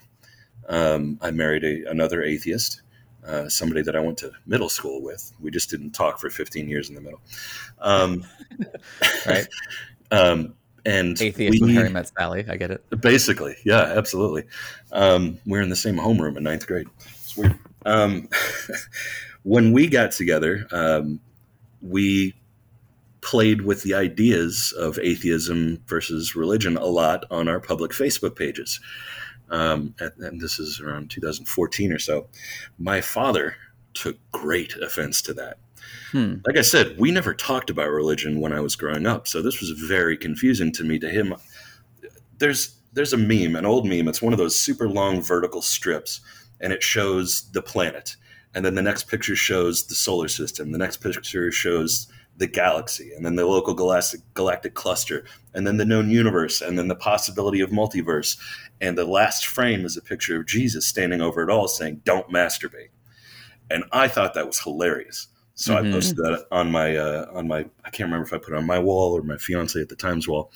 Um, 0.70 1.18
I 1.22 1.32
married 1.32 1.64
a, 1.64 1.90
another 1.90 2.22
atheist, 2.22 2.82
uh, 3.28 3.50
somebody 3.50 3.82
that 3.82 3.96
I 3.96 4.00
went 4.00 4.18
to 4.20 4.32
middle 4.46 4.70
school 4.70 5.02
with. 5.02 5.32
We 5.40 5.52
just 5.52 5.70
didn't 5.70 5.92
talk 5.92 6.20
for 6.20 6.30
15 6.30 6.70
years 6.70 6.90
in 6.90 6.96
the 6.96 7.02
middle. 7.02 7.22
Um, 7.80 8.26
right. 9.26 9.48
um, 10.12 10.54
and 10.86 11.22
Atheist 11.22 11.62
we- 11.62 11.68
with 11.68 11.76
Harry 11.76 11.90
Met 11.90 12.12
Sally. 12.18 12.46
I 12.48 12.56
get 12.56 12.72
it. 12.72 12.84
Basically, 13.02 13.56
yeah, 13.66 13.82
absolutely. 13.82 14.46
Um, 14.92 15.38
we 15.46 15.60
are 15.60 15.62
in 15.62 15.70
the 15.70 15.76
same 15.76 15.98
homeroom 15.98 16.38
in 16.38 16.44
ninth 16.44 16.66
grade. 16.66 16.88
It's 17.06 17.36
weird. 17.36 17.60
Um, 17.86 18.30
when 19.44 19.74
we 19.74 19.88
got 19.88 20.12
together, 20.12 20.66
um, 20.72 21.20
we 21.82 22.34
played 23.22 23.62
with 23.64 23.84
the 23.84 23.94
ideas 23.94 24.74
of 24.78 24.98
atheism 25.00 25.82
versus 25.88 26.36
religion 26.36 26.78
a 26.78 26.86
lot 26.86 27.26
on 27.30 27.50
our 27.50 27.60
public 27.60 27.92
Facebook 27.92 28.38
pages. 28.38 28.80
Um, 29.50 29.96
and, 30.00 30.12
and 30.20 30.42
this 30.42 30.60
is 30.60 30.80
around 30.80 31.10
2014 31.10 31.94
or 31.94 32.00
so. 32.00 32.28
My 32.78 33.02
father 33.02 33.56
took 33.94 34.18
great 34.32 34.76
offense 34.76 35.22
to 35.24 35.34
that 35.34 35.58
Hmm. 36.12 36.36
like 36.46 36.58
I 36.58 36.62
said, 36.62 36.98
we 36.98 37.12
never 37.12 37.34
talked 37.34 37.70
about 37.70 37.90
religion 37.90 38.40
when 38.40 38.54
I 38.54 38.60
was 38.60 38.76
growing 38.76 39.06
up, 39.06 39.28
so 39.28 39.42
this 39.42 39.60
was 39.60 39.72
very 39.72 40.18
confusing 40.18 40.72
to 40.74 40.84
me. 40.84 41.00
To 41.00 41.10
him, 41.10 41.36
there's 42.38 42.76
there's 42.94 43.14
a 43.14 43.18
meme, 43.18 43.56
an 43.56 43.66
old 43.66 43.86
meme. 43.86 44.08
It's 44.08 44.22
one 44.22 44.34
of 44.34 44.40
those 44.40 44.60
super 44.60 44.90
long 44.90 45.22
vertical 45.22 45.62
strips, 45.62 46.22
and 46.62 46.72
it 46.72 46.82
shows 46.82 47.50
the 47.52 47.62
planet, 47.62 48.16
and 48.56 48.66
then 48.66 48.76
the 48.76 48.82
next 48.82 49.08
picture 49.10 49.36
shows 49.36 49.86
the 49.86 49.96
solar 49.96 50.28
system. 50.28 50.72
The 50.72 50.78
next 50.78 50.98
picture 50.98 51.52
shows 51.52 52.08
the 52.38 52.48
galaxy, 52.48 53.12
and 53.16 53.26
then 53.26 53.36
the 53.36 53.46
local 53.46 53.74
galactic 53.74 54.22
galactic 54.34 54.74
cluster, 54.76 55.26
and 55.54 55.66
then 55.66 55.78
the 55.78 55.86
known 55.86 56.10
universe, 56.10 56.62
and 56.62 56.78
then 56.78 56.88
the 56.88 56.96
possibility 56.96 57.60
of 57.62 57.72
multiverse. 57.72 58.38
And 58.80 58.98
the 58.98 59.06
last 59.06 59.48
frame 59.48 59.86
is 59.86 59.98
a 59.98 60.02
picture 60.02 60.40
of 60.40 60.46
Jesus 60.46 60.86
standing 60.88 61.20
over 61.20 61.42
it 61.42 61.50
all, 61.50 61.68
saying, 61.68 62.02
"Don't 62.06 62.30
masturbate." 62.30 62.90
And 63.70 63.84
I 63.92 64.08
thought 64.08 64.34
that 64.36 64.46
was 64.48 64.60
hilarious. 64.60 65.28
So 65.56 65.74
Mhm. 65.74 65.90
I 65.90 65.92
posted 65.92 66.18
that 66.18 66.46
on 66.52 66.72
my 66.72 66.96
uh, 66.96 67.26
on 67.34 67.48
my 67.48 67.66
I 67.84 67.90
can't 67.90 68.08
remember 68.08 68.28
if 68.28 68.34
I 68.34 68.38
put 68.38 68.54
it 68.54 68.58
on 68.58 68.66
my 68.68 68.78
wall 68.80 69.18
or 69.18 69.24
my 69.24 69.38
fiance 69.38 69.82
at 69.82 69.90
the 69.90 69.96
time's 69.96 70.28
wall. 70.28 70.54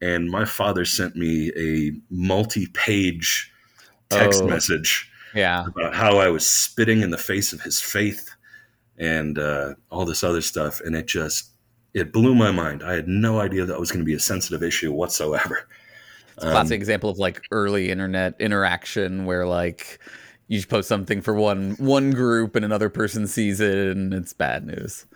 And 0.00 0.28
my 0.28 0.44
father 0.44 0.84
sent 0.84 1.14
me 1.14 1.52
a 1.56 1.92
multi-page 2.10 3.52
text 4.10 4.42
Oh. 4.42 4.48
message 4.48 5.08
Yeah. 5.34 5.66
about 5.66 5.94
how 5.94 6.18
I 6.18 6.28
was 6.28 6.44
spitting 6.44 7.02
in 7.02 7.10
the 7.10 7.18
face 7.18 7.52
of 7.52 7.62
his 7.62 7.80
faith 7.80 8.30
and 8.98 9.38
uh, 9.38 9.74
all 9.90 10.04
this 10.04 10.24
other 10.24 10.40
stuff, 10.40 10.80
and 10.80 10.94
it 10.94 11.06
just 11.06 11.50
it 11.94 12.12
blew 12.12 12.34
my 12.34 12.50
mind. 12.50 12.82
I 12.82 12.94
had 12.94 13.08
no 13.08 13.40
idea 13.40 13.64
that 13.64 13.78
was 13.78 13.90
going 13.90 14.00
to 14.00 14.06
be 14.06 14.14
a 14.14 14.20
sensitive 14.20 14.62
issue 14.62 14.92
whatsoever. 14.92 15.68
It's 16.36 16.44
a 16.44 16.50
classic 16.50 16.76
example 16.76 17.10
of 17.10 17.18
like 17.18 17.42
early 17.50 17.90
internet 17.90 18.34
interaction 18.40 19.26
where 19.26 19.46
like 19.46 19.98
you 20.48 20.58
just 20.58 20.70
post 20.70 20.88
something 20.88 21.20
for 21.20 21.34
one 21.34 21.72
one 21.78 22.10
group 22.10 22.56
and 22.56 22.64
another 22.64 22.88
person 22.88 23.26
sees 23.26 23.60
it 23.60 23.96
and 23.96 24.14
it's 24.14 24.32
bad 24.32 24.66
news. 24.66 25.06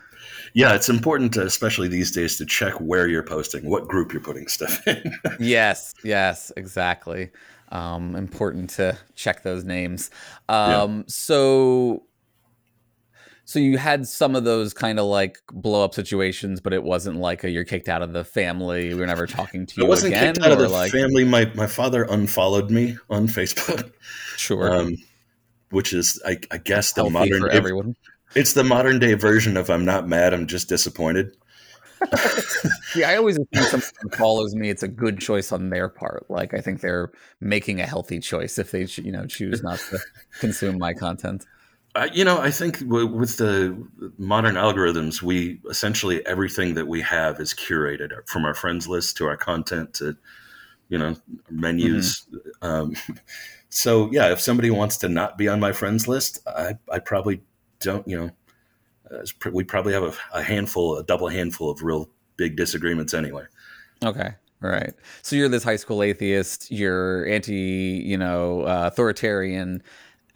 Yeah, 0.54 0.74
it's 0.74 0.88
important, 0.88 1.34
to, 1.34 1.42
especially 1.44 1.88
these 1.88 2.10
days, 2.10 2.38
to 2.38 2.46
check 2.46 2.74
where 2.74 3.06
you're 3.06 3.22
posting, 3.22 3.68
what 3.68 3.88
group 3.88 4.12
you're 4.12 4.22
putting 4.22 4.48
stuff 4.48 4.86
in. 4.86 5.12
yes, 5.38 5.94
yes, 6.02 6.50
exactly. 6.56 7.30
Um, 7.70 8.16
important 8.16 8.70
to 8.70 8.96
check 9.14 9.42
those 9.42 9.64
names. 9.64 10.10
Um, 10.48 11.04
So, 11.08 12.04
so 13.46 13.60
you 13.60 13.78
had 13.78 14.08
some 14.08 14.34
of 14.34 14.42
those 14.42 14.74
kind 14.74 14.98
of 14.98 15.06
like 15.06 15.38
blow 15.52 15.84
up 15.84 15.94
situations, 15.94 16.60
but 16.60 16.72
it 16.72 16.82
wasn't 16.82 17.18
like 17.18 17.44
a, 17.44 17.50
you're 17.50 17.64
kicked 17.64 17.88
out 17.88 18.02
of 18.02 18.12
the 18.12 18.24
family. 18.24 18.92
We're 18.92 19.06
never 19.06 19.28
talking 19.28 19.66
to 19.66 19.80
I 19.80 19.84
you 19.84 19.88
wasn't 19.88 20.14
again. 20.14 20.34
kicked 20.34 20.44
out 20.44 20.50
of 20.50 20.58
the 20.58 20.68
like, 20.68 20.90
family. 20.90 21.22
My 21.22 21.50
my 21.54 21.68
father 21.68 22.02
unfollowed 22.02 22.72
me 22.72 22.98
on 23.08 23.28
Facebook. 23.28 23.92
Sure. 24.36 24.70
Um, 24.70 24.96
which 25.70 25.92
is, 25.92 26.20
I, 26.26 26.38
I 26.50 26.58
guess, 26.58 26.92
the 26.92 27.02
Healthy 27.02 27.12
modern 27.12 27.40
for 27.40 27.48
day, 27.48 27.56
everyone. 27.56 27.96
It's 28.34 28.52
the 28.52 28.64
modern 28.64 28.98
day 28.98 29.14
version 29.14 29.56
of 29.56 29.70
"I'm 29.70 29.84
not 29.84 30.08
mad, 30.08 30.34
I'm 30.34 30.48
just 30.48 30.68
disappointed." 30.68 31.36
See, 32.92 33.04
I 33.04 33.16
always 33.16 33.38
assume 33.38 33.80
someone 33.80 34.18
follows 34.18 34.56
me. 34.56 34.70
It's 34.70 34.82
a 34.82 34.88
good 34.88 35.20
choice 35.20 35.52
on 35.52 35.70
their 35.70 35.88
part. 35.88 36.26
Like 36.28 36.52
I 36.52 36.60
think 36.60 36.80
they're 36.80 37.12
making 37.40 37.80
a 37.80 37.86
healthy 37.86 38.18
choice 38.18 38.58
if 38.58 38.72
they, 38.72 38.86
you 39.02 39.12
know, 39.12 39.24
choose 39.26 39.62
not 39.62 39.78
to 39.90 40.00
consume 40.40 40.78
my 40.78 40.92
content. 40.92 41.46
Uh, 41.96 42.08
you 42.12 42.26
know, 42.26 42.38
I 42.38 42.50
think 42.50 42.80
w- 42.80 43.06
with 43.06 43.38
the 43.38 43.74
modern 44.18 44.56
algorithms, 44.56 45.22
we 45.22 45.60
essentially 45.70 46.24
everything 46.26 46.74
that 46.74 46.86
we 46.86 47.00
have 47.00 47.40
is 47.40 47.54
curated 47.54 48.12
from 48.26 48.44
our 48.44 48.52
friends 48.52 48.86
list 48.86 49.16
to 49.16 49.26
our 49.26 49.36
content 49.38 49.94
to, 49.94 50.14
you 50.90 50.98
know, 50.98 51.16
menus. 51.48 52.26
Um, 52.60 52.96
so 53.70 54.10
yeah, 54.12 54.30
if 54.30 54.40
somebody 54.40 54.70
wants 54.70 54.98
to 54.98 55.08
not 55.08 55.38
be 55.38 55.48
on 55.48 55.58
my 55.58 55.72
friends 55.72 56.06
list, 56.06 56.46
I, 56.46 56.74
I 56.92 56.98
probably 56.98 57.40
don't. 57.80 58.06
You 58.06 58.18
know, 58.18 58.30
uh, 59.10 59.50
we 59.50 59.64
probably 59.64 59.94
have 59.94 60.02
a, 60.02 60.12
a 60.34 60.42
handful, 60.42 60.98
a 60.98 61.02
double 61.02 61.28
handful 61.28 61.70
of 61.70 61.82
real 61.82 62.10
big 62.36 62.56
disagreements 62.56 63.14
anyway. 63.14 63.44
Okay. 64.04 64.34
All 64.62 64.70
right. 64.70 64.92
So 65.22 65.34
you're 65.36 65.48
this 65.48 65.64
high 65.64 65.76
school 65.76 66.02
atheist. 66.02 66.70
You're 66.70 67.26
anti, 67.26 67.54
you 68.04 68.18
know, 68.18 68.62
uh, 68.62 68.84
authoritarian, 68.86 69.82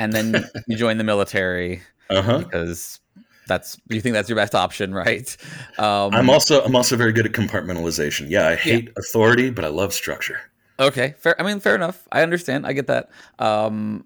and 0.01 0.13
then 0.13 0.45
you 0.67 0.77
join 0.77 0.99
the 0.99 1.05
military 1.05 1.83
Uh-huh. 2.11 2.39
because 2.39 2.99
that's 3.47 3.77
you 3.89 4.01
think 4.01 4.15
that's 4.15 4.29
your 4.29 4.37
best 4.37 4.55
option, 4.55 4.93
right? 5.05 5.37
Um, 5.79 6.13
I'm 6.13 6.29
also 6.29 6.63
I'm 6.65 6.75
also 6.75 6.97
very 6.97 7.13
good 7.13 7.27
at 7.27 7.33
compartmentalization. 7.33 8.29
Yeah, 8.29 8.49
I 8.49 8.57
hate 8.57 8.91
authority, 8.97 9.51
but 9.51 9.65
I 9.65 9.69
love 9.69 9.93
structure. 9.93 10.41
Okay, 10.81 11.15
fair. 11.19 11.41
I 11.41 11.45
mean, 11.45 11.61
fair 11.61 11.75
enough. 11.77 12.09
I 12.11 12.23
understand. 12.23 12.67
I 12.67 12.73
get 12.73 12.87
that. 12.89 13.11
Um, 13.39 14.05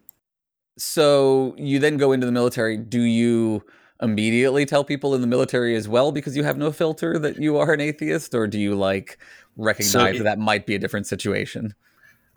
so 0.76 1.54
you 1.57 1.78
then 1.78 1.96
go 1.96 2.12
into 2.12 2.26
the 2.26 2.33
military. 2.33 2.76
Do 2.76 3.00
you 3.00 3.62
immediately 4.02 4.66
tell 4.66 4.83
people 4.85 5.14
in 5.14 5.20
the 5.20 5.26
military 5.26 5.76
as 5.76 5.88
well 5.88 6.11
because 6.12 6.37
you 6.37 6.42
have 6.44 6.59
no 6.59 6.72
filter 6.72 7.18
that 7.20 7.38
you 7.38 7.57
are 7.57 7.72
an 7.72 7.80
atheist, 7.80 8.35
or 8.35 8.46
do 8.46 8.59
you 8.59 8.74
like 8.74 9.18
recognize 9.57 10.16
it- 10.16 10.18
that 10.18 10.24
that 10.24 10.38
might 10.38 10.66
be 10.66 10.74
a 10.74 10.78
different 10.78 11.07
situation? 11.07 11.74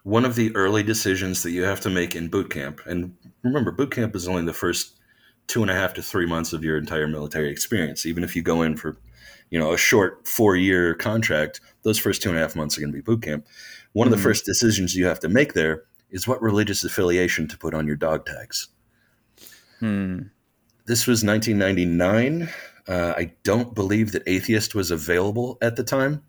One 0.07 0.23
of 0.23 0.35
the 0.35 0.55
early 0.55 0.83
decisions 0.83 1.43
that 1.43 1.51
you 1.51 1.63
have 1.63 1.81
to 1.81 1.89
make 1.89 2.15
in 2.15 2.29
boot 2.29 2.49
camp, 2.49 2.79
and 2.85 3.13
remember, 3.43 3.73
boot 3.73 3.91
camp 3.91 4.15
is 4.15 4.25
only 4.25 4.45
the 4.45 4.53
first 4.53 4.97
two 5.47 5.61
and 5.61 5.69
a 5.69 5.73
half 5.73 5.93
to 5.93 6.01
three 6.01 6.25
months 6.25 6.53
of 6.53 6.63
your 6.63 6.77
entire 6.77 7.09
military 7.09 7.49
experience. 7.51 8.05
Even 8.05 8.23
if 8.23 8.33
you 8.33 8.41
go 8.41 8.61
in 8.61 8.77
for, 8.77 8.97
you 9.49 9.59
know, 9.59 9.73
a 9.73 9.77
short 9.77 10.25
four 10.25 10.55
year 10.55 10.93
contract, 10.95 11.59
those 11.83 11.99
first 11.99 12.21
two 12.21 12.29
and 12.29 12.37
a 12.37 12.41
half 12.41 12.55
months 12.55 12.77
are 12.77 12.81
going 12.81 12.91
to 12.93 12.95
be 12.95 13.01
boot 13.01 13.21
camp. 13.21 13.45
One 13.91 14.07
of 14.07 14.11
the 14.11 14.17
Mhm. 14.17 14.23
first 14.23 14.45
decisions 14.45 14.95
you 14.95 15.05
have 15.07 15.19
to 15.19 15.27
make 15.27 15.51
there 15.51 15.83
is 16.09 16.25
what 16.25 16.41
religious 16.41 16.85
affiliation 16.85 17.49
to 17.49 17.57
put 17.57 17.73
on 17.73 17.85
your 17.85 17.97
dog 17.97 18.25
tags. 18.25 18.69
Hmm. 19.79 20.19
This 20.85 21.05
was 21.05 21.21
1999. 21.21 22.47
Uh, 22.87 23.13
I 23.17 23.33
don't 23.43 23.75
believe 23.75 24.13
that 24.13 24.23
atheist 24.25 24.73
was 24.73 24.89
available 24.89 25.57
at 25.61 25.75
the 25.75 25.83
time. 25.83 26.23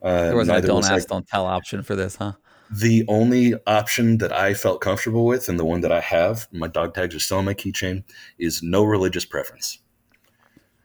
Uh, 0.00 0.26
There 0.26 0.36
wasn't 0.36 0.58
a 0.58 0.60
don't 0.62 0.76
was, 0.76 0.86
ask, 0.86 0.92
like, 0.92 1.08
don't 1.08 1.26
tell 1.26 1.46
option 1.46 1.82
for 1.82 1.96
this, 1.96 2.14
huh? 2.14 2.34
The 2.70 3.04
only 3.08 3.54
option 3.66 4.18
that 4.18 4.32
I 4.32 4.54
felt 4.54 4.80
comfortable 4.80 5.26
with, 5.26 5.48
and 5.48 5.58
the 5.58 5.64
one 5.64 5.80
that 5.80 5.90
I 5.90 6.00
have, 6.00 6.46
my 6.52 6.68
dog 6.68 6.94
tags 6.94 7.14
are 7.14 7.20
still 7.20 7.38
on 7.38 7.44
my 7.44 7.54
keychain, 7.54 8.04
is 8.38 8.62
no 8.62 8.84
religious 8.84 9.24
preference. 9.24 9.78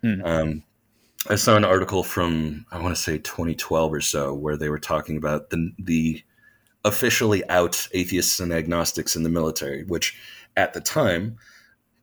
Hmm. 0.01 0.21
Um, 0.25 0.63
I 1.29 1.35
saw 1.35 1.55
an 1.55 1.65
article 1.65 2.03
from 2.03 2.65
I 2.71 2.79
want 2.79 2.95
to 2.95 3.01
say 3.01 3.17
2012 3.17 3.93
or 3.93 4.01
so 4.01 4.33
where 4.33 4.57
they 4.57 4.69
were 4.69 4.79
talking 4.79 5.17
about 5.17 5.49
the 5.49 5.71
the 5.79 6.23
officially 6.83 7.47
out 7.49 7.88
atheists 7.93 8.39
and 8.39 8.51
agnostics 8.51 9.15
in 9.15 9.23
the 9.23 9.29
military, 9.29 9.83
which 9.86 10.17
at 10.55 10.73
the 10.73 10.81
time 10.81 11.38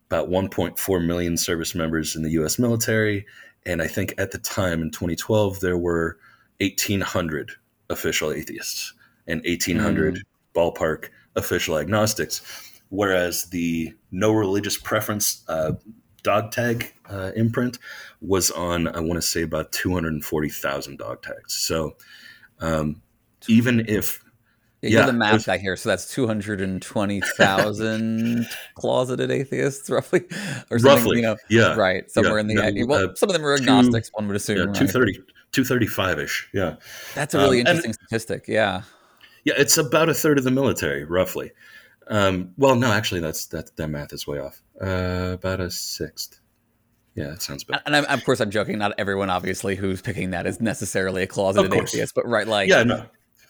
about 0.09 0.28
1.4 0.28 1.07
million 1.07 1.37
service 1.37 1.74
members 1.74 2.14
in 2.14 2.22
the 2.22 2.33
U.S. 2.33 2.59
military, 2.59 3.24
and 3.64 3.80
I 3.80 3.87
think 3.87 4.14
at 4.18 4.30
the 4.30 4.39
time 4.39 4.83
in 4.83 4.91
2012 4.91 5.61
there 5.61 5.78
were 5.78 6.18
1,800 6.61 7.53
official 7.89 8.33
atheists 8.33 8.93
and 9.27 9.43
1,800 9.45 10.23
ballpark 10.55 11.09
official 11.37 11.79
agnostics, 11.79 12.43
whereas 12.89 13.47
the 13.47 13.95
no 14.11 14.33
religious 14.33 14.77
preference 14.77 15.45
uh, 15.49 15.73
dog 16.23 16.53
tag 16.53 16.93
uh, 17.09 17.33
imprint 17.37 17.79
was 18.20 18.51
on 18.51 18.89
I 18.89 19.01
want 19.01 19.14
to 19.14 19.23
say 19.23 19.43
about 19.43 19.73
two 19.73 19.93
hundred 19.93 20.12
and 20.14 20.25
forty 20.25 20.49
thousand 20.49 20.99
dog 20.99 21.23
tags. 21.23 21.55
So 21.55 21.97
um, 22.61 23.03
even 23.49 23.85
if 23.89 24.23
yeah, 24.81 24.91
you're 24.91 25.07
the 25.07 25.12
math 25.12 25.47
guy 25.47 25.59
here, 25.59 25.77
so 25.77 25.89
that's 25.89 26.12
two 26.12 26.27
hundred 26.27 26.61
and 26.61 26.83
twenty 26.83 27.20
thousand 27.37 28.47
closeted 28.75 29.31
atheists, 29.31 29.89
roughly, 29.91 30.25
or 30.70 30.79
something. 30.79 30.97
Roughly, 31.05 31.16
you 31.18 31.23
know, 31.23 31.37
yeah, 31.49 31.75
right, 31.75 32.11
somewhere 32.11 32.41
yeah. 32.41 32.66
in 32.66 32.75
the. 32.75 32.85
well, 32.85 33.11
uh, 33.11 33.14
some 33.14 33.29
of 33.29 33.35
them 33.35 33.45
are 33.45 33.55
agnostics. 33.55 34.09
Two, 34.09 34.14
one 34.14 34.27
would 34.27 34.37
assume. 34.37 34.59
Yeah, 34.59 34.64
right? 34.64 34.75
230, 34.75 35.12
235 35.53 36.18
ish. 36.18 36.49
Yeah, 36.53 36.77
that's 37.14 37.35
a 37.35 37.39
really 37.39 37.61
um, 37.61 37.68
interesting 37.68 37.91
and, 37.91 37.95
statistic. 37.95 38.45
Yeah, 38.49 38.83
yeah, 39.45 39.55
it's 39.57 39.76
about 39.78 40.09
a 40.09 40.14
third 40.14 40.38
of 40.38 40.45
the 40.45 40.51
military, 40.51 41.05
roughly. 41.05 41.53
Um, 42.09 42.53
well, 42.57 42.74
no, 42.74 42.93
actually, 42.93 43.20
that's 43.20 43.47
that 43.47 43.76
that 43.76 43.88
math 43.88 44.12
is 44.12 44.26
way 44.26 44.38
off. 44.38 44.62
Uh, 44.80 45.30
about 45.34 45.61
a 45.61 45.70
sixth. 45.70 46.40
Yeah, 47.14 47.28
that 47.28 47.43
sounds 47.43 47.64
bad. 47.64 47.82
And 47.84 47.95
I'm, 47.95 48.07
of 48.07 48.24
course, 48.24 48.40
I'm 48.40 48.51
joking. 48.51 48.78
Not 48.78 48.95
everyone, 48.99 49.28
obviously, 49.28 49.76
who's 49.76 50.01
picking 50.01 50.30
that 50.30 50.47
is 50.47 50.61
necessarily 50.61 51.22
a 51.22 51.26
closeted 51.26 51.74
atheist, 51.74 52.14
but 52.14 52.26
right, 52.26 52.47
like, 52.47 52.70
yeah, 52.70 52.82
no, 52.84 53.05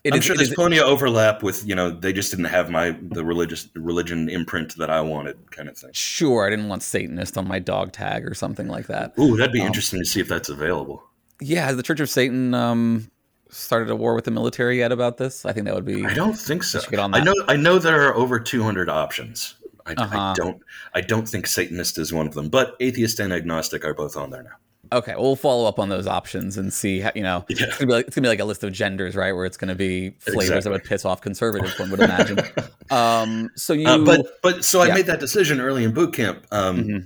it 0.04 0.12
I'm 0.12 0.18
is, 0.18 0.24
sure 0.24 0.36
there's 0.36 0.48
is, 0.48 0.54
plenty 0.54 0.78
of 0.78 0.86
overlap 0.86 1.44
with 1.44 1.64
you 1.66 1.76
know 1.76 1.90
they 1.90 2.12
just 2.12 2.32
didn't 2.32 2.46
have 2.46 2.70
my 2.70 2.96
the 3.00 3.24
religious 3.24 3.68
religion 3.74 4.28
imprint 4.28 4.76
that 4.78 4.90
I 4.90 5.00
wanted 5.00 5.52
kind 5.52 5.68
of 5.68 5.78
thing. 5.78 5.90
Sure, 5.92 6.44
I 6.44 6.50
didn't 6.50 6.68
want 6.68 6.82
Satanist 6.82 7.38
on 7.38 7.46
my 7.46 7.60
dog 7.60 7.92
tag 7.92 8.26
or 8.26 8.34
something 8.34 8.66
like 8.66 8.88
that. 8.88 9.12
Ooh, 9.18 9.36
that'd 9.36 9.52
be 9.52 9.60
um, 9.60 9.68
interesting 9.68 10.00
to 10.00 10.04
see 10.04 10.20
if 10.20 10.28
that's 10.28 10.48
available. 10.48 11.04
Yeah, 11.40 11.66
has 11.66 11.76
the 11.76 11.84
Church 11.84 12.00
of 12.00 12.10
Satan 12.10 12.52
um, 12.52 13.11
started 13.52 13.90
a 13.90 13.96
war 13.96 14.14
with 14.14 14.24
the 14.24 14.30
military 14.30 14.78
yet 14.78 14.92
about 14.92 15.18
this? 15.18 15.44
I 15.44 15.52
think 15.52 15.66
that 15.66 15.74
would 15.74 15.84
be. 15.84 16.04
I 16.04 16.14
don't 16.14 16.34
think 16.34 16.62
so. 16.62 16.80
I 16.92 17.20
know. 17.20 17.34
I 17.48 17.56
know 17.56 17.78
there 17.78 18.08
are 18.08 18.14
over 18.14 18.40
200 18.40 18.88
options. 18.88 19.54
I, 19.86 19.94
uh-huh. 19.94 20.18
I 20.18 20.34
don't. 20.34 20.62
I 20.94 21.00
don't 21.00 21.28
think 21.28 21.46
Satanist 21.46 21.98
is 21.98 22.12
one 22.12 22.26
of 22.26 22.34
them, 22.34 22.48
but 22.48 22.76
atheist 22.80 23.20
and 23.20 23.32
agnostic 23.32 23.84
are 23.84 23.94
both 23.94 24.16
on 24.16 24.30
there 24.30 24.42
now. 24.42 24.50
Okay, 24.92 25.14
well, 25.14 25.22
we'll 25.22 25.36
follow 25.36 25.66
up 25.66 25.78
on 25.78 25.88
those 25.88 26.06
options 26.06 26.58
and 26.58 26.72
see. 26.72 27.00
How, 27.00 27.12
you 27.14 27.22
know, 27.22 27.44
yeah. 27.48 27.66
it's, 27.66 27.78
gonna 27.78 27.92
like, 27.92 28.06
it's, 28.06 28.14
gonna 28.14 28.26
be 28.26 28.28
like, 28.28 28.40
a 28.40 28.44
list 28.44 28.62
of 28.62 28.72
genders, 28.72 29.16
right? 29.16 29.32
Where 29.32 29.46
it's 29.46 29.56
gonna 29.56 29.74
be 29.74 30.10
flavors 30.18 30.48
exactly. 30.48 30.62
that 30.64 30.70
would 30.70 30.84
piss 30.84 31.04
off 31.04 31.20
conservatives. 31.20 31.78
One 31.78 31.90
would 31.90 32.00
imagine. 32.00 32.40
um, 32.90 33.50
so 33.56 33.72
you, 33.72 33.88
uh, 33.88 33.98
but 33.98 34.26
but 34.42 34.64
so 34.64 34.80
I 34.80 34.88
yeah. 34.88 34.94
made 34.94 35.06
that 35.06 35.20
decision 35.20 35.60
early 35.60 35.84
in 35.84 35.92
boot 35.92 36.12
camp. 36.12 36.46
Um, 36.50 36.78
mm-hmm. 36.78 36.98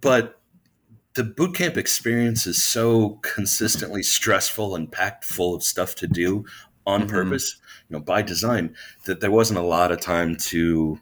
But 0.00 0.40
the 1.14 1.24
boot 1.24 1.54
camp 1.54 1.76
experience 1.76 2.46
is 2.46 2.62
so 2.62 3.18
consistently 3.22 4.02
stressful 4.02 4.74
and 4.74 4.90
packed 4.90 5.24
full 5.24 5.54
of 5.54 5.62
stuff 5.62 5.94
to 5.96 6.06
do 6.06 6.44
on 6.86 7.02
mm-hmm. 7.02 7.10
purpose, 7.10 7.56
you 7.88 7.96
know, 7.96 8.02
by 8.02 8.22
design, 8.22 8.74
that 9.06 9.20
there 9.20 9.30
wasn't 9.30 9.58
a 9.58 9.62
lot 9.62 9.92
of 9.92 10.00
time 10.00 10.36
to. 10.36 10.98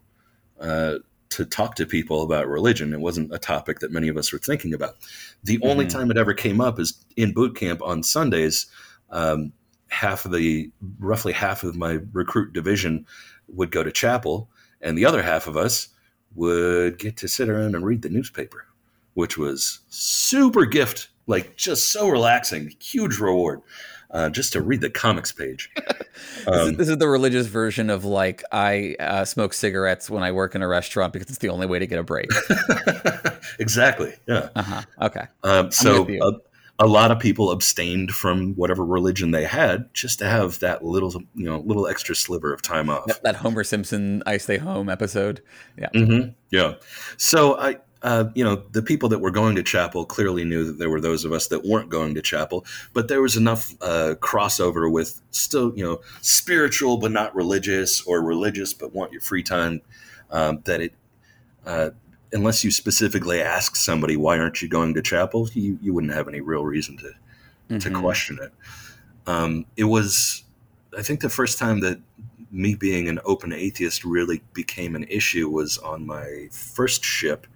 Uh, 0.60 0.98
to 1.30 1.46
talk 1.46 1.74
to 1.76 1.86
people 1.86 2.22
about 2.22 2.46
religion. 2.46 2.92
It 2.92 3.00
wasn't 3.00 3.34
a 3.34 3.38
topic 3.38 3.78
that 3.78 3.90
many 3.90 4.08
of 4.08 4.18
us 4.18 4.30
were 4.32 4.38
thinking 4.38 4.74
about. 4.74 4.96
The 5.42 5.56
mm-hmm. 5.56 5.66
only 5.66 5.86
time 5.86 6.10
it 6.10 6.18
ever 6.18 6.34
came 6.34 6.60
up 6.60 6.78
is 6.78 7.02
in 7.16 7.32
boot 7.32 7.56
camp 7.56 7.80
on 7.82 8.02
Sundays. 8.02 8.66
Um, 9.08 9.54
half 9.88 10.26
of 10.26 10.32
the, 10.32 10.70
roughly 10.98 11.32
half 11.32 11.64
of 11.64 11.74
my 11.74 12.00
recruit 12.12 12.52
division 12.52 13.06
would 13.48 13.70
go 13.70 13.82
to 13.82 13.90
chapel, 13.90 14.50
and 14.82 14.96
the 14.96 15.06
other 15.06 15.22
half 15.22 15.46
of 15.46 15.56
us 15.56 15.88
would 16.34 16.98
get 16.98 17.16
to 17.18 17.28
sit 17.28 17.48
around 17.48 17.74
and 17.74 17.84
read 17.84 18.02
the 18.02 18.10
newspaper, 18.10 18.66
which 19.14 19.36
was 19.38 19.80
super 19.88 20.66
gift, 20.66 21.08
like 21.26 21.56
just 21.56 21.90
so 21.90 22.08
relaxing, 22.08 22.74
huge 22.80 23.18
reward 23.18 23.62
uh, 24.12 24.28
just 24.30 24.52
to 24.52 24.60
read 24.60 24.80
the 24.80 24.90
comics 24.90 25.32
page. 25.32 25.70
Um, 25.76 25.84
this, 26.46 26.66
is, 26.66 26.76
this, 26.76 26.88
is, 26.88 26.98
the 26.98 27.08
religious 27.08 27.46
version 27.46 27.90
of 27.90 28.04
like 28.04 28.42
I 28.52 28.96
uh, 29.00 29.24
smoke 29.24 29.54
cigarettes 29.54 30.10
when 30.10 30.22
I 30.22 30.32
work 30.32 30.54
in 30.54 30.62
a 30.62 30.68
restaurant 30.68 31.12
because 31.12 31.28
it's 31.28 31.38
the 31.38 31.48
only 31.48 31.66
way 31.66 31.78
to 31.78 31.86
get 31.86 31.98
a 31.98 32.02
break. 32.02 32.28
exactly. 33.58 34.14
Yeah. 34.28 34.50
Uh-huh. 34.54 34.82
Okay. 35.00 35.26
Um, 35.42 35.72
so 35.72 36.06
a, 36.08 36.84
a, 36.84 36.86
lot 36.86 37.10
of 37.10 37.18
people 37.18 37.50
abstained 37.50 38.10
from 38.10 38.54
whatever 38.54 38.84
religion 38.84 39.30
they 39.30 39.44
had 39.44 39.92
just 39.94 40.18
to 40.18 40.26
have 40.26 40.60
that 40.60 40.84
little, 40.84 41.12
you 41.34 41.46
know, 41.46 41.60
little 41.60 41.86
extra 41.86 42.14
sliver 42.14 42.52
of 42.52 42.60
time 42.60 42.90
off. 42.90 43.06
That, 43.06 43.22
that 43.22 43.36
Homer 43.36 43.64
Simpson 43.64 44.22
"I 44.26 44.36
Stay 44.36 44.58
Home" 44.58 44.90
episode. 44.90 45.42
Yeah. 45.78 45.88
Mm-hmm. 45.94 46.30
Yeah. 46.50 46.74
So 47.16 47.58
I 47.58 47.78
uh, 48.02 48.24
you 48.34 48.42
know, 48.42 48.56
the 48.72 48.82
people 48.82 49.08
that 49.08 49.20
were 49.20 49.30
going 49.30 49.54
to 49.54 49.62
chapel 49.62 50.04
clearly 50.04 50.44
knew 50.44 50.64
that 50.64 50.78
there 50.78 50.90
were 50.90 51.00
those 51.00 51.24
of 51.24 51.32
us 51.32 51.48
that 51.48 51.64
weren't 51.64 51.88
going 51.88 52.14
to 52.14 52.22
chapel, 52.22 52.64
but 52.92 53.08
there 53.08 53.22
was 53.22 53.36
enough 53.36 53.74
uh, 53.80 54.14
crossover 54.20 54.90
with 54.90 55.20
still, 55.30 55.72
you 55.76 55.84
know, 55.84 56.00
spiritual 56.20 56.96
but 56.96 57.12
not 57.12 57.34
religious, 57.34 58.02
or 58.02 58.20
religious 58.20 58.72
but 58.72 58.92
want 58.94 59.12
your 59.12 59.20
free 59.20 59.42
time. 59.42 59.80
Um, 60.30 60.62
that 60.64 60.80
it, 60.80 60.94
uh, 61.66 61.90
unless 62.32 62.64
you 62.64 62.70
specifically 62.70 63.40
ask 63.42 63.76
somebody 63.76 64.16
why 64.16 64.38
aren't 64.38 64.62
you 64.62 64.68
going 64.68 64.94
to 64.94 65.02
chapel, 65.02 65.48
you 65.52 65.78
you 65.82 65.92
wouldn't 65.92 66.14
have 66.14 66.26
any 66.26 66.40
real 66.40 66.64
reason 66.64 66.96
to 66.98 67.12
mm-hmm. 67.70 67.78
to 67.78 68.00
question 68.00 68.38
it. 68.42 68.52
Um, 69.26 69.66
it 69.76 69.84
was, 69.84 70.42
I 70.96 71.02
think, 71.02 71.20
the 71.20 71.28
first 71.28 71.58
time 71.58 71.80
that 71.80 72.00
me 72.50 72.74
being 72.74 73.08
an 73.08 73.20
open 73.24 73.52
atheist 73.52 74.04
really 74.04 74.42
became 74.52 74.96
an 74.96 75.04
issue 75.04 75.48
was 75.48 75.78
on 75.78 76.06
my 76.06 76.48
first 76.50 77.04
ship 77.04 77.46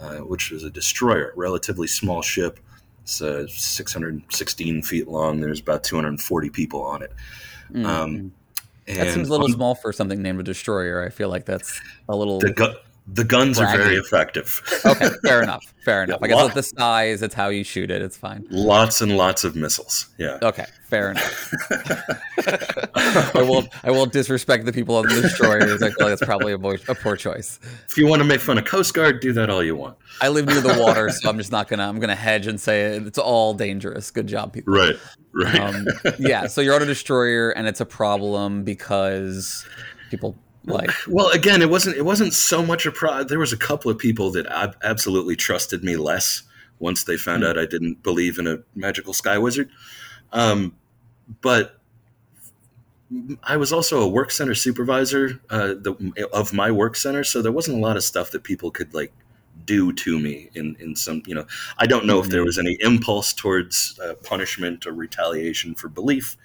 uh, 0.00 0.18
which 0.18 0.50
was 0.50 0.64
a 0.64 0.70
destroyer, 0.70 1.32
relatively 1.36 1.86
small 1.86 2.22
ship. 2.22 2.60
It's 3.02 3.22
uh, 3.22 3.46
616 3.46 4.82
feet 4.82 5.08
long. 5.08 5.40
There's 5.40 5.60
about 5.60 5.84
240 5.84 6.50
people 6.50 6.82
on 6.82 7.02
it. 7.02 7.12
Mm-hmm. 7.70 7.86
Um, 7.86 8.32
that 8.86 9.12
seems 9.12 9.28
a 9.28 9.30
little 9.30 9.46
on, 9.46 9.52
small 9.52 9.74
for 9.74 9.92
something 9.92 10.22
named 10.22 10.40
a 10.40 10.42
destroyer. 10.44 11.04
I 11.04 11.10
feel 11.10 11.28
like 11.28 11.44
that's 11.44 11.80
a 12.08 12.16
little. 12.16 12.38
The, 12.38 12.78
the 13.08 13.24
guns 13.24 13.58
braggy. 13.58 13.74
are 13.74 13.78
very 13.78 13.96
effective. 13.96 14.62
okay, 14.84 15.10
fair 15.24 15.42
enough. 15.42 15.62
Fair 15.84 16.02
enough. 16.02 16.18
Yeah, 16.20 16.24
I 16.24 16.28
guess 16.28 16.36
lot, 16.36 16.54
the 16.54 16.62
size, 16.62 17.22
it's 17.22 17.34
how 17.34 17.48
you 17.48 17.62
shoot 17.62 17.90
it. 17.90 18.02
It's 18.02 18.16
fine. 18.16 18.44
Lots 18.50 19.00
and 19.00 19.16
lots 19.16 19.44
of 19.44 19.54
missiles. 19.54 20.08
Yeah. 20.18 20.38
Okay, 20.42 20.66
fair 20.88 21.12
enough. 21.12 21.54
I 22.96 23.44
won't. 23.48 23.68
I 23.84 23.92
won't 23.92 24.12
disrespect 24.12 24.64
the 24.64 24.72
people 24.72 24.96
on 24.96 25.06
the 25.06 25.22
destroyers. 25.22 25.82
I 25.82 25.90
feel 25.90 26.08
like 26.08 26.18
that's 26.18 26.24
probably 26.24 26.52
a, 26.52 26.56
a, 26.56 26.94
poor 26.96 27.16
choice. 27.16 27.60
If 27.88 27.96
you 27.96 28.08
want 28.08 28.20
to 28.22 28.24
make 28.24 28.40
fun 28.40 28.58
of 28.58 28.64
Coast 28.64 28.92
Guard, 28.94 29.20
do 29.20 29.32
that 29.34 29.50
all 29.50 29.62
you 29.62 29.76
want. 29.76 29.96
I 30.20 30.28
live 30.28 30.46
near 30.46 30.60
the 30.60 30.76
water, 30.80 31.08
so 31.10 31.28
I'm 31.28 31.38
just 31.38 31.52
not 31.52 31.68
gonna. 31.68 31.86
I'm 31.86 32.00
gonna 32.00 32.16
hedge 32.16 32.48
and 32.48 32.60
say 32.60 32.96
it's 32.96 33.18
all 33.18 33.54
dangerous. 33.54 34.10
Good 34.10 34.26
job, 34.26 34.52
people. 34.52 34.74
Right. 34.74 34.96
Right. 35.32 35.60
Um, 35.60 35.86
yeah. 36.18 36.48
So 36.48 36.60
you're 36.60 36.74
on 36.74 36.82
a 36.82 36.86
destroyer, 36.86 37.50
and 37.50 37.68
it's 37.68 37.80
a 37.80 37.86
problem 37.86 38.64
because 38.64 39.64
people 40.10 40.36
like, 40.66 40.90
well, 41.08 41.30
again, 41.30 41.62
it 41.62 41.70
wasn't. 41.70 41.96
It 41.96 42.04
wasn't 42.04 42.34
so 42.34 42.64
much 42.64 42.86
a 42.86 42.92
pro. 42.92 43.24
There 43.24 43.38
was 43.38 43.52
a 43.52 43.56
couple 43.56 43.90
of 43.90 43.98
people 43.98 44.30
that 44.32 44.46
ab- 44.46 44.76
absolutely 44.82 45.36
trusted 45.36 45.82
me 45.82 45.96
less 45.96 46.42
once 46.78 47.04
they 47.04 47.16
found 47.16 47.42
mm-hmm. 47.42 47.50
out 47.50 47.58
I 47.58 47.66
didn't 47.66 48.02
believe 48.02 48.38
in 48.38 48.46
a 48.46 48.58
magical 48.74 49.12
sky 49.12 49.38
wizard. 49.38 49.70
Um, 50.32 50.76
but 51.40 51.78
I 53.42 53.56
was 53.56 53.72
also 53.72 54.02
a 54.02 54.08
work 54.08 54.30
center 54.30 54.54
supervisor 54.54 55.40
uh, 55.48 55.74
the, 55.74 56.28
of 56.32 56.52
my 56.52 56.70
work 56.70 56.96
center, 56.96 57.24
so 57.24 57.40
there 57.40 57.52
wasn't 57.52 57.78
a 57.78 57.80
lot 57.80 57.96
of 57.96 58.02
stuff 58.02 58.32
that 58.32 58.42
people 58.42 58.70
could 58.70 58.92
like 58.92 59.12
do 59.64 59.92
to 59.92 60.18
me 60.18 60.50
in 60.54 60.76
in 60.80 60.96
some 60.96 61.22
you 61.26 61.34
know. 61.34 61.46
I 61.78 61.86
don't 61.86 62.06
know 62.06 62.18
mm-hmm. 62.18 62.26
if 62.26 62.30
there 62.30 62.42
hmm. 62.42 62.46
was 62.46 62.58
any 62.58 62.76
impulse 62.80 63.32
towards 63.32 63.98
uh, 64.02 64.14
punishment 64.24 64.86
or 64.86 64.92
retaliation 64.92 65.74
for 65.74 65.88
belief 65.88 66.36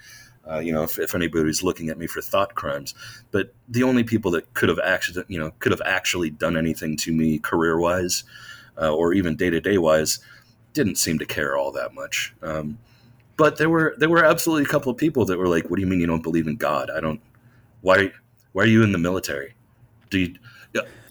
uh, 0.51 0.59
you 0.59 0.73
know, 0.73 0.83
if, 0.83 0.99
if, 0.99 1.15
anybody's 1.15 1.63
looking 1.63 1.89
at 1.89 1.97
me 1.97 2.07
for 2.07 2.21
thought 2.21 2.55
crimes. 2.55 2.93
But 3.31 3.53
the 3.69 3.83
only 3.83 4.03
people 4.03 4.31
that 4.31 4.53
could 4.53 4.69
have 4.69 4.79
actually, 4.83 5.23
you 5.27 5.39
know, 5.39 5.51
could 5.59 5.71
have 5.71 5.81
actually 5.85 6.29
done 6.29 6.57
anything 6.57 6.97
to 6.97 7.13
me 7.13 7.39
career 7.39 7.79
wise, 7.79 8.23
uh, 8.79 8.93
or 8.93 9.13
even 9.13 9.35
day 9.35 9.49
to 9.49 9.61
day 9.61 9.77
wise, 9.77 10.19
didn't 10.73 10.95
seem 10.95 11.19
to 11.19 11.25
care 11.25 11.55
all 11.55 11.71
that 11.71 11.93
much. 11.93 12.33
Um, 12.41 12.77
but 13.37 13.57
there 13.57 13.69
were 13.69 13.95
there 13.97 14.09
were 14.09 14.23
absolutely 14.23 14.63
a 14.63 14.67
couple 14.67 14.91
of 14.91 14.97
people 14.97 15.25
that 15.25 15.37
were 15.37 15.47
like, 15.47 15.69
"What 15.69 15.77
do 15.77 15.81
you 15.81 15.87
mean 15.87 15.99
you 15.99 16.07
don't 16.07 16.23
believe 16.23 16.47
in 16.47 16.55
God? 16.55 16.89
I 16.89 16.99
don't. 16.99 17.21
Why 17.81 18.11
why 18.51 18.63
are 18.63 18.67
you 18.67 18.83
in 18.83 18.91
the 18.91 18.97
military? 18.97 19.55
Do 20.09 20.19
you, 20.19 20.35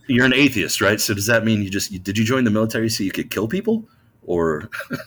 you're 0.07 0.27
an 0.27 0.35
atheist, 0.35 0.81
right? 0.81 1.01
So 1.01 1.15
does 1.15 1.27
that 1.27 1.45
mean 1.45 1.63
you 1.63 1.71
just 1.71 1.91
did 2.03 2.19
you 2.19 2.25
join 2.25 2.45
the 2.45 2.51
military 2.51 2.89
so 2.89 3.05
you 3.05 3.13
could 3.13 3.31
kill 3.31 3.49
people, 3.49 3.89
or 4.23 4.69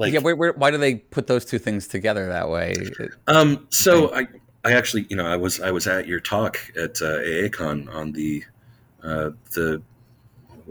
Like, 0.00 0.14
yeah, 0.14 0.20
where, 0.20 0.34
where, 0.34 0.52
why 0.54 0.70
do 0.70 0.78
they 0.78 0.94
put 0.94 1.26
those 1.26 1.44
two 1.44 1.58
things 1.58 1.86
together 1.86 2.26
that 2.28 2.48
way? 2.48 2.74
Um, 3.26 3.66
so 3.68 4.14
I, 4.14 4.26
I 4.64 4.72
actually, 4.72 5.06
you 5.10 5.16
know, 5.16 5.26
I 5.26 5.36
was 5.36 5.60
I 5.60 5.70
was 5.70 5.86
at 5.86 6.06
your 6.06 6.20
talk 6.20 6.58
at 6.74 7.02
uh, 7.02 7.18
AACon 7.18 7.94
on 7.94 8.12
the 8.12 8.42
uh, 9.02 9.30
the 9.52 9.82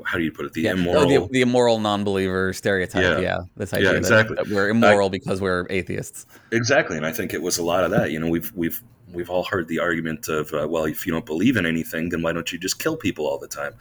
how 0.04 0.18
do 0.18 0.24
you 0.24 0.32
put 0.32 0.48
it? 0.48 0.54
The 0.54 0.62
yeah. 0.62 0.72
immoral. 0.72 1.04
oh, 1.04 1.08
the, 1.08 1.28
the, 1.32 1.42
immoral 1.42 1.80
non-believer 1.80 2.54
stereotype. 2.54 3.04
Yeah, 3.04 3.20
yeah 3.20 3.40
this 3.56 3.72
idea 3.72 3.92
yeah, 3.92 3.98
exactly. 3.98 4.36
That, 4.36 4.48
that 4.48 4.56
we're 4.56 4.70
immoral 4.70 5.08
I, 5.08 5.10
because 5.10 5.42
we're 5.42 5.68
atheists. 5.70 6.26
Exactly 6.52 6.98
and 6.98 7.06
i 7.06 7.12
think 7.12 7.34
it 7.34 7.42
was 7.42 7.60
a 7.60 7.64
lot 7.64 7.84
of 7.84 7.92
that 7.92 8.12
you 8.12 8.20
know 8.20 8.28
we've 8.28 8.52
we've 8.56 8.82
we've 9.14 9.30
all 9.30 9.44
heard 9.44 9.68
the 9.68 9.80
argument 9.80 10.28
of 10.28 10.52
uh, 10.54 10.68
well 10.68 10.86
if 10.86 11.06
you 11.06 11.14
don't 11.14 11.26
believe 11.26 11.56
in 11.56 11.66
anything 11.68 12.10
then 12.10 12.24
why 12.24 12.32
don't 12.32 12.52
you 12.52 12.58
just 12.58 12.80
kill 12.80 12.98
people 12.98 13.28
all 13.28 13.38
the 13.38 13.48
time? 13.48 13.74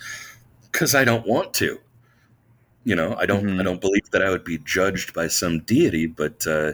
Because 0.70 0.94
i 0.94 1.04
don't 1.04 1.26
want 1.26 1.54
to 1.54 1.80
you 2.84 2.94
know, 2.94 3.14
I 3.16 3.26
don't 3.26 3.44
mm-hmm. 3.44 3.60
I 3.60 3.62
don't 3.62 3.80
believe 3.80 4.10
that 4.12 4.22
I 4.22 4.30
would 4.30 4.44
be 4.44 4.58
judged 4.58 5.14
by 5.14 5.28
some 5.28 5.60
deity, 5.60 6.06
but 6.06 6.46
uh, 6.46 6.72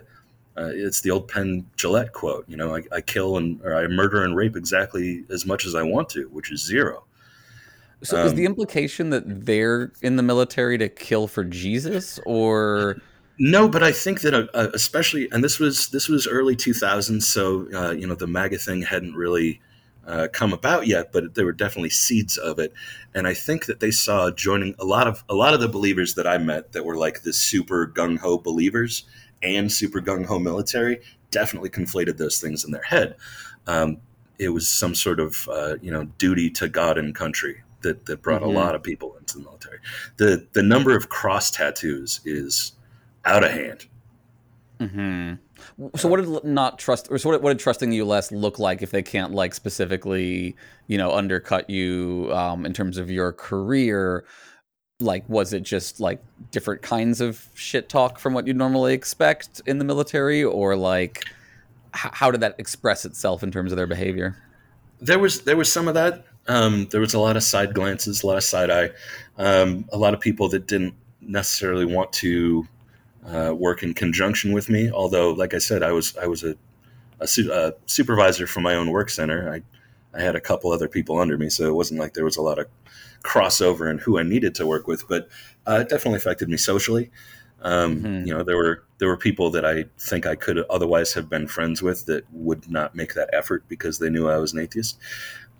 uh, 0.56 0.70
it's 0.72 1.00
the 1.00 1.10
old 1.10 1.28
Penn 1.28 1.66
Jillette 1.76 2.12
quote. 2.12 2.44
You 2.48 2.56
know, 2.56 2.76
I, 2.76 2.82
I, 2.92 3.00
kill 3.00 3.36
and 3.36 3.60
or 3.62 3.74
I 3.74 3.86
murder 3.88 4.22
and 4.22 4.36
rape 4.36 4.56
exactly 4.56 5.24
as 5.30 5.44
much 5.44 5.66
as 5.66 5.74
I 5.74 5.82
want 5.82 6.08
to, 6.10 6.28
which 6.28 6.52
is 6.52 6.64
zero. 6.64 7.04
So 8.02 8.20
um, 8.20 8.26
is 8.26 8.34
the 8.34 8.44
implication 8.44 9.10
that 9.10 9.46
they're 9.46 9.92
in 10.02 10.16
the 10.16 10.22
military 10.22 10.78
to 10.78 10.88
kill 10.88 11.26
for 11.26 11.42
Jesus, 11.42 12.20
or 12.26 13.00
no? 13.38 13.68
But 13.68 13.82
I 13.82 13.90
think 13.90 14.20
that 14.20 14.34
uh, 14.34 14.46
uh 14.54 14.68
especially, 14.74 15.28
and 15.32 15.42
this 15.42 15.58
was 15.58 15.88
this 15.88 16.08
was 16.08 16.26
early 16.26 16.54
2000s, 16.54 17.22
so 17.22 17.66
uh, 17.74 17.90
you 17.92 18.06
know 18.06 18.14
the 18.14 18.26
MAGA 18.26 18.58
thing 18.58 18.82
hadn't 18.82 19.14
really 19.14 19.60
uh, 20.06 20.28
come 20.32 20.52
about 20.52 20.86
yet, 20.86 21.12
but 21.12 21.34
there 21.34 21.44
were 21.44 21.52
definitely 21.52 21.90
seeds 21.90 22.36
of 22.36 22.58
it. 22.58 22.72
And 23.14 23.26
I 23.26 23.34
think 23.34 23.66
that 23.66 23.80
they 23.80 23.90
saw 23.90 24.30
joining 24.30 24.74
a 24.78 24.84
lot 24.84 25.06
of 25.06 25.24
a 25.28 25.34
lot 25.34 25.54
of 25.54 25.60
the 25.60 25.68
believers 25.68 26.14
that 26.14 26.26
I 26.26 26.38
met 26.38 26.72
that 26.72 26.84
were 26.84 26.96
like 26.96 27.22
the 27.22 27.32
super 27.32 27.86
gung 27.86 28.18
ho 28.18 28.38
believers 28.38 29.04
and 29.42 29.70
super 29.70 30.00
gung 30.00 30.26
ho 30.26 30.38
military 30.38 31.00
definitely 31.30 31.70
conflated 31.70 32.16
those 32.16 32.40
things 32.40 32.64
in 32.64 32.70
their 32.70 32.82
head. 32.82 33.16
Um, 33.66 33.98
it 34.38 34.50
was 34.50 34.68
some 34.68 34.94
sort 34.94 35.20
of 35.20 35.48
uh, 35.50 35.76
you 35.80 35.90
know 35.90 36.04
duty 36.18 36.50
to 36.50 36.68
God 36.68 36.98
and 36.98 37.14
country 37.14 37.62
that 37.80 38.06
that 38.06 38.22
brought 38.22 38.42
mm-hmm. 38.42 38.56
a 38.56 38.60
lot 38.60 38.74
of 38.74 38.82
people 38.82 39.16
into 39.18 39.38
the 39.38 39.44
military. 39.44 39.78
the 40.16 40.46
The 40.52 40.62
number 40.62 40.96
of 40.96 41.08
cross 41.08 41.50
tattoos 41.50 42.20
is 42.24 42.72
out 43.24 43.44
of 43.44 43.50
hand. 43.50 43.86
Mm-hmm. 44.80 45.34
So 45.96 46.08
what 46.08 46.20
did 46.20 46.44
not 46.44 46.78
trust, 46.78 47.08
or 47.10 47.18
so 47.18 47.30
what, 47.30 47.42
what 47.42 47.50
did 47.50 47.58
trusting 47.58 47.90
you 47.90 48.04
less 48.04 48.30
look 48.30 48.58
like 48.58 48.80
if 48.82 48.92
they 48.92 49.02
can't 49.02 49.32
like 49.32 49.54
specifically, 49.54 50.54
you 50.86 50.96
know, 50.96 51.12
undercut 51.12 51.68
you 51.68 52.30
um, 52.32 52.64
in 52.64 52.72
terms 52.72 52.96
of 52.96 53.10
your 53.10 53.32
career? 53.32 54.24
Like, 55.00 55.28
was 55.28 55.52
it 55.52 55.64
just 55.64 55.98
like 55.98 56.22
different 56.52 56.82
kinds 56.82 57.20
of 57.20 57.48
shit 57.54 57.88
talk 57.88 58.20
from 58.20 58.34
what 58.34 58.46
you'd 58.46 58.56
normally 58.56 58.94
expect 58.94 59.60
in 59.66 59.78
the 59.78 59.84
military, 59.84 60.44
or 60.44 60.76
like, 60.76 61.24
h- 61.94 62.12
how 62.12 62.30
did 62.30 62.40
that 62.42 62.54
express 62.58 63.04
itself 63.04 63.42
in 63.42 63.50
terms 63.50 63.72
of 63.72 63.76
their 63.76 63.88
behavior? 63.88 64.36
There 65.00 65.18
was 65.18 65.42
there 65.42 65.56
was 65.56 65.72
some 65.72 65.88
of 65.88 65.94
that. 65.94 66.24
Um, 66.46 66.86
there 66.92 67.00
was 67.00 67.14
a 67.14 67.18
lot 67.18 67.36
of 67.36 67.42
side 67.42 67.74
glances, 67.74 68.22
a 68.22 68.26
lot 68.26 68.36
of 68.36 68.44
side 68.44 68.70
eye, 68.70 68.90
um, 69.38 69.86
a 69.92 69.98
lot 69.98 70.14
of 70.14 70.20
people 70.20 70.48
that 70.50 70.68
didn't 70.68 70.94
necessarily 71.20 71.86
want 71.86 72.12
to 72.12 72.68
uh, 73.26 73.54
work 73.56 73.82
in 73.82 73.94
conjunction 73.94 74.52
with 74.52 74.68
me. 74.68 74.90
Although, 74.90 75.32
like 75.32 75.54
I 75.54 75.58
said, 75.58 75.82
I 75.82 75.92
was 75.92 76.16
I 76.16 76.26
was 76.26 76.44
a, 76.44 76.56
a, 77.20 77.26
su- 77.26 77.52
a, 77.52 77.72
supervisor 77.86 78.46
for 78.46 78.60
my 78.60 78.74
own 78.74 78.90
work 78.90 79.10
center. 79.10 79.52
I 79.52 79.62
I 80.18 80.22
had 80.22 80.36
a 80.36 80.40
couple 80.40 80.70
other 80.72 80.88
people 80.88 81.18
under 81.18 81.36
me, 81.36 81.50
so 81.50 81.66
it 81.66 81.74
wasn't 81.74 82.00
like 82.00 82.14
there 82.14 82.24
was 82.24 82.36
a 82.36 82.42
lot 82.42 82.58
of 82.58 82.66
crossover 83.22 83.90
in 83.90 83.98
who 83.98 84.18
I 84.18 84.22
needed 84.22 84.54
to 84.56 84.66
work 84.66 84.86
with. 84.86 85.08
But 85.08 85.28
uh, 85.66 85.80
it 85.80 85.88
definitely 85.88 86.18
affected 86.18 86.48
me 86.48 86.56
socially. 86.56 87.10
Um, 87.62 88.02
mm-hmm. 88.02 88.26
You 88.26 88.34
know, 88.34 88.42
there 88.44 88.56
were 88.56 88.84
there 88.98 89.08
were 89.08 89.16
people 89.16 89.50
that 89.50 89.64
I 89.64 89.86
think 89.98 90.26
I 90.26 90.36
could 90.36 90.58
otherwise 90.70 91.14
have 91.14 91.28
been 91.28 91.48
friends 91.48 91.82
with 91.82 92.06
that 92.06 92.24
would 92.32 92.70
not 92.70 92.94
make 92.94 93.14
that 93.14 93.30
effort 93.32 93.64
because 93.68 93.98
they 93.98 94.10
knew 94.10 94.28
I 94.28 94.36
was 94.38 94.52
an 94.52 94.60
atheist. 94.60 94.98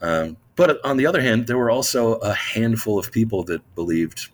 Um, 0.03 0.37
but 0.57 0.85
on 0.85 0.99
the 0.99 1.07
other 1.07 1.23
hand, 1.23 1.47
there 1.47 1.57
were 1.57 1.71
also 1.71 2.15
a 2.17 2.35
handful 2.35 2.99
of 2.99 3.11
people 3.11 3.43
that 3.45 3.75
believed 3.75 4.29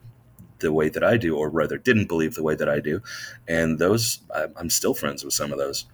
the 0.61 0.73
way 0.73 0.89
that 0.89 1.03
I 1.03 1.17
do, 1.17 1.37
or 1.37 1.49
rather 1.49 1.79
didn't 1.79 2.07
believe 2.07 2.35
the 2.35 2.43
way 2.43 2.55
that 2.55 2.69
I 2.69 2.81
do. 2.81 3.03
And 3.49 3.79
those, 3.79 4.21
I'm 4.57 4.71
still 4.71 4.95
friends 4.95 5.25
with 5.25 5.35
some 5.35 5.53
of 5.53 5.59
those. 5.59 5.87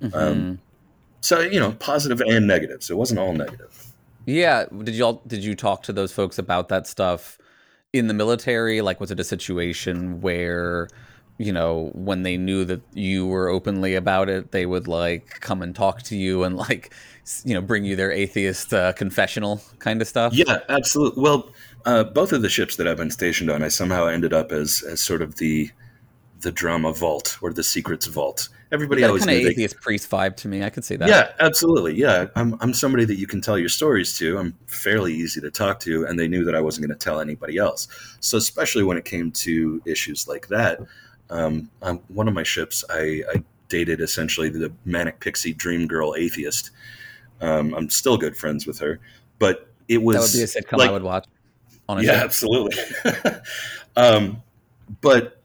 Mm-hmm. 0.00 0.16
Um, 0.16 0.58
so, 1.20 1.40
you 1.40 1.60
know, 1.60 1.72
positive 1.72 2.20
and 2.20 2.46
negative. 2.46 2.82
So 2.82 2.94
it 2.94 2.98
wasn't 2.98 3.20
all 3.20 3.32
negative. 3.32 3.92
Yeah. 4.26 4.64
Did 4.82 4.94
you 4.94 5.04
all, 5.04 5.22
did 5.26 5.44
you 5.44 5.54
talk 5.54 5.82
to 5.84 5.92
those 5.92 6.12
folks 6.12 6.38
about 6.38 6.68
that 6.68 6.86
stuff 6.86 7.38
in 7.92 8.08
the 8.08 8.14
military? 8.14 8.80
Like, 8.80 9.00
was 9.00 9.10
it 9.10 9.20
a 9.20 9.24
situation 9.24 10.20
where, 10.20 10.88
you 11.38 11.52
know, 11.52 11.90
when 11.94 12.22
they 12.22 12.36
knew 12.36 12.64
that 12.64 12.80
you 12.92 13.26
were 13.26 13.48
openly 13.48 13.94
about 13.94 14.28
it, 14.28 14.52
they 14.52 14.66
would 14.66 14.86
like 14.86 15.40
come 15.40 15.62
and 15.62 15.74
talk 15.74 16.02
to 16.02 16.16
you 16.16 16.44
and 16.44 16.56
like, 16.56 16.92
you 17.44 17.54
know, 17.54 17.60
bring 17.60 17.84
you 17.84 17.96
their 17.96 18.12
atheist 18.12 18.72
uh, 18.72 18.92
confessional 18.92 19.60
kind 19.78 20.00
of 20.00 20.08
stuff? 20.08 20.32
Yeah, 20.32 20.58
absolutely. 20.68 21.22
Well, 21.22 21.50
uh, 21.84 22.04
both 22.04 22.32
of 22.32 22.42
the 22.42 22.48
ships 22.48 22.76
that 22.76 22.88
I've 22.88 22.96
been 22.96 23.10
stationed 23.10 23.50
on, 23.50 23.62
I 23.62 23.68
somehow 23.68 24.06
ended 24.06 24.32
up 24.32 24.52
as 24.52 24.82
as 24.82 25.00
sort 25.00 25.22
of 25.22 25.36
the 25.36 25.70
the 26.40 26.52
drama 26.52 26.92
vault 26.92 27.38
or 27.42 27.52
the 27.52 27.64
secrets 27.64 28.06
vault. 28.06 28.48
Everybody 28.70 29.02
yeah, 29.02 29.08
always 29.08 29.24
kind 29.24 29.38
of 29.38 29.46
atheist 29.46 29.76
they, 29.76 29.80
priest 29.80 30.10
vibe 30.10 30.36
to 30.36 30.48
me. 30.48 30.62
I 30.62 30.70
could 30.70 30.84
see 30.84 30.96
that. 30.96 31.08
Yeah, 31.08 31.32
absolutely. 31.40 31.94
Yeah, 31.94 32.26
I'm 32.36 32.56
I'm 32.60 32.74
somebody 32.74 33.04
that 33.04 33.16
you 33.16 33.26
can 33.26 33.40
tell 33.40 33.58
your 33.58 33.68
stories 33.68 34.16
to. 34.18 34.38
I'm 34.38 34.56
fairly 34.66 35.14
easy 35.14 35.40
to 35.40 35.50
talk 35.50 35.80
to, 35.80 36.06
and 36.06 36.18
they 36.18 36.28
knew 36.28 36.44
that 36.44 36.54
I 36.54 36.60
wasn't 36.60 36.86
going 36.86 36.98
to 36.98 37.02
tell 37.02 37.20
anybody 37.20 37.56
else. 37.56 37.88
So 38.20 38.38
especially 38.38 38.84
when 38.84 38.96
it 38.96 39.04
came 39.04 39.30
to 39.32 39.82
issues 39.84 40.26
like 40.26 40.48
that, 40.48 40.80
um, 41.30 41.70
on 41.82 42.00
one 42.08 42.28
of 42.28 42.34
my 42.34 42.42
ships, 42.42 42.84
I, 42.90 43.22
I 43.32 43.42
dated 43.68 44.00
essentially 44.00 44.48
the 44.48 44.72
manic 44.84 45.20
pixie 45.20 45.52
dream 45.52 45.86
girl 45.86 46.14
atheist. 46.16 46.70
Um, 47.40 47.74
I'm 47.74 47.90
still 47.90 48.16
good 48.16 48.36
friends 48.36 48.66
with 48.66 48.78
her, 48.78 49.00
but 49.38 49.68
it 49.88 50.02
was 50.02 50.16
that 50.16 50.22
would 50.22 50.32
be 50.32 50.42
a 50.42 50.62
sitcom 50.62 50.78
like, 50.78 50.90
I 50.90 50.92
would 50.92 51.02
watch 51.02 51.26
yeah, 51.88 52.12
absolutely. 52.12 52.76
um, 53.96 54.42
but 55.00 55.40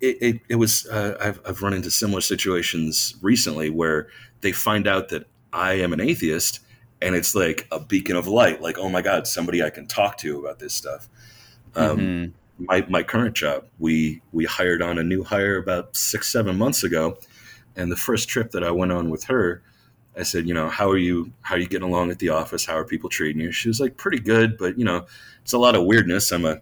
it, 0.00 0.18
it, 0.20 0.40
it 0.50 0.54
was 0.56 0.86
uh, 0.86 1.16
I've, 1.20 1.40
I've 1.46 1.62
run 1.62 1.74
into 1.74 1.90
similar 1.90 2.20
situations 2.20 3.16
recently 3.20 3.70
where 3.70 4.08
they 4.40 4.52
find 4.52 4.86
out 4.86 5.10
that 5.10 5.26
I 5.52 5.74
am 5.74 5.92
an 5.92 6.00
atheist, 6.00 6.60
and 7.02 7.14
it's 7.14 7.34
like 7.34 7.66
a 7.70 7.80
beacon 7.80 8.16
of 8.16 8.26
light. 8.26 8.62
Like, 8.62 8.78
oh 8.78 8.88
my 8.88 9.02
god, 9.02 9.26
somebody 9.26 9.62
I 9.62 9.70
can 9.70 9.86
talk 9.86 10.16
to 10.18 10.38
about 10.38 10.58
this 10.58 10.74
stuff. 10.74 11.08
Um, 11.76 11.98
mm-hmm. 11.98 12.64
My 12.64 12.86
my 12.88 13.02
current 13.02 13.34
job, 13.34 13.64
we 13.78 14.22
we 14.32 14.44
hired 14.44 14.82
on 14.82 14.98
a 14.98 15.02
new 15.02 15.22
hire 15.22 15.56
about 15.56 15.96
six 15.96 16.30
seven 16.30 16.56
months 16.56 16.82
ago, 16.82 17.18
and 17.76 17.90
the 17.90 17.96
first 17.96 18.28
trip 18.28 18.52
that 18.52 18.64
I 18.64 18.70
went 18.70 18.92
on 18.92 19.10
with 19.10 19.24
her, 19.24 19.62
I 20.18 20.22
said, 20.22 20.46
you 20.46 20.54
know, 20.54 20.68
how 20.68 20.88
are 20.90 20.98
you? 20.98 21.32
How 21.42 21.54
are 21.54 21.58
you 21.58 21.68
getting 21.68 21.88
along 21.88 22.10
at 22.10 22.18
the 22.18 22.30
office? 22.30 22.64
How 22.64 22.76
are 22.76 22.84
people 22.84 23.08
treating 23.08 23.40
you? 23.40 23.52
She 23.52 23.68
was 23.68 23.80
like, 23.80 23.96
pretty 23.96 24.18
good, 24.18 24.58
but 24.58 24.78
you 24.78 24.84
know, 24.84 25.06
it's 25.42 25.52
a 25.52 25.58
lot 25.58 25.76
of 25.76 25.84
weirdness. 25.84 26.32
I'm 26.32 26.44
a, 26.44 26.60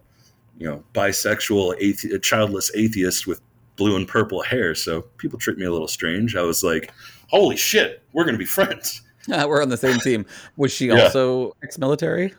you 0.59 0.69
know, 0.69 0.85
bisexual, 0.95 1.81
athe- 1.81 2.23
childless 2.23 2.71
atheist 2.75 3.27
with 3.27 3.41
blue 3.77 3.97
and 3.97 4.07
purple 4.07 4.43
hair, 4.43 4.75
so 4.75 5.03
people 5.19 5.39
treat 5.39 5.57
me 5.57 5.65
a 5.65 5.73
little 5.73 5.89
strange. 5.89 6.37
I 6.37 6.43
was 6.43 6.63
like, 6.63 6.93
holy 7.29 7.57
shit, 7.57 8.03
we're 8.13 8.25
gonna 8.25 8.39
be 8.39 8.45
friends. 8.45 9.03
we're 9.29 9.63
on 9.63 9.69
the 9.69 9.77
same 9.77 9.99
team. 9.99 10.25
Was 10.57 10.73
she 10.73 10.89
yeah. 10.89 11.05
also 11.05 11.55
ex-military? 11.63 12.35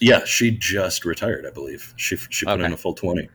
Yeah, 0.00 0.24
she 0.24 0.52
just 0.52 1.04
retired, 1.04 1.44
I 1.44 1.50
believe. 1.50 1.92
She 1.96 2.16
she 2.16 2.46
put 2.46 2.52
okay. 2.52 2.64
in 2.64 2.72
a 2.72 2.76
full 2.76 2.94
twenty. 2.94 3.28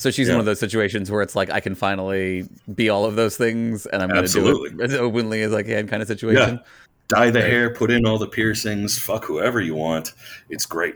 So 0.00 0.10
she's 0.10 0.28
yeah. 0.28 0.34
one 0.34 0.40
of 0.40 0.46
those 0.46 0.58
situations 0.58 1.10
where 1.10 1.20
it's 1.20 1.36
like 1.36 1.50
I 1.50 1.60
can 1.60 1.74
finally 1.74 2.48
be 2.74 2.88
all 2.88 3.04
of 3.04 3.16
those 3.16 3.36
things, 3.36 3.84
and 3.84 4.02
I'm 4.02 4.08
going 4.08 4.26
to 4.26 4.32
do 4.32 4.64
it 4.64 4.80
as 4.80 4.94
openly 4.94 5.42
as 5.42 5.52
I 5.52 5.62
can, 5.62 5.86
kind 5.88 6.00
of 6.00 6.08
situation. 6.08 6.54
Yeah. 6.54 6.62
Dye 7.08 7.30
the 7.30 7.42
hair, 7.42 7.74
put 7.74 7.90
in 7.90 8.06
all 8.06 8.16
the 8.16 8.26
piercings, 8.26 8.98
fuck 8.98 9.26
whoever 9.26 9.60
you 9.60 9.74
want. 9.74 10.14
It's 10.48 10.64
great. 10.64 10.94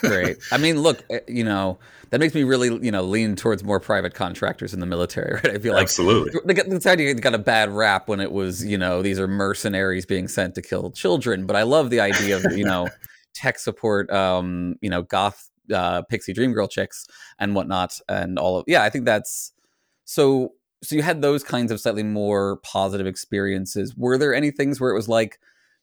great. 0.00 0.36
I 0.52 0.58
mean, 0.58 0.82
look, 0.82 1.02
eh, 1.08 1.20
you 1.26 1.44
know, 1.44 1.78
that 2.10 2.20
makes 2.20 2.34
me 2.34 2.42
really, 2.42 2.78
you 2.84 2.92
know, 2.92 3.02
lean 3.02 3.36
towards 3.36 3.64
more 3.64 3.80
private 3.80 4.12
contractors 4.12 4.74
in 4.74 4.80
the 4.80 4.86
military, 4.86 5.32
right? 5.42 5.54
I 5.54 5.58
feel 5.58 5.72
like 5.72 5.84
absolutely 5.84 6.38
this 6.44 6.84
idea 6.84 7.14
got 7.14 7.34
a 7.34 7.38
bad 7.38 7.70
rap 7.70 8.06
when 8.06 8.20
it 8.20 8.32
was, 8.32 8.62
you 8.62 8.76
know, 8.76 9.00
these 9.00 9.18
are 9.18 9.26
mercenaries 9.26 10.04
being 10.04 10.28
sent 10.28 10.56
to 10.56 10.62
kill 10.62 10.90
children. 10.90 11.46
But 11.46 11.56
I 11.56 11.62
love 11.62 11.88
the 11.88 12.00
idea 12.00 12.36
of, 12.36 12.52
you 12.54 12.66
know, 12.66 12.90
tech 13.34 13.58
support, 13.58 14.10
um, 14.10 14.76
you 14.82 14.90
know, 14.90 15.04
goth 15.04 15.48
uh, 15.72 16.02
Pixie 16.02 16.32
Dream 16.32 16.52
Girl 16.52 16.68
chicks 16.68 17.06
and 17.38 17.54
whatnot, 17.54 17.98
and 18.08 18.38
all 18.38 18.58
of 18.58 18.64
yeah. 18.66 18.82
I 18.82 18.90
think 18.90 19.04
that's 19.04 19.52
so. 20.04 20.52
So 20.82 20.94
you 20.94 21.02
had 21.02 21.22
those 21.22 21.42
kinds 21.42 21.72
of 21.72 21.80
slightly 21.80 22.02
more 22.02 22.58
positive 22.58 23.06
experiences. 23.06 23.96
Were 23.96 24.18
there 24.18 24.34
any 24.34 24.50
things 24.50 24.80
where 24.80 24.90
it 24.90 24.94
was 24.94 25.08
like 25.08 25.38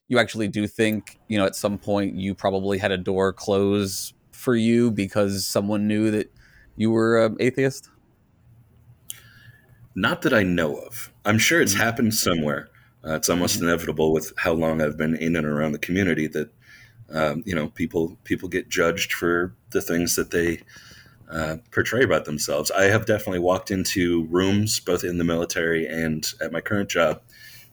you 0.08 0.20
actually 0.20 0.48
do 0.48 0.68
think 0.68 1.18
you 1.28 1.38
know 1.38 1.46
at 1.46 1.56
some 1.56 1.78
point 1.78 2.16
you 2.16 2.36
probably 2.36 2.78
had 2.78 2.92
a 2.92 2.98
door 2.98 3.34
close 3.34 4.14
for 4.32 4.56
you 4.56 4.92
because 4.92 5.46
someone 5.46 5.88
knew 5.88 6.12
that 6.12 6.32
you 6.76 6.92
were 6.92 7.26
an 7.26 7.38
atheist? 7.40 7.90
Not 9.96 10.24
that 10.24 10.34
I 10.34 10.44
know 10.44 10.76
of. 10.76 11.12
I'm 11.26 11.38
sure 11.38 11.62
it's 11.62 11.74
mm-hmm. 11.74 11.84
happened 11.84 12.14
somewhere. 12.14 12.70
Uh, 13.06 13.16
it's 13.16 13.30
almost 13.30 13.58
mm-hmm. 13.58 13.68
inevitable 13.68 14.14
with 14.14 14.34
how 14.38 14.54
long 14.54 14.82
I've 14.82 14.98
been 14.98 15.16
in 15.16 15.36
and 15.36 15.46
around 15.46 15.74
the 15.74 15.80
community 15.80 16.28
that 16.28 16.50
um, 17.14 17.44
you 17.46 17.56
know 17.56 17.70
people 17.70 18.18
people 18.24 18.50
get 18.50 18.70
judged 18.70 19.14
for 19.14 19.54
the 19.70 19.82
things 19.82 20.16
that 20.16 20.32
they 20.32 20.62
uh, 21.32 21.58
portray 21.72 22.04
about 22.04 22.26
themselves. 22.26 22.72
I 22.72 22.84
have 22.86 23.06
definitely 23.06 23.40
walked 23.40 23.72
into 23.72 24.26
rooms 24.26 24.80
both 24.80 25.04
in 25.04 25.18
the 25.18 25.24
military 25.24 25.88
and 25.88 26.28
at 26.42 26.52
my 26.52 26.62
current 26.62 26.90
job. 26.90 27.22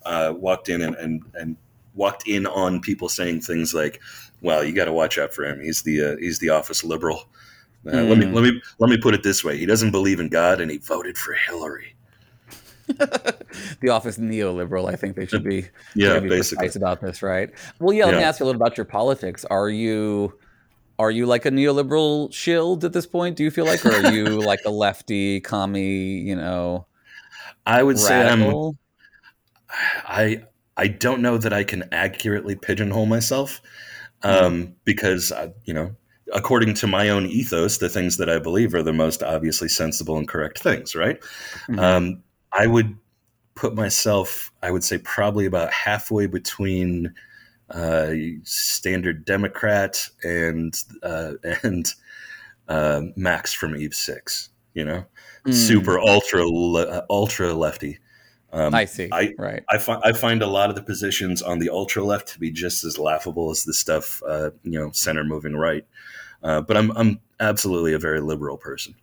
Uh, 0.07 0.33
walked 0.35 0.69
in 0.69 0.81
and, 0.81 0.95
and 0.97 1.23
and 1.35 1.57
walked 1.95 2.27
in 2.27 2.47
on 2.47 2.81
people 2.81 3.09
saying 3.09 3.41
things 3.41 3.75
like, 3.75 4.01
"Well, 4.41 4.65
you 4.65 4.75
got 4.75 4.87
to 4.87 4.93
watch 4.93 5.19
out 5.19 5.35
for 5.35 5.45
him. 5.45 5.61
He's 5.61 5.83
the 5.83 6.13
uh, 6.13 6.17
he's 6.19 6.39
the 6.39 6.51
office 6.51 6.85
liberal." 6.85 7.29
Uh, 7.87 7.93
mm. 7.93 8.09
Let 8.09 8.19
me 8.19 8.27
let 8.27 8.45
me 8.45 8.63
let 8.79 8.91
me 8.91 8.97
put 8.97 9.15
it 9.15 9.23
this 9.23 9.45
way: 9.45 9.59
he 9.59 9.67
doesn't 9.67 9.91
believe 9.91 10.21
in 10.21 10.29
God, 10.29 10.61
and 10.61 10.71
he 10.71 10.79
voted 10.79 11.19
for 11.19 11.35
Hillary. 11.35 11.95
The 13.81 13.89
office 13.89 14.19
neoliberal. 14.19 14.89
I 14.89 14.97
think 14.97 15.17
they 15.17 15.27
should 15.27 15.45
be 15.45 15.69
yeah 15.95 16.19
be 16.19 16.29
basically 16.29 16.67
precise 16.67 16.77
about 16.77 17.01
this, 17.01 17.23
right? 17.23 17.51
Well, 17.79 17.93
yeah. 17.93 18.07
Let 18.07 18.15
yeah. 18.15 18.21
me 18.21 18.25
ask 18.25 18.41
you 18.41 18.45
a 18.45 18.47
little 18.47 18.61
about 18.61 18.77
your 18.77 18.85
politics. 18.85 19.45
Are 19.47 19.69
you 19.69 20.39
are 20.99 21.11
you 21.11 21.27
like 21.27 21.47
a 21.47 21.51
neoliberal 21.51 22.33
shield 22.33 22.85
at 22.85 22.93
this 22.93 23.07
point? 23.07 23.37
Do 23.37 23.43
you 23.43 23.51
feel 23.51 23.65
like, 23.65 23.85
or 23.87 23.93
are 23.93 24.13
you 24.13 24.25
like 24.41 24.61
a 24.67 24.71
lefty 24.71 25.41
commie? 25.41 26.21
You 26.21 26.37
know, 26.37 26.87
I 27.67 27.83
would 27.83 27.99
radical? 27.99 28.73
say 28.73 28.79
I'm. 29.73 29.89
I 30.07 30.45
I 30.77 30.89
don't 30.89 31.23
know 31.23 31.39
that 31.39 31.53
I 31.53 31.65
can 31.65 31.89
accurately 31.93 32.57
pigeonhole 32.57 33.07
myself 33.07 33.61
um, 34.23 34.33
mm-hmm. 34.33 34.73
because 34.85 35.33
I, 35.33 35.53
you 35.65 35.75
know 35.75 35.95
according 36.33 36.75
to 36.75 36.87
my 36.87 37.09
own 37.09 37.27
ethos, 37.27 37.79
the 37.79 37.89
things 37.89 38.17
that 38.17 38.29
I 38.29 38.39
believe 38.39 38.75
are 38.75 38.83
the 38.83 38.93
most 38.93 39.23
obviously 39.23 39.69
sensible 39.69 40.17
and 40.17 40.29
correct 40.29 40.59
things, 40.59 40.95
right? 40.95 41.21
Mm-hmm. 41.69 41.79
Um, 41.79 42.23
I 42.53 42.67
would 42.67 42.97
put 43.55 43.75
myself, 43.75 44.53
I 44.63 44.71
would 44.71 44.85
say, 44.85 44.99
probably 44.99 45.47
about 45.47 45.73
halfway 45.73 46.27
between 46.27 47.15
uh, 47.71 48.13
standard 48.43 49.25
Democrat 49.25 50.09
and 50.25 50.75
uh, 51.03 51.33
and 51.63 51.93
uh, 52.69 53.03
Max 53.17 53.53
from 53.53 53.77
Eve 53.77 53.95
Six. 53.95 54.51
You 54.75 54.85
know, 54.85 55.05
Mm. 55.47 55.55
super 55.55 55.99
ultra 55.99 56.47
le- 56.47 56.87
uh, 56.87 57.01
ultra 57.09 57.55
lefty. 57.55 57.99
Um, 58.53 58.75
I 58.75 58.85
see. 58.85 59.09
I, 59.11 59.33
right. 59.39 59.63
I, 59.71 59.79
fi- 59.79 60.01
I 60.05 60.13
find 60.13 60.43
a 60.43 60.47
lot 60.47 60.69
of 60.69 60.77
the 60.77 60.83
positions 60.83 61.41
on 61.41 61.61
the 61.61 61.71
ultra 61.71 62.05
left 62.05 62.29
to 62.35 62.39
be 62.39 62.51
just 62.51 62.85
as 62.85 62.99
laughable 62.99 63.51
as 63.51 63.65
the 63.65 63.73
stuff, 63.73 64.23
uh, 64.27 64.51
you 64.65 64.79
know, 64.79 64.91
center 64.91 65.25
moving 65.25 65.57
right. 65.57 65.87
Uh, 66.43 66.61
but 66.61 66.77
I'm 66.77 66.91
I'm 66.97 67.21
absolutely 67.41 67.95
a 67.95 67.99
very 67.99 68.21
liberal 68.21 68.59
person. 68.59 68.95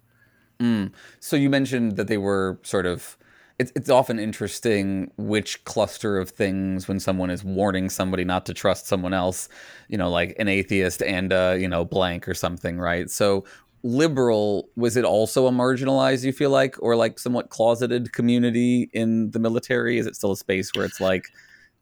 Mm. 0.59 0.91
So 1.19 1.35
you 1.35 1.49
mentioned 1.49 1.95
that 1.97 2.07
they 2.07 2.17
were 2.17 2.59
sort 2.63 2.85
of. 2.85 3.17
It's 3.59 3.71
it's 3.75 3.89
often 3.89 4.19
interesting 4.19 5.11
which 5.17 5.63
cluster 5.65 6.17
of 6.17 6.29
things 6.29 6.87
when 6.87 6.99
someone 6.99 7.29
is 7.29 7.43
warning 7.43 7.89
somebody 7.89 8.23
not 8.23 8.45
to 8.47 8.53
trust 8.53 8.87
someone 8.87 9.13
else, 9.13 9.49
you 9.87 9.97
know, 9.97 10.09
like 10.09 10.35
an 10.37 10.47
atheist 10.47 11.01
and 11.01 11.33
uh, 11.33 11.55
you 11.57 11.67
know 11.67 11.83
blank 11.83 12.27
or 12.27 12.33
something, 12.33 12.77
right? 12.79 13.09
So 13.09 13.45
liberal 13.83 14.69
was 14.75 14.97
it 14.97 15.05
also 15.05 15.47
a 15.47 15.51
marginalized 15.51 16.23
you 16.23 16.33
feel 16.33 16.49
like 16.49 16.75
or 16.81 16.95
like 16.95 17.19
somewhat 17.19 17.49
closeted 17.49 18.11
community 18.11 18.89
in 18.91 19.29
the 19.31 19.39
military 19.39 19.99
is 19.99 20.07
it 20.07 20.15
still 20.15 20.31
a 20.31 20.35
space 20.35 20.73
where 20.73 20.83
it's 20.83 20.99
like 20.99 21.27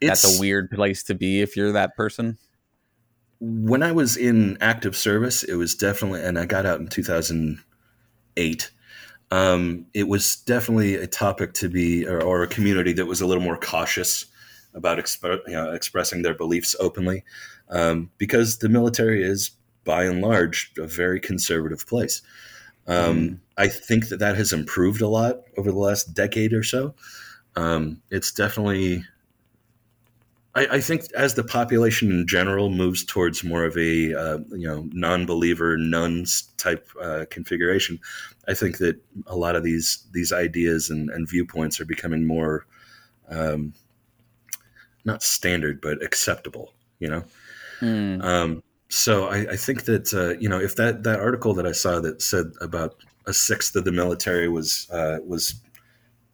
that's 0.02 0.38
a 0.38 0.40
weird 0.40 0.70
place 0.70 1.02
to 1.04 1.16
be 1.16 1.42
if 1.42 1.56
you're 1.56 1.72
that 1.72 1.96
person 1.96 2.38
when 3.40 3.84
I 3.84 3.92
was 3.92 4.18
in 4.18 4.58
active 4.62 4.96
service, 4.96 5.44
it 5.44 5.56
was 5.56 5.76
definitely, 5.76 6.24
and 6.24 6.40
I 6.40 6.46
got 6.46 6.66
out 6.66 6.80
in 6.80 6.88
2008. 6.88 8.72
Um, 9.32 9.88
it 9.94 10.08
was 10.08 10.38
definitely 10.38 10.96
a 10.96 11.08
topic 11.08 11.54
to 11.56 11.70
be, 11.70 12.08
or, 12.08 12.22
or 12.22 12.44
a 12.44 12.48
community 12.48 12.94
that 12.94 13.08
was 13.08 13.22
a 13.22 13.26
little 13.26 13.44
more 13.44 13.58
cautious 13.58 14.26
about 14.74 14.98
exp- 14.98 15.42
you 15.48 15.54
know, 15.54 15.72
expressing 15.72 16.22
their 16.22 16.34
beliefs 16.34 16.76
openly, 16.80 17.24
um, 17.70 18.12
because 18.18 18.60
the 18.60 18.70
military 18.70 19.24
is, 19.24 19.52
by 19.84 20.04
and 20.04 20.22
large, 20.22 20.72
a 20.78 20.88
very 20.88 21.20
conservative 21.20 21.88
place. 21.88 22.22
Um, 22.88 23.42
I 23.58 23.68
think 23.68 24.10
that 24.10 24.20
that 24.20 24.36
has 24.36 24.54
improved 24.54 25.02
a 25.02 25.08
lot 25.08 25.42
over 25.58 25.72
the 25.72 25.78
last 25.78 26.14
decade 26.14 26.54
or 26.54 26.64
so. 26.64 26.94
Um, 27.56 28.02
it's 28.12 28.32
definitely 28.32 29.04
I, 30.56 30.68
I 30.72 30.82
think 30.82 31.12
as 31.14 31.34
the 31.34 31.44
population 31.44 32.12
in 32.12 32.28
general 32.28 32.70
moves 32.70 33.04
towards 33.04 33.44
more 33.44 33.66
of 33.66 33.78
a 33.78 34.14
uh, 34.14 34.40
you 34.52 34.68
know 34.68 34.88
non-believer 34.92 35.78
nones 35.78 36.44
type 36.58 36.88
uh, 37.02 37.26
configuration, 37.30 38.00
I 38.48 38.54
think 38.54 38.78
that 38.78 38.98
a 39.28 39.36
lot 39.36 39.56
of 39.56 39.64
these 39.64 40.06
these 40.12 40.32
ideas 40.32 40.90
and, 40.90 41.10
and 41.10 41.30
viewpoints 41.30 41.80
are 41.80 41.86
becoming 41.86 42.26
more 42.26 42.66
um, 43.30 43.74
not 45.04 45.24
standard 45.24 45.82
but 45.82 46.04
acceptable. 46.04 46.74
You 47.00 47.10
know, 47.10 47.24
Mm. 47.82 48.24
um, 48.24 48.64
so 48.90 49.26
I, 49.26 49.52
I 49.52 49.56
think 49.58 49.84
that 49.86 50.14
uh, 50.14 50.40
you 50.40 50.48
know 50.48 50.60
if 50.60 50.76
that 50.78 51.04
that 51.04 51.20
article 51.20 51.54
that 51.56 51.68
I 51.68 51.72
saw 51.74 52.00
that 52.00 52.22
said 52.22 52.54
about 52.62 52.96
a 53.26 53.34
sixth 53.34 53.76
of 53.76 53.84
the 53.84 53.92
military 53.92 54.48
was 54.48 54.88
uh, 54.92 55.18
was 55.26 55.56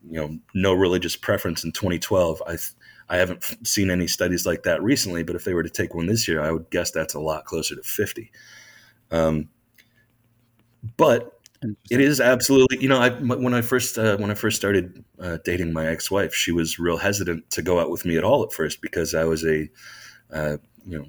you 0.07 0.19
know 0.19 0.37
no 0.53 0.73
religious 0.73 1.15
preference 1.15 1.63
in 1.63 1.71
2012, 1.71 2.43
I 2.45 2.51
th- 2.51 2.71
I 3.11 3.17
haven't 3.17 3.43
seen 3.67 3.91
any 3.91 4.07
studies 4.07 4.45
like 4.45 4.63
that 4.63 4.81
recently, 4.81 5.21
but 5.21 5.35
if 5.35 5.43
they 5.43 5.53
were 5.53 5.63
to 5.63 5.69
take 5.69 5.93
one 5.93 6.05
this 6.05 6.29
year, 6.29 6.41
I 6.41 6.49
would 6.49 6.69
guess 6.69 6.91
that's 6.91 7.13
a 7.13 7.19
lot 7.19 7.43
closer 7.43 7.75
to 7.75 7.83
50. 7.83 8.31
Um, 9.11 9.49
but 10.95 11.37
it 11.91 11.99
is 11.99 12.21
absolutely, 12.21 12.77
you 12.81 12.87
know, 12.87 12.99
I, 12.99 13.09
when 13.09 13.53
I 13.53 13.61
first 13.61 13.97
uh, 13.97 14.15
when 14.15 14.31
I 14.31 14.33
first 14.33 14.55
started 14.55 15.03
uh, 15.19 15.39
dating 15.43 15.73
my 15.73 15.87
ex-wife, 15.87 16.33
she 16.33 16.53
was 16.53 16.79
real 16.79 16.95
hesitant 16.95 17.49
to 17.51 17.61
go 17.61 17.81
out 17.81 17.91
with 17.91 18.05
me 18.05 18.15
at 18.15 18.23
all 18.23 18.43
at 18.43 18.53
first 18.53 18.81
because 18.81 19.13
I 19.13 19.25
was 19.25 19.43
a, 19.45 19.69
uh, 20.31 20.57
you 20.87 20.97
know, 20.97 21.05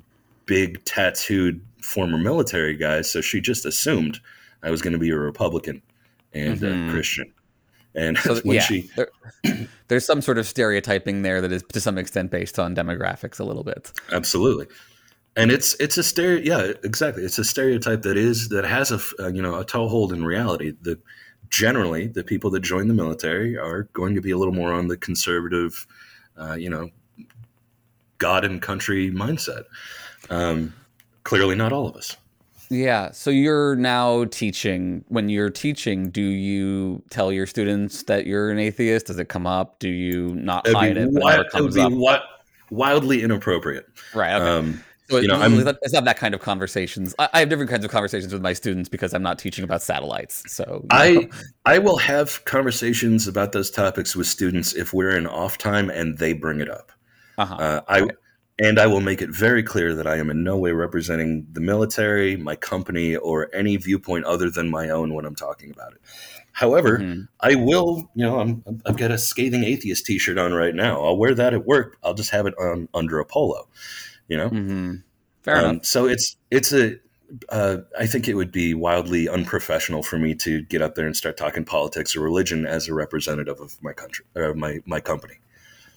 big 0.47 0.85
tattooed 0.85 1.65
former 1.83 2.19
military 2.19 2.77
guy. 2.77 3.03
So 3.03 3.21
she 3.21 3.41
just 3.41 3.65
assumed 3.65 4.19
I 4.65 4.71
was 4.73 4.83
going 4.83 4.93
to 4.93 4.99
be 4.99 5.11
a 5.11 5.17
Republican 5.17 5.83
and 6.35 6.59
Mhm. 6.59 6.89
a 6.89 6.93
Christian. 6.93 7.33
And 7.95 8.19
so 8.19 8.37
when 8.43 8.57
yeah 8.57 8.63
she, 8.63 8.91
there, 8.97 9.09
there's 9.89 10.05
some 10.05 10.23
sort 10.23 10.39
of 10.39 10.47
stereotyping 10.47 11.23
there 11.23 11.41
that 11.41 11.53
is 11.53 11.63
to 11.73 11.81
some 11.81 11.99
extent 11.99 12.31
based 12.31 12.59
on 12.59 12.75
demographics 12.75 13.39
a 13.39 13.45
little 13.45 13.65
bit 13.65 13.93
Absolutely, 14.13 14.67
and 15.37 15.51
it's 15.51 15.75
it's 15.81 15.97
a 15.97 16.03
stereo. 16.03 16.41
Yeah, 16.43 16.73
exactly. 16.85 17.25
It's 17.25 17.39
a 17.39 17.45
stereotype 17.45 18.03
that 18.03 18.17
is 18.17 18.49
that 18.51 18.65
has 18.65 18.93
a 18.93 19.01
uh, 19.23 19.29
you 19.29 19.43
know 19.43 19.59
a 19.59 19.65
toehold 19.65 20.13
in 20.13 20.25
reality. 20.25 20.73
The 20.81 20.99
generally 21.49 22.07
the 22.07 22.25
people 22.25 22.51
that 22.51 22.61
join 22.61 22.89
the 22.89 22.95
military 22.95 23.57
are 23.57 23.85
going 23.93 24.15
to 24.15 24.21
be 24.21 24.31
a 24.31 24.39
little 24.39 24.55
more 24.55 24.73
on 24.73 24.89
the 24.89 24.97
conservative, 24.97 25.87
uh, 26.37 26.55
you 26.55 26.69
know, 26.69 26.91
God 28.19 28.45
and 28.45 28.61
country 28.61 29.11
mindset. 29.11 29.65
Um, 30.31 30.75
clearly, 31.25 31.55
not 31.55 31.73
all 31.73 31.87
of 31.87 31.97
us. 31.97 32.17
Yeah. 32.73 33.11
So 33.13 33.31
you're 33.31 33.77
now 33.77 34.25
teaching. 34.25 35.05
When 35.09 35.29
you're 35.29 35.51
teaching, 35.51 36.09
do 36.11 36.23
you 36.23 37.03
tell 37.11 37.31
your 37.31 37.47
students 37.47 38.05
that 38.05 38.27
you're 38.27 38.51
an 38.51 38.59
atheist? 38.59 39.07
Does 39.07 39.19
it 39.19 39.29
come 39.29 39.47
up? 39.47 39.79
Do 39.79 39.89
you 39.89 40.35
not 40.35 40.67
It'd 40.67 40.77
hide 40.77 40.97
it 40.97 41.13
wi- 41.13 41.41
it 41.41 41.47
it 41.55 41.61
would 41.61 41.75
be 41.75 41.81
wi- 41.83 42.23
wildly 42.71 43.23
inappropriate. 43.23 43.87
Right. 44.15 44.35
Okay. 44.35 44.45
Um, 44.47 44.83
so 45.11 45.19
you 45.19 45.29
know, 45.29 45.35
it's, 45.35 45.43
I'm- 45.43 45.77
it's 45.83 45.93
not- 45.93 46.05
that 46.07 46.17
kind 46.17 46.35
of 46.35 46.41
conversations. 46.41 47.15
I, 47.19 47.29
I 47.35 47.41
have 47.41 47.51
different 47.51 47.71
kinds 47.71 47.85
of 47.85 47.91
conversations 47.91 48.33
with 48.33 48.41
my 48.41 48.55
students 48.55 48.89
because 48.89 49.13
I'm 49.13 49.23
not 49.23 49.39
teaching 49.39 49.65
about 49.65 49.83
satellites. 49.83 50.43
So 50.51 50.87
I 50.91 51.13
know. 51.13 51.29
I 51.67 51.79
will 51.79 51.99
have 51.99 52.43
conversations 52.47 53.29
about 53.29 53.53
those 53.53 53.71
topics 53.71 54.17
with 54.17 54.27
students 54.27 54.73
if 54.75 54.95
we're 54.95 55.15
in 55.15 55.27
off 55.27 55.59
time 55.59 55.91
and 55.91 56.17
they 56.17 56.33
bring 56.33 56.61
it 56.61 56.71
up. 56.71 56.91
Uh-huh. 57.37 57.55
Uh, 57.55 57.81
I 57.89 58.07
and 58.63 58.79
I 58.79 58.87
will 58.87 59.01
make 59.01 59.21
it 59.21 59.31
very 59.31 59.63
clear 59.63 59.95
that 59.95 60.07
I 60.07 60.17
am 60.17 60.31
in 60.31 60.45
no 60.45 60.57
way 60.57 60.73
representing 60.73 61.47
the 61.53 61.61
military, 61.61 62.37
my 62.37 62.57
company, 62.57 63.17
or 63.17 63.51
any 63.55 63.77
viewpoint 63.77 64.25
other 64.25 64.49
than 64.51 64.71
my 64.71 64.89
own 64.89 65.15
when 65.15 65.25
I'm 65.25 65.35
talking 65.35 65.71
about 65.71 65.93
it. 65.93 66.01
However, 66.53 66.99
Mhm. 66.99 67.29
I 67.41 67.55
will, 67.55 68.11
you 68.15 68.25
know, 68.27 68.39
I'm, 68.41 68.63
I've 68.87 68.97
got 68.99 69.11
a 69.11 69.19
scathing 69.19 69.65
atheist 69.65 70.07
T-shirt 70.07 70.39
on 70.39 70.53
right 70.53 70.75
now. 70.75 71.03
I'll 71.05 71.17
wear 71.17 71.35
that 71.35 71.55
at 71.55 71.65
work. 71.67 71.97
I'll 72.05 72.15
just 72.15 72.31
have 72.31 72.47
it 72.47 72.55
on 72.59 72.89
under 72.95 73.19
a 73.21 73.25
polo, 73.25 73.69
you 74.29 74.37
know. 74.37 74.51
Mhm. 74.51 75.03
Fair 75.43 75.57
Um, 75.57 75.65
enough. 75.71 75.87
So 75.87 76.07
it's 76.07 76.37
it's 76.51 76.73
a. 76.73 76.97
Uh, 77.49 77.79
I 77.99 78.07
think 78.07 78.29
it 78.29 78.35
would 78.35 78.53
be 78.53 78.75
wildly 78.75 79.27
unprofessional 79.27 80.03
for 80.03 80.19
me 80.19 80.35
to 80.35 80.61
get 80.65 80.83
up 80.83 80.95
there 80.95 81.07
and 81.07 81.17
start 81.17 81.39
talking 81.39 81.65
politics 81.65 82.15
or 82.15 82.21
religion 82.21 82.67
as 82.67 82.89
a 82.89 82.95
representative 82.95 83.59
of 83.59 83.83
my 83.83 83.95
country 83.95 84.27
or 84.37 84.53
my 84.55 84.81
my 84.85 85.01
company. 85.01 85.37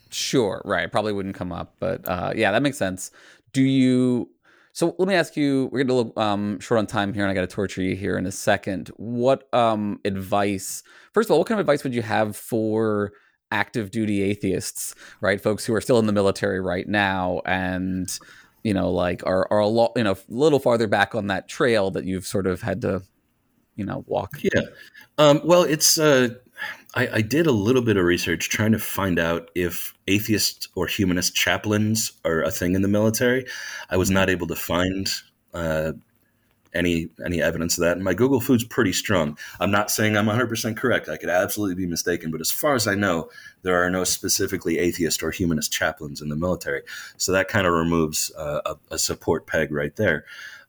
Sure, 0.09 0.61
right. 0.65 0.91
Probably 0.91 1.13
wouldn't 1.13 1.35
come 1.35 1.51
up, 1.51 1.75
but 1.79 2.07
uh, 2.07 2.31
yeah, 2.35 2.51
that 2.51 2.61
makes 2.61 2.77
sense. 2.77 3.11
Do 3.53 3.61
you? 3.61 4.29
So 4.71 4.95
let 4.97 5.07
me 5.07 5.15
ask 5.15 5.35
you. 5.35 5.69
We're 5.71 5.79
getting 5.79 5.91
a 5.91 5.95
little 5.95 6.13
um, 6.21 6.59
short 6.59 6.79
on 6.79 6.87
time 6.87 7.13
here, 7.13 7.23
and 7.23 7.31
I 7.31 7.33
got 7.33 7.41
to 7.41 7.47
torture 7.47 7.81
you 7.81 7.95
here 7.95 8.17
in 8.17 8.25
a 8.25 8.31
second. 8.31 8.89
What 8.97 9.47
um, 9.53 9.99
advice? 10.05 10.83
First 11.13 11.27
of 11.27 11.31
all, 11.31 11.39
what 11.39 11.47
kind 11.47 11.59
of 11.59 11.63
advice 11.63 11.83
would 11.83 11.93
you 11.93 12.01
have 12.01 12.35
for 12.35 13.13
active 13.51 13.91
duty 13.91 14.21
atheists, 14.21 14.95
right? 15.21 15.39
Folks 15.41 15.65
who 15.65 15.73
are 15.73 15.81
still 15.81 15.99
in 15.99 16.05
the 16.07 16.13
military 16.13 16.59
right 16.59 16.87
now, 16.87 17.41
and 17.45 18.17
you 18.63 18.73
know, 18.73 18.91
like 18.91 19.23
are 19.25 19.47
are 19.51 19.59
a 19.59 19.67
lot, 19.67 19.93
you 19.95 20.03
know, 20.03 20.13
a 20.13 20.17
little 20.29 20.59
farther 20.59 20.87
back 20.87 21.15
on 21.15 21.27
that 21.27 21.47
trail 21.47 21.91
that 21.91 22.05
you've 22.05 22.25
sort 22.25 22.47
of 22.47 22.61
had 22.61 22.81
to, 22.81 23.01
you 23.75 23.85
know, 23.85 24.03
walk. 24.07 24.37
Yeah. 24.41 24.61
Um, 25.17 25.41
well, 25.43 25.63
it's. 25.63 25.97
Uh, 25.97 26.29
I, 26.95 27.09
I 27.15 27.21
did 27.21 27.45
a 27.45 27.51
little 27.51 27.81
bit 27.81 27.97
of 27.97 28.05
research 28.05 28.49
trying 28.49 28.71
to 28.71 28.79
find 28.79 29.19
out 29.19 29.51
if 29.53 29.93
atheist 30.07 30.69
or 30.75 30.87
humanist 30.87 31.35
chaplains 31.35 32.13
are 32.23 32.41
a 32.41 32.51
thing 32.51 32.73
in 32.73 32.81
the 32.81 32.87
military. 32.87 33.45
I 33.89 33.97
was 33.97 34.09
not 34.09 34.29
able 34.29 34.47
to 34.47 34.55
find 34.55 35.09
uh, 35.53 35.91
any 36.73 37.09
any 37.25 37.41
evidence 37.41 37.77
of 37.77 37.83
that. 37.83 37.93
And 37.93 38.03
my 38.03 38.13
Google-fu's 38.13 38.63
pretty 38.63 38.93
strong. 38.93 39.37
I'm 39.59 39.71
not 39.71 39.89
saying 39.89 40.15
I'm 40.15 40.25
100 40.25 40.47
percent 40.47 40.77
correct. 40.77 41.09
I 41.09 41.17
could 41.17 41.29
absolutely 41.29 41.75
be 41.75 41.87
mistaken, 41.87 42.31
but 42.31 42.41
as 42.41 42.51
far 42.51 42.75
as 42.75 42.87
I 42.87 42.95
know, 42.95 43.29
there 43.63 43.83
are 43.83 43.89
no 43.89 44.03
specifically 44.03 44.77
atheist 44.77 45.23
or 45.23 45.31
humanist 45.31 45.71
chaplains 45.71 46.21
in 46.21 46.29
the 46.29 46.35
military. 46.35 46.83
So 47.17 47.31
that 47.31 47.47
kind 47.47 47.65
of 47.65 47.73
removes 47.73 48.31
uh, 48.37 48.61
a, 48.65 48.95
a 48.95 48.97
support 48.97 49.47
peg 49.47 49.71
right 49.71 49.95
there. 49.95 50.25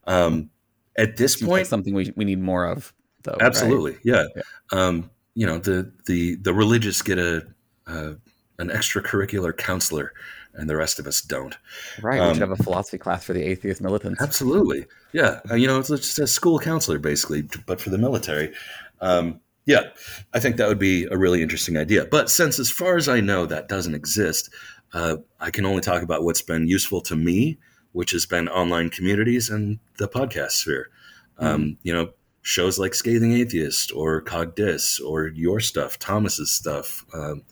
Um, 0.06 0.50
at 0.96 1.16
this 1.16 1.34
Seems 1.34 1.42
like 1.42 1.48
point, 1.48 1.66
something 1.66 1.94
we 1.94 2.12
we 2.16 2.24
need 2.24 2.40
more 2.40 2.66
of, 2.66 2.94
though. 3.22 3.32
right? 3.32 3.42
Absolutely, 3.42 3.98
yeah. 4.02 4.26
Um, 4.72 5.10
you 5.36 5.46
know, 5.46 5.58
the 5.58 5.92
the 6.06 6.34
the 6.36 6.52
religious 6.52 7.02
get 7.02 7.18
a 7.18 7.46
uh, 7.86 8.14
an 8.58 8.70
extracurricular 8.70 9.56
counselor, 9.56 10.12
and 10.54 10.68
the 10.68 10.76
rest 10.76 10.98
of 10.98 11.06
us 11.06 11.20
don't. 11.20 11.56
Right. 12.02 12.20
we 12.20 12.26
Um, 12.26 12.34
should 12.34 12.40
have 12.40 12.58
a 12.58 12.62
philosophy 12.62 12.98
class 12.98 13.22
for 13.22 13.34
the 13.34 13.44
atheist 13.44 13.80
militants. 13.82 14.20
Absolutely, 14.20 14.86
yeah. 15.12 15.40
Uh, 15.48 15.54
you 15.54 15.68
know, 15.68 15.78
it's 15.78 15.90
just 15.90 16.18
a 16.18 16.26
school 16.26 16.58
counselor 16.58 16.98
basically, 16.98 17.42
but 17.66 17.80
for 17.80 17.90
the 17.90 17.98
military. 17.98 18.52
Um, 19.00 19.40
yeah, 19.66 19.82
I 20.32 20.40
think 20.40 20.56
that 20.56 20.68
would 20.68 20.78
be 20.78 21.04
a 21.10 21.18
really 21.18 21.42
interesting 21.42 21.76
idea. 21.76 22.06
But 22.06 22.30
since, 22.30 22.58
as 22.58 22.70
far 22.70 22.96
as 22.96 23.08
I 23.08 23.20
know, 23.20 23.46
that 23.46 23.68
doesn't 23.68 23.94
exist, 23.94 24.48
uh, 24.94 25.16
I 25.38 25.50
can 25.50 25.66
only 25.66 25.82
talk 25.82 26.02
about 26.02 26.22
what's 26.22 26.40
been 26.40 26.66
useful 26.66 27.00
to 27.02 27.16
me, 27.16 27.58
which 27.92 28.12
has 28.12 28.24
been 28.26 28.48
online 28.48 28.88
communities 28.88 29.50
and 29.50 29.80
the 29.98 30.08
podcast 30.08 30.52
sphere. 30.52 30.88
Um, 31.38 31.76
you 31.82 31.92
know, 31.92 32.10
shows 32.46 32.78
like 32.78 32.94
Scathing 32.94 33.32
Atheist 33.32 33.90
or 33.92 34.22
Cogdis 34.22 35.00
or 35.04 35.26
your 35.26 35.58
stuff, 35.58 35.98
Thomas's 35.98 36.48
stuff. 36.52 37.04
Um, 37.12 37.42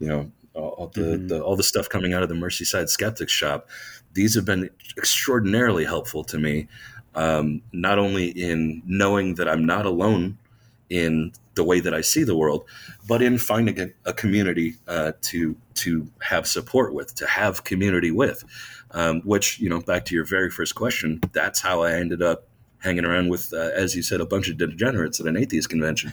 you 0.00 0.08
know, 0.08 0.32
all 0.54 0.90
the, 0.92 1.00
Mhm. 1.02 1.28
the 1.28 1.40
all 1.40 1.54
the 1.54 1.62
stuff 1.62 1.88
coming 1.88 2.12
out 2.14 2.24
of 2.24 2.28
the 2.28 2.34
Merseyside 2.34 2.88
Skeptics 2.88 3.32
shop. 3.32 3.68
These 4.14 4.34
have 4.34 4.44
been 4.44 4.68
extraordinarily 4.98 5.84
helpful 5.84 6.24
to 6.24 6.36
me, 6.36 6.66
um, 7.14 7.62
not 7.72 8.00
only 8.00 8.30
in 8.30 8.82
knowing 8.84 9.36
that 9.36 9.48
I'm 9.48 9.64
not 9.64 9.86
alone 9.86 10.36
in 10.88 11.30
the 11.54 11.62
way 11.62 11.78
that 11.78 11.94
I 11.94 12.00
see 12.00 12.24
the 12.24 12.34
world, 12.34 12.64
but 13.06 13.22
in 13.22 13.38
finding 13.38 13.78
a, 13.78 13.90
a 14.04 14.12
community 14.12 14.74
uh, 14.88 15.12
to 15.30 15.54
to 15.74 16.10
have 16.22 16.48
support 16.48 16.92
with, 16.92 17.14
to 17.14 17.26
have 17.26 17.62
community 17.62 18.10
with. 18.10 18.42
Um, 18.90 19.20
which 19.20 19.60
you 19.60 19.68
know, 19.70 19.80
back 19.80 20.06
to 20.06 20.14
your 20.16 20.24
very 20.24 20.50
first 20.50 20.74
question, 20.74 21.20
that's 21.32 21.60
how 21.60 21.82
I 21.82 21.92
ended 21.92 22.20
up 22.22 22.48
hanging 22.80 23.04
around 23.04 23.28
with, 23.28 23.52
uh, 23.52 23.70
as 23.74 23.94
you 23.94 24.02
said, 24.02 24.20
a 24.20 24.26
bunch 24.26 24.48
of 24.48 24.56
degenerates 24.56 25.20
at 25.20 25.26
an 25.26 25.36
atheist 25.36 25.68
convention. 25.68 26.12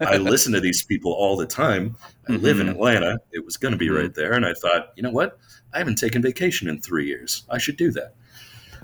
I 0.00 0.18
listen 0.18 0.52
to 0.52 0.60
these 0.60 0.82
people 0.84 1.12
all 1.12 1.36
the 1.36 1.46
time. 1.46 1.96
I 2.28 2.32
live 2.34 2.60
in 2.60 2.66
Mhm. 2.68 2.72
Atlanta. 2.72 3.18
It 3.32 3.44
was 3.44 3.56
going 3.56 3.72
to 3.72 3.78
be 3.78 3.88
Mhm. 3.88 3.98
right 3.98 4.14
there, 4.14 4.32
and 4.32 4.44
I 4.46 4.52
thought, 4.54 4.92
you 4.96 5.02
know 5.02 5.10
what? 5.10 5.38
I 5.72 5.78
haven't 5.78 5.96
taken 5.96 6.22
vacation 6.22 6.68
in 6.68 6.80
three 6.80 7.06
years. 7.06 7.44
I 7.50 7.58
should 7.58 7.76
do 7.76 7.90
that. 7.92 8.14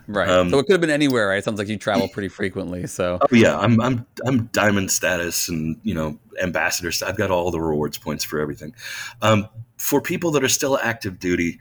Right. 0.07 0.27
Um, 0.29 0.49
so 0.49 0.59
it 0.59 0.63
could 0.65 0.73
have 0.73 0.81
been 0.81 0.89
anywhere, 0.89 1.29
right? 1.29 1.37
It 1.37 1.45
sounds 1.45 1.59
like 1.59 1.69
you 1.69 1.77
travel 1.77 2.09
pretty 2.09 2.29
frequently. 2.29 2.87
So 2.87 3.19
Oh 3.21 3.27
yeah, 3.31 3.59
I'm 3.59 3.79
I'm 3.79 4.07
I'm 4.25 4.47
diamond 4.53 4.91
status 4.91 5.51
and 5.51 5.79
you 5.83 5.93
know 5.95 6.19
ambassador. 6.41 6.91
I've 7.07 7.19
got 7.19 7.31
all 7.31 7.51
the 7.51 7.61
rewards 7.61 7.99
points 7.99 8.25
for 8.25 8.41
everything. 8.41 8.75
Um, 9.21 9.49
for 9.77 10.01
people 10.01 10.31
that 10.31 10.43
are 10.43 10.49
still 10.49 10.79
active 10.79 11.19
duty, 11.19 11.61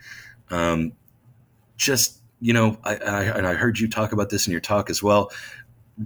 um, 0.50 0.94
just 1.76 2.20
you 2.40 2.54
know, 2.54 2.78
I, 2.84 2.96
I 2.96 3.24
and 3.24 3.48
I 3.48 3.54
heard 3.54 3.80
you 3.80 3.88
talk 3.88 4.12
about 4.12 4.30
this 4.30 4.48
in 4.48 4.52
your 4.52 4.62
talk 4.62 4.90
as 4.90 5.02
well. 5.02 5.32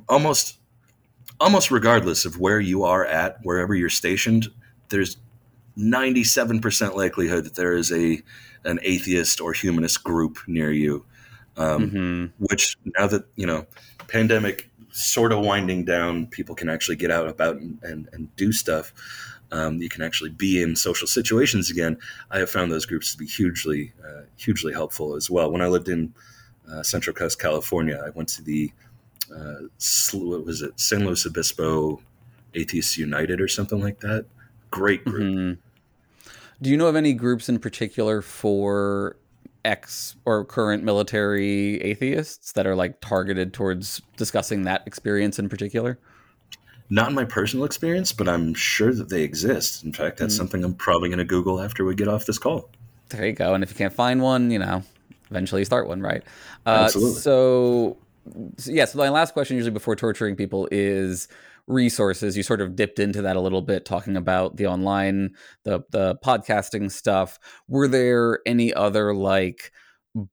Almost, 0.08 0.60
almost 1.40 1.72
regardless 1.72 2.26
of 2.26 2.40
where 2.40 2.60
you 2.60 2.84
are 2.84 3.06
at, 3.06 3.40
wherever 3.44 3.76
you're 3.76 3.90
stationed, 3.90 4.48
there's 4.90 5.18
97% 5.78 6.96
likelihood 6.96 7.46
that 7.46 7.56
there 7.56 7.76
is 7.76 7.92
a 7.92 8.22
an 8.64 8.80
atheist 8.84 9.42
or 9.42 9.54
humanist 9.54 10.04
group 10.04 10.38
near 10.48 10.72
you. 10.72 11.06
Um, 11.58 11.92
Mhm. 11.92 12.32
which 12.38 12.78
now 12.98 13.08
that 13.08 13.26
you 13.36 13.46
know 13.46 13.66
pandemic 14.08 14.70
sort 14.92 15.32
of 15.34 15.40
winding 15.40 15.84
down 15.86 16.28
people 16.28 16.56
can 16.56 16.70
actually 16.70 16.96
get 16.96 17.12
out 17.12 17.28
about 17.28 17.56
and, 17.58 17.80
and, 17.84 18.10
and 18.14 18.34
do 18.36 18.52
stuff 18.52 18.94
um, 19.52 19.82
you 19.82 19.90
can 19.90 20.02
actually 20.02 20.30
be 20.30 20.62
in 20.62 20.76
social 20.76 21.08
situations 21.08 21.70
again 21.70 21.98
i 22.32 22.40
have 22.40 22.50
found 22.50 22.72
those 22.72 22.86
groups 22.86 23.12
to 23.12 23.18
be 23.18 23.26
hugely 23.26 23.94
uh, 24.06 24.22
hugely 24.38 24.74
helpful 24.74 25.16
as 25.16 25.30
well 25.30 25.52
when 25.52 25.62
i 25.62 25.68
lived 25.68 25.90
in 25.90 26.14
uh, 26.72 26.84
central 26.84 27.14
coast 27.14 27.40
california 27.40 28.02
i 28.06 28.10
went 28.12 28.30
to 28.30 28.42
the 28.44 28.72
uh, 29.36 29.62
what 30.14 30.46
was 30.46 30.62
it 30.62 30.78
san 30.80 31.06
luis 31.06 31.26
obispo 31.26 32.02
atheists 32.56 32.98
united 32.98 33.40
or 33.40 33.48
something 33.48 33.80
like 33.82 34.00
that 34.00 34.26
great 34.70 35.04
group 35.06 35.24
Mhm. 35.24 35.58
Do 36.62 36.70
you 36.70 36.78
know 36.78 36.88
of 36.88 36.96
any 36.96 37.14
groups 37.14 37.50
in 37.50 37.58
particular 37.58 38.22
for 38.22 39.18
ex 39.66 40.16
or 40.26 40.46
current 40.46 40.84
military 40.84 41.82
atheists 41.82 42.52
that 42.52 42.68
are 42.68 42.76
like 42.76 43.02
targeted 43.02 43.52
towards 43.54 44.02
discussing 44.16 44.64
that 44.64 44.84
experience 44.86 45.40
in 45.40 45.50
particular? 45.50 45.98
Not 46.92 47.10
in 47.10 47.16
my 47.16 47.26
personal 47.26 47.66
experience 47.66 48.12
but 48.12 48.28
i'm 48.30 48.54
sure 48.54 48.94
that 48.94 49.10
they 49.10 49.24
exist 49.24 49.84
in 49.84 49.92
fact 49.94 50.18
that's 50.20 50.36
Mm. 50.36 50.38
something 50.38 50.64
i'm 50.64 50.76
probably 50.76 51.10
going 51.10 51.18
to 51.20 51.26
google 51.26 51.60
after 51.62 51.84
we 51.84 51.96
get 51.96 52.08
off 52.08 52.26
this 52.28 52.38
call 52.38 52.70
There 53.10 53.26
you 53.26 53.34
go. 53.34 53.54
And 53.56 53.64
if 53.64 53.70
you 53.72 53.76
can't 53.76 53.94
find 53.94 54.22
one, 54.22 54.52
you 54.52 54.60
know, 54.60 54.84
eventually 55.30 55.66
start 55.66 55.88
one, 55.88 56.02
right? 56.02 56.24
Uh, 56.66 56.86
Absolutely. 56.86 57.20
So, 57.20 57.98
so, 58.58 58.72
yeah. 58.72 58.86
So 58.86 58.98
my 59.00 59.10
last 59.10 59.34
question, 59.34 59.58
usually 59.58 59.74
before 59.74 59.98
torturing 59.98 60.38
people, 60.38 60.70
is 60.72 61.28
resources. 61.68 62.38
You 62.38 62.44
sort 62.44 62.62
of 62.62 62.76
dipped 62.78 63.00
into 63.00 63.22
that 63.24 63.36
a 63.36 63.42
little 63.42 63.62
bit, 63.62 63.84
talking 63.84 64.16
about 64.16 64.56
the 64.56 64.66
online, 64.68 65.36
the 65.66 65.82
the 65.92 66.16
podcasting 66.24 66.90
stuff. 66.90 67.38
Were 67.68 67.90
there 67.90 68.40
any 68.46 68.74
other 68.74 69.14
like 69.14 69.72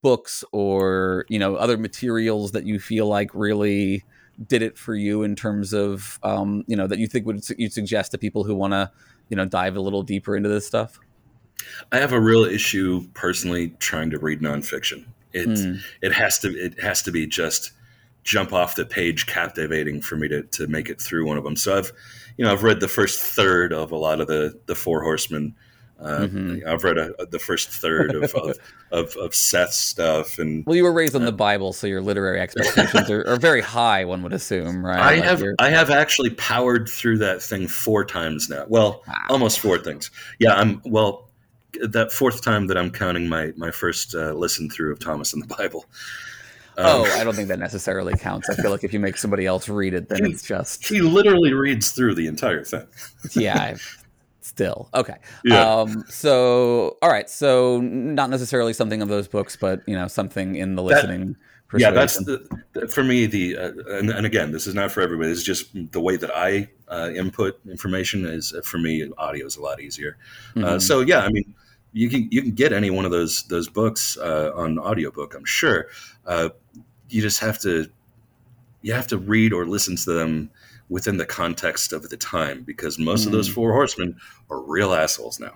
books 0.03 0.45
or 0.53 1.25
you 1.29 1.39
know 1.41 1.57
other 1.57 1.79
materials 1.79 2.53
that 2.53 2.65
you 2.65 2.79
feel 2.79 3.07
like 3.09 3.31
really 3.35 4.05
did 4.47 4.63
it 4.63 4.79
for 4.79 4.95
you 4.95 5.23
in 5.23 5.35
terms 5.35 5.73
of 5.73 6.19
um, 6.23 6.65
you 6.67 6.77
know 6.77 6.87
that 6.87 6.99
you 6.99 7.07
think 7.07 7.27
would 7.27 7.43
you 7.59 7.69
suggest 7.69 8.13
to 8.13 8.19
people 8.19 8.45
who 8.45 8.55
want 8.55 8.73
to 8.73 8.91
you 9.29 9.37
know 9.37 9.45
dive 9.45 9.77
a 9.77 9.81
little 9.81 10.03
deeper 10.03 10.37
into 10.37 10.49
this 10.49 10.67
stuff? 10.67 10.99
I 11.91 11.99
have 11.99 12.13
a 12.13 12.21
real 12.21 12.45
issue 12.45 13.07
personally 13.15 13.71
trying 13.79 14.11
to 14.11 14.19
read 14.19 14.41
nonfiction. 14.41 15.07
It 15.33 15.47
Hmm. 15.59 15.77
it 16.03 16.13
has 16.13 16.39
to 16.41 16.49
it 16.49 16.81
has 16.81 17.03
to 17.03 17.11
be 17.11 17.27
just 17.27 17.73
jump 18.25 18.53
off 18.53 18.77
the 18.77 18.85
page 18.85 19.27
captivating 19.27 20.01
for 20.01 20.17
me 20.17 20.29
to 20.29 20.43
to 20.43 20.67
make 20.67 20.89
it 20.89 21.01
through 21.01 21.27
one 21.27 21.39
of 21.39 21.45
them. 21.45 21.57
So 21.57 21.77
I've 21.77 21.93
you 22.37 22.45
know 22.45 22.53
I've 22.53 22.63
read 22.63 22.81
the 22.81 22.89
first 22.89 23.21
third 23.21 23.73
of 23.73 23.93
a 23.93 23.97
lot 23.97 24.21
of 24.21 24.29
the 24.29 24.59
the 24.67 24.75
Four 24.75 25.03
Horsemen. 25.03 25.55
Uh, 26.01 26.21
Mhm. 26.29 26.65
I've 26.67 26.85
read 26.85 26.97
a, 26.97 27.11
the 27.31 27.39
first 27.41 27.69
third 27.71 28.15
of, 28.15 28.33
of, 28.35 28.57
of, 28.93 29.17
of 29.17 29.35
Seth's 29.35 29.79
stuff, 29.81 30.39
and 30.39 30.65
Well, 30.65 30.77
you 30.77 30.85
were 30.85 30.93
raised 30.93 31.17
on 31.17 31.25
the 31.25 31.33
Bible, 31.33 31.73
so 31.73 31.87
your 31.89 32.01
literary 32.01 32.41
expectations 32.41 33.11
are, 33.11 33.27
are 33.27 33.37
very 33.37 33.61
high. 33.61 34.05
One 34.05 34.23
would 34.23 34.33
assume, 34.33 34.87
right? 34.87 35.01
I 35.01 35.15
Like 35.17 35.25
have 35.25 35.43
I 35.59 35.71
have 35.71 35.91
actually 35.91 36.31
powered 36.31 36.89
through 36.89 37.19
that 37.19 37.43
thing 37.43 37.67
four 37.67 38.05
times 38.05 38.49
now. 38.49 38.65
Well, 38.69 39.03
almost 39.29 39.59
four 39.59 39.79
things. 39.79 40.11
Yeah, 40.39 40.55
I'm 40.55 40.81
well. 40.85 41.25
That 41.83 42.13
fourth 42.13 42.43
time 42.43 42.67
that 42.69 42.79
I'm 42.79 42.91
counting 42.91 43.29
my 43.29 43.53
my 43.57 43.71
first 43.71 44.15
uh, 44.15 44.33
listen 44.33 44.71
through 44.71 44.93
of 44.93 45.01
Thomas 45.01 45.33
in 45.35 45.41
the 45.41 45.47
Bible. 45.47 45.85
Um, 46.79 46.87
oh, 46.87 47.15
I 47.21 47.25
don't 47.25 47.35
think 47.35 47.49
that 47.49 47.59
necessarily 47.59 48.15
counts. 48.15 48.49
I 48.49 48.55
feel 48.55 48.71
like 48.71 48.85
if 48.85 48.93
you 48.93 49.01
make 49.01 49.19
somebody 49.19 49.47
else 49.47 49.69
read 49.69 49.95
it, 49.95 50.09
then 50.09 50.25
He- 50.25 50.31
it's 50.31 50.43
just 50.45 50.87
he 50.87 51.01
literally 51.03 51.53
reads 51.53 51.91
through 51.91 52.15
the 52.15 52.27
entire 52.29 52.63
thing. 52.65 52.87
yeah. 53.33 53.77
Still 54.59 54.89
okay. 54.93 55.15
Yeah. 55.45 55.63
Um. 55.83 56.03
So 56.09 56.99
all 57.01 57.11
right. 57.11 57.31
So 57.31 57.81
not 57.81 58.29
necessarily 58.29 58.73
something 58.73 59.01
of 59.03 59.09
those 59.09 59.29
books, 59.29 59.55
but 59.55 59.83
you 59.87 59.95
know 59.95 60.09
something 60.09 60.57
in 60.57 60.75
the 60.75 60.83
That- 60.83 60.95
listening. 61.05 61.37
Yeah, 61.77 61.91
that's 61.91 62.17
the, 62.25 62.89
for 62.93 63.05
me. 63.05 63.27
The 63.27 63.57
uh, 63.57 63.73
and, 63.99 64.11
and 64.11 64.25
again, 64.27 64.51
this 64.53 64.67
is 64.67 64.75
not 64.75 64.91
for 64.91 65.01
everybody. 65.03 65.29
This 65.29 65.39
is 65.39 65.45
just 65.45 65.93
the 65.93 66.01
way 66.01 66.17
that 66.17 66.35
I 66.35 66.71
uh, 66.89 67.11
input 67.15 67.61
information. 67.71 68.25
Is 68.27 68.53
uh, 68.53 68.63
for 68.63 68.79
me, 68.79 69.09
audio 69.19 69.47
is 69.47 69.57
a 69.57 69.61
lot 69.63 69.79
easier. 69.79 70.17
Uh, 70.57 70.61
Mhm. 70.61 70.83
so 70.83 71.01
yeah, 71.03 71.21
I 71.21 71.29
mean, 71.29 71.55
you 71.93 72.09
can 72.11 72.27
you 72.33 72.43
can 72.43 72.51
get 72.53 72.73
any 72.73 72.91
one 72.91 73.05
of 73.05 73.13
those 73.13 73.45
those 73.45 73.69
books 73.69 74.17
uh, 74.17 74.51
on 74.57 74.79
audiobook. 74.81 75.35
I'm 75.37 75.45
sure. 75.45 75.87
Uh, 76.27 76.49
you 77.11 77.21
just 77.23 77.39
have 77.41 77.61
to 77.61 77.87
you 78.83 78.93
have 78.95 79.07
to 79.09 79.19
read 79.19 79.53
or 79.53 79.67
listen 79.67 79.95
to 79.97 80.13
them 80.13 80.51
within 80.89 81.17
the 81.19 81.27
context 81.27 81.93
of 81.93 82.09
the 82.09 82.17
time 82.17 82.63
because 82.63 82.99
most 82.99 83.27
of 83.27 83.33
those 83.33 83.49
Mm. 83.49 83.53
four 83.55 83.73
horsemen 83.73 84.17
are 84.51 84.61
real 84.63 84.93
assholes 84.95 85.39
now. 85.39 85.53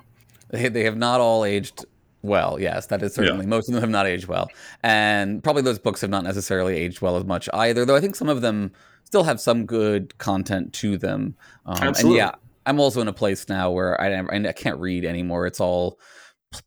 They, 0.51 0.69
they 0.69 0.85
have 0.85 0.97
not 0.97 1.21
all 1.21 1.45
aged 1.45 1.85
well. 2.23 2.61
Yes, 2.61 2.87
that 2.87 3.03
is 3.03 3.15
certainly. 3.15 3.47
Most 3.47 3.69
of 3.69 3.75
them 3.75 3.81
have 3.83 3.91
not 3.91 4.07
aged 4.07 4.27
well, 4.29 4.49
and 4.83 5.43
probably 5.43 5.63
those 5.63 5.79
books 5.79 6.01
have 6.03 6.11
not 6.11 6.25
necessarily 6.25 6.77
aged 6.77 7.01
well 7.01 7.17
as 7.17 7.25
much 7.25 7.49
either. 7.55 7.85
Though 7.85 7.97
I 7.97 8.01
think 8.01 8.15
some 8.15 8.29
of 8.29 8.43
them 8.43 8.73
still 9.05 9.25
have 9.25 9.41
some 9.41 9.67
good 9.67 10.17
content 10.19 10.73
to 10.75 10.97
them. 10.99 11.35
Um, 11.67 11.77
and 11.77 11.85
Absolutely. 11.89 12.19
yeah, 12.19 12.33
I'm 12.67 12.79
also 12.81 13.01
in 13.01 13.09
a 13.09 13.13
place 13.13 13.49
now 13.49 13.71
where 13.71 13.99
I, 14.01 14.21
I 14.21 14.53
can't 14.53 14.79
read 14.79 15.05
anymore. 15.05 15.47
It's 15.47 15.61
all 15.61 15.99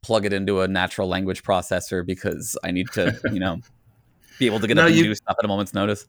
plug 0.01 0.25
it 0.25 0.33
into 0.33 0.61
a 0.61 0.67
natural 0.67 1.07
language 1.07 1.43
processor 1.43 2.03
because 2.05 2.57
I 2.63 2.71
need 2.71 2.87
to, 2.93 3.17
you 3.31 3.39
know, 3.39 3.59
be 4.39 4.47
able 4.47 4.59
to 4.59 4.67
get 4.67 4.73
No, 4.77 4.81
up 4.83 4.87
and 4.87 4.95
you- 4.97 5.03
do 5.03 5.15
stuff 5.15 5.35
at 5.39 5.45
a 5.45 5.47
moment's 5.47 5.73
notice. 5.75 6.05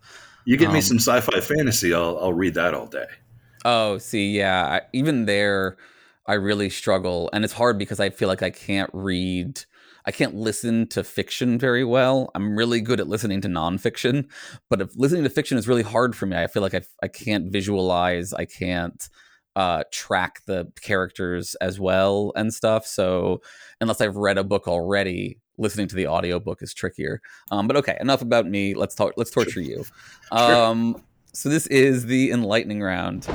You 0.46 0.56
give 0.56 0.70
me 0.70 0.78
Um, 0.78 0.82
some 0.82 0.98
sci-fi 0.98 1.40
fantasy, 1.40 1.92
I'll 1.92 2.18
I'll 2.18 2.32
read 2.32 2.54
that 2.54 2.72
all 2.72 2.86
day. 2.86 3.06
Oh, 3.64 3.98
see, 3.98 4.30
yeah. 4.38 4.64
I, 4.64 4.80
even 4.92 5.26
there, 5.26 5.76
I 6.26 6.34
really 6.34 6.70
struggle, 6.70 7.28
and 7.32 7.44
it's 7.44 7.52
hard 7.52 7.78
because 7.78 8.00
I 8.00 8.10
feel 8.10 8.28
like 8.28 8.42
I 8.42 8.50
can't 8.50 8.90
read. 8.94 9.60
I 10.06 10.12
can't 10.12 10.36
listen 10.36 10.86
to 10.90 11.02
fiction 11.02 11.58
very 11.58 11.84
well. 11.84 12.30
I'm 12.36 12.56
really 12.56 12.80
good 12.80 13.00
at 13.00 13.08
listening 13.08 13.40
to 13.40 13.48
nonfiction, 13.48 14.28
but 14.70 14.80
if 14.80 14.96
listening 14.96 15.24
to 15.24 15.30
fiction 15.30 15.58
is 15.58 15.66
really 15.66 15.82
hard 15.82 16.14
for 16.14 16.26
me. 16.26 16.36
I 16.36 16.46
feel 16.46 16.62
like 16.62 16.74
I, 16.74 16.82
I 17.02 17.08
can't 17.08 17.50
visualize. 17.50 18.32
I 18.32 18.44
can't 18.44 19.08
uh, 19.56 19.82
track 19.90 20.42
the 20.46 20.70
characters 20.80 21.56
as 21.56 21.80
well 21.80 22.32
and 22.36 22.54
stuff. 22.54 22.86
So 22.86 23.40
unless 23.80 24.00
I've 24.00 24.14
read 24.14 24.38
a 24.38 24.44
book 24.44 24.68
already, 24.68 25.40
listening 25.58 25.88
to 25.88 25.96
the 25.96 26.06
audiobook 26.06 26.62
is 26.62 26.74
trickier. 26.74 27.20
Um, 27.50 27.66
but 27.66 27.76
okay, 27.76 27.96
enough 28.00 28.22
about 28.22 28.46
me. 28.46 28.74
Let's 28.74 28.94
talk. 28.94 29.12
Let's 29.16 29.30
torture 29.30 29.60
you. 29.60 29.84
Um, 30.32 31.02
so 31.32 31.48
this 31.48 31.66
is 31.68 32.06
the 32.06 32.32
enlightening 32.32 32.82
round. 32.82 33.28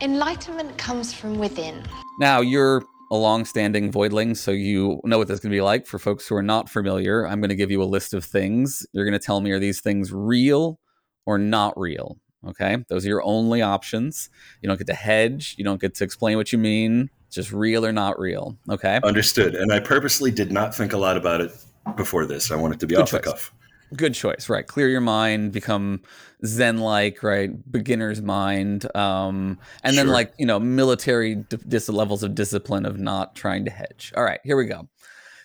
Enlightenment 0.00 0.76
comes 0.78 1.12
from 1.14 1.38
within. 1.38 1.84
Now, 2.18 2.40
you're 2.40 2.82
a 3.10 3.16
long-standing 3.16 3.92
voidling, 3.92 4.36
so 4.36 4.50
you 4.50 5.00
know 5.04 5.18
what 5.18 5.28
this 5.28 5.36
is 5.36 5.40
going 5.40 5.52
to 5.52 5.56
be 5.56 5.60
like. 5.60 5.86
For 5.86 5.98
folks 5.98 6.26
who 6.26 6.34
are 6.34 6.42
not 6.42 6.68
familiar, 6.68 7.26
I'm 7.26 7.40
going 7.40 7.50
to 7.50 7.56
give 7.56 7.70
you 7.70 7.82
a 7.82 7.84
list 7.84 8.14
of 8.14 8.24
things. 8.24 8.84
You're 8.92 9.04
going 9.04 9.18
to 9.18 9.24
tell 9.24 9.40
me 9.40 9.52
are 9.52 9.58
these 9.58 9.80
things 9.80 10.12
real 10.12 10.80
or 11.24 11.38
not 11.38 11.78
real? 11.78 12.18
Okay, 12.46 12.76
those 12.88 13.04
are 13.04 13.08
your 13.08 13.24
only 13.24 13.62
options. 13.62 14.28
You 14.60 14.68
don't 14.68 14.78
get 14.78 14.86
to 14.88 14.94
hedge. 14.94 15.54
You 15.58 15.64
don't 15.64 15.80
get 15.80 15.94
to 15.96 16.04
explain 16.04 16.36
what 16.36 16.52
you 16.52 16.58
mean. 16.58 17.10
Just 17.30 17.52
real 17.52 17.84
or 17.84 17.92
not 17.92 18.18
real. 18.18 18.56
Okay. 18.70 19.00
Understood. 19.02 19.54
And 19.54 19.72
I 19.72 19.80
purposely 19.80 20.30
did 20.30 20.52
not 20.52 20.74
think 20.74 20.92
a 20.92 20.98
lot 20.98 21.16
about 21.16 21.40
it 21.40 21.52
before 21.96 22.26
this. 22.26 22.50
I 22.50 22.56
want 22.56 22.74
it 22.74 22.80
to 22.80 22.86
be 22.86 22.94
Good 22.94 23.02
off 23.02 23.10
the 23.10 23.20
cuff. 23.20 23.52
Good 23.94 24.14
choice, 24.14 24.48
right? 24.48 24.66
Clear 24.66 24.88
your 24.88 25.00
mind, 25.00 25.52
become 25.52 26.02
zen-like, 26.44 27.22
right? 27.22 27.50
Beginner's 27.70 28.20
mind, 28.20 28.84
um, 28.96 29.60
and 29.84 29.96
then 29.96 30.08
like 30.08 30.34
you 30.38 30.46
know, 30.46 30.58
military 30.58 31.36
d- 31.36 31.58
dis- 31.68 31.88
levels 31.88 32.24
of 32.24 32.34
discipline 32.34 32.84
of 32.84 32.98
not 32.98 33.36
trying 33.36 33.64
to 33.64 33.70
hedge. 33.70 34.12
All 34.16 34.24
right, 34.24 34.40
here 34.42 34.56
we 34.56 34.64
go. 34.64 34.88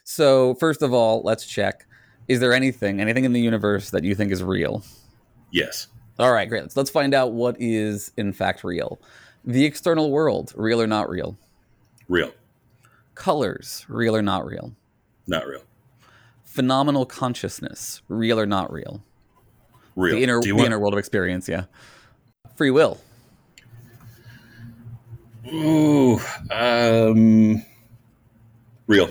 So 0.05 0.55
first 0.55 0.81
of 0.81 0.91
all, 0.91 1.21
let's 1.23 1.45
check: 1.45 1.85
is 2.27 2.39
there 2.39 2.51
anything, 2.51 2.99
anything 2.99 3.25
in 3.25 3.33
the 3.33 3.41
universe 3.41 3.91
that 3.91 4.03
you 4.03 4.15
think 4.15 4.31
is 4.31 4.41
real? 4.41 4.83
Yes. 5.51 5.87
All 6.17 6.31
right, 6.31 6.49
great. 6.49 6.63
Let's, 6.63 6.75
let's 6.75 6.89
find 6.89 7.13
out 7.13 7.33
what 7.33 7.57
is 7.59 8.11
in 8.17 8.33
fact 8.33 8.63
real. 8.63 8.99
The 9.45 9.65
external 9.65 10.09
world, 10.09 10.51
real 10.55 10.81
or 10.81 10.87
not 10.87 11.09
real? 11.09 11.37
Real. 12.07 12.31
Colors, 13.15 13.85
real 13.87 14.15
or 14.15 14.21
not 14.21 14.45
real? 14.45 14.73
Not 15.27 15.47
real. 15.47 15.61
Phenomenal 16.43 17.05
consciousness, 17.05 18.01
real 18.07 18.39
or 18.39 18.45
not 18.45 18.71
real? 18.71 19.03
Real. 19.95 20.15
The 20.15 20.23
inner, 20.23 20.41
the 20.41 20.51
want- 20.53 20.65
inner 20.67 20.79
world 20.79 20.93
of 20.93 20.99
experience, 20.99 21.47
yeah. 21.47 21.65
Free 22.55 22.71
will, 22.71 22.99
Ooh. 25.51 26.19
Um. 26.51 27.63
Real. 28.87 29.09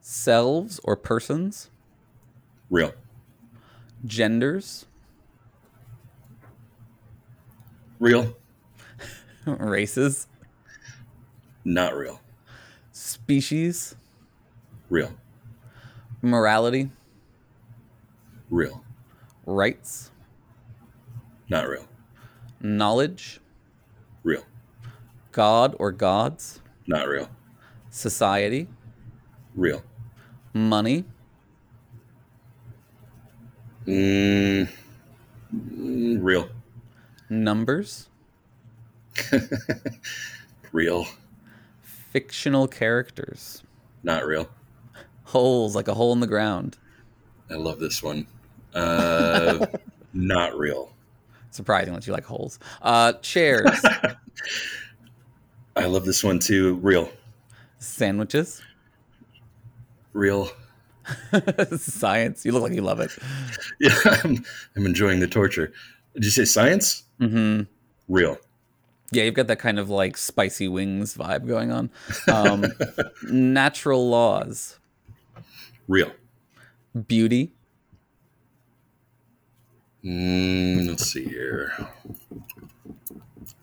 selves 0.00 0.80
or 0.84 0.96
persons, 0.96 1.70
Real. 2.70 2.92
genders, 4.04 4.86
Real. 7.98 8.36
races, 9.46 10.26
Not 11.64 11.94
real. 11.96 12.20
species, 12.92 13.94
Real. 14.88 15.12
morality, 16.22 16.90
Real. 18.50 18.82
rights, 19.46 20.10
Not 21.48 21.68
real. 21.68 21.84
knowledge, 22.60 23.40
Real. 24.24 24.42
God 25.32 25.76
or 25.78 25.92
gods, 25.92 26.60
Not 26.86 27.06
real. 27.08 27.28
society, 27.90 28.68
Real. 29.54 29.82
money, 30.52 31.04
Mm, 33.86 34.68
real. 36.22 36.48
numbers, 37.28 38.08
Real. 40.72 41.06
Fictional 42.10 42.68
characters, 42.68 43.62
Not 44.02 44.26
real. 44.26 44.48
holes 45.24 45.74
like 45.74 45.88
a 45.88 45.94
hole 45.94 46.12
in 46.12 46.20
the 46.20 46.26
ground. 46.26 46.76
I 47.50 47.54
love 47.54 47.78
this 47.80 48.02
one. 48.02 48.26
Uh, 48.74 49.66
not 50.12 50.56
real. 50.56 50.92
Surprising 51.50 51.94
that 51.94 52.06
you 52.06 52.12
like 52.12 52.24
holes. 52.24 52.58
Uh, 52.82 53.14
chairs, 53.14 53.70
I 55.76 55.86
love 55.86 56.04
this 56.04 56.22
one 56.22 56.38
too. 56.38 56.74
Real. 56.76 57.10
sandwiches, 57.78 58.62
Real. 60.12 60.48
science. 61.78 62.44
You 62.44 62.52
look 62.52 62.62
like 62.62 62.72
you 62.74 62.82
love 62.82 63.00
it. 63.00 63.10
Yeah, 63.80 63.94
I'm, 64.24 64.44
I'm 64.76 64.86
enjoying 64.86 65.20
the 65.20 65.26
torture. 65.26 65.72
Did 66.14 66.24
you 66.24 66.30
say 66.30 66.44
science? 66.44 67.04
Mm-hmm. 67.20 67.62
Real. 68.08 68.36
Yeah, 69.12 69.24
you've 69.24 69.34
got 69.34 69.48
that 69.48 69.58
kind 69.58 69.78
of 69.78 69.90
like 69.90 70.16
spicy 70.16 70.68
wings 70.68 71.16
vibe 71.16 71.46
going 71.46 71.72
on. 71.72 71.90
Um, 72.28 72.64
natural 73.24 74.08
laws, 74.08 74.78
Real. 75.88 76.12
beauty, 77.06 77.52
Mm, 80.02 80.88
let's 80.88 81.04
see 81.12 81.24
here. 81.26 81.74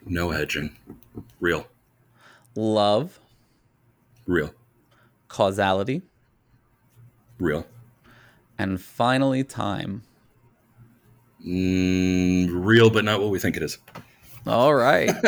No 0.05 0.29
hedging. 0.29 0.75
Real. 1.39 1.65
love, 2.55 3.19
Real. 4.27 4.53
causality, 5.29 6.03
Real. 7.39 7.65
and 8.59 8.79
finally 8.79 9.43
time. 9.43 10.03
Mm, 11.43 12.49
real, 12.51 12.89
but 12.91 13.03
not 13.03 13.19
what 13.19 13.31
we 13.31 13.39
think 13.39 13.57
it 13.57 13.63
is. 13.63 13.79
All 14.47 14.73
right. 14.73 15.11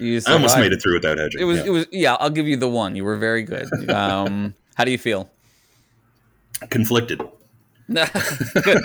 You 0.00 0.20
I 0.26 0.32
almost 0.32 0.58
made 0.58 0.72
it 0.72 0.82
through 0.82 0.94
without 0.94 1.16
hedging. 1.16 1.40
It 1.40 1.44
was. 1.44 1.58
yeah. 1.58 1.64
It 1.64 1.70
was. 1.70 1.86
Yeah, 1.92 2.14
I'll 2.14 2.28
give 2.28 2.48
you 2.48 2.56
the 2.56 2.68
one. 2.68 2.96
You 2.96 3.04
were 3.04 3.16
very 3.16 3.44
good. 3.44 3.68
Um, 3.88 4.54
how 4.74 4.84
do 4.84 4.90
you 4.90 4.98
feel? 4.98 5.30
conflicted. 6.70 7.20
Good. 7.88 8.08
Good. 8.64 8.82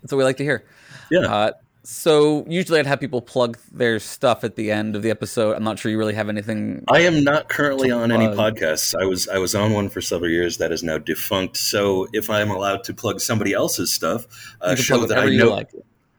That's 0.00 0.12
what 0.12 0.18
we 0.18 0.24
like 0.24 0.36
to 0.36 0.44
hear. 0.44 0.64
Yeah. 1.10 1.20
Uh, 1.20 1.52
so 1.84 2.44
usually 2.48 2.78
I'd 2.78 2.86
have 2.86 3.00
people 3.00 3.20
plug 3.20 3.58
their 3.72 3.98
stuff 3.98 4.44
at 4.44 4.54
the 4.56 4.70
end 4.70 4.94
of 4.94 5.02
the 5.02 5.10
episode. 5.10 5.56
I'm 5.56 5.64
not 5.64 5.78
sure 5.78 5.90
you 5.90 5.98
really 5.98 6.14
have 6.14 6.28
anything. 6.28 6.84
I 6.88 7.00
am 7.00 7.24
not 7.24 7.48
currently 7.48 7.90
on 7.90 8.12
any 8.12 8.26
podcasts. 8.26 8.94
I 8.98 9.04
was 9.04 9.28
I 9.28 9.38
was 9.38 9.54
on 9.54 9.72
one 9.72 9.88
for 9.88 10.00
several 10.00 10.30
years 10.30 10.58
that 10.58 10.70
is 10.70 10.82
now 10.82 10.98
defunct. 10.98 11.56
So 11.56 12.06
if 12.12 12.30
I 12.30 12.40
am 12.40 12.50
allowed 12.50 12.84
to 12.84 12.94
plug 12.94 13.20
somebody 13.20 13.52
else's 13.52 13.92
stuff, 13.92 14.26
You 14.64 14.72
a 14.72 14.76
show 14.76 15.04
that 15.06 15.18
I 15.18 15.26
know, 15.30 15.50
like. 15.50 15.70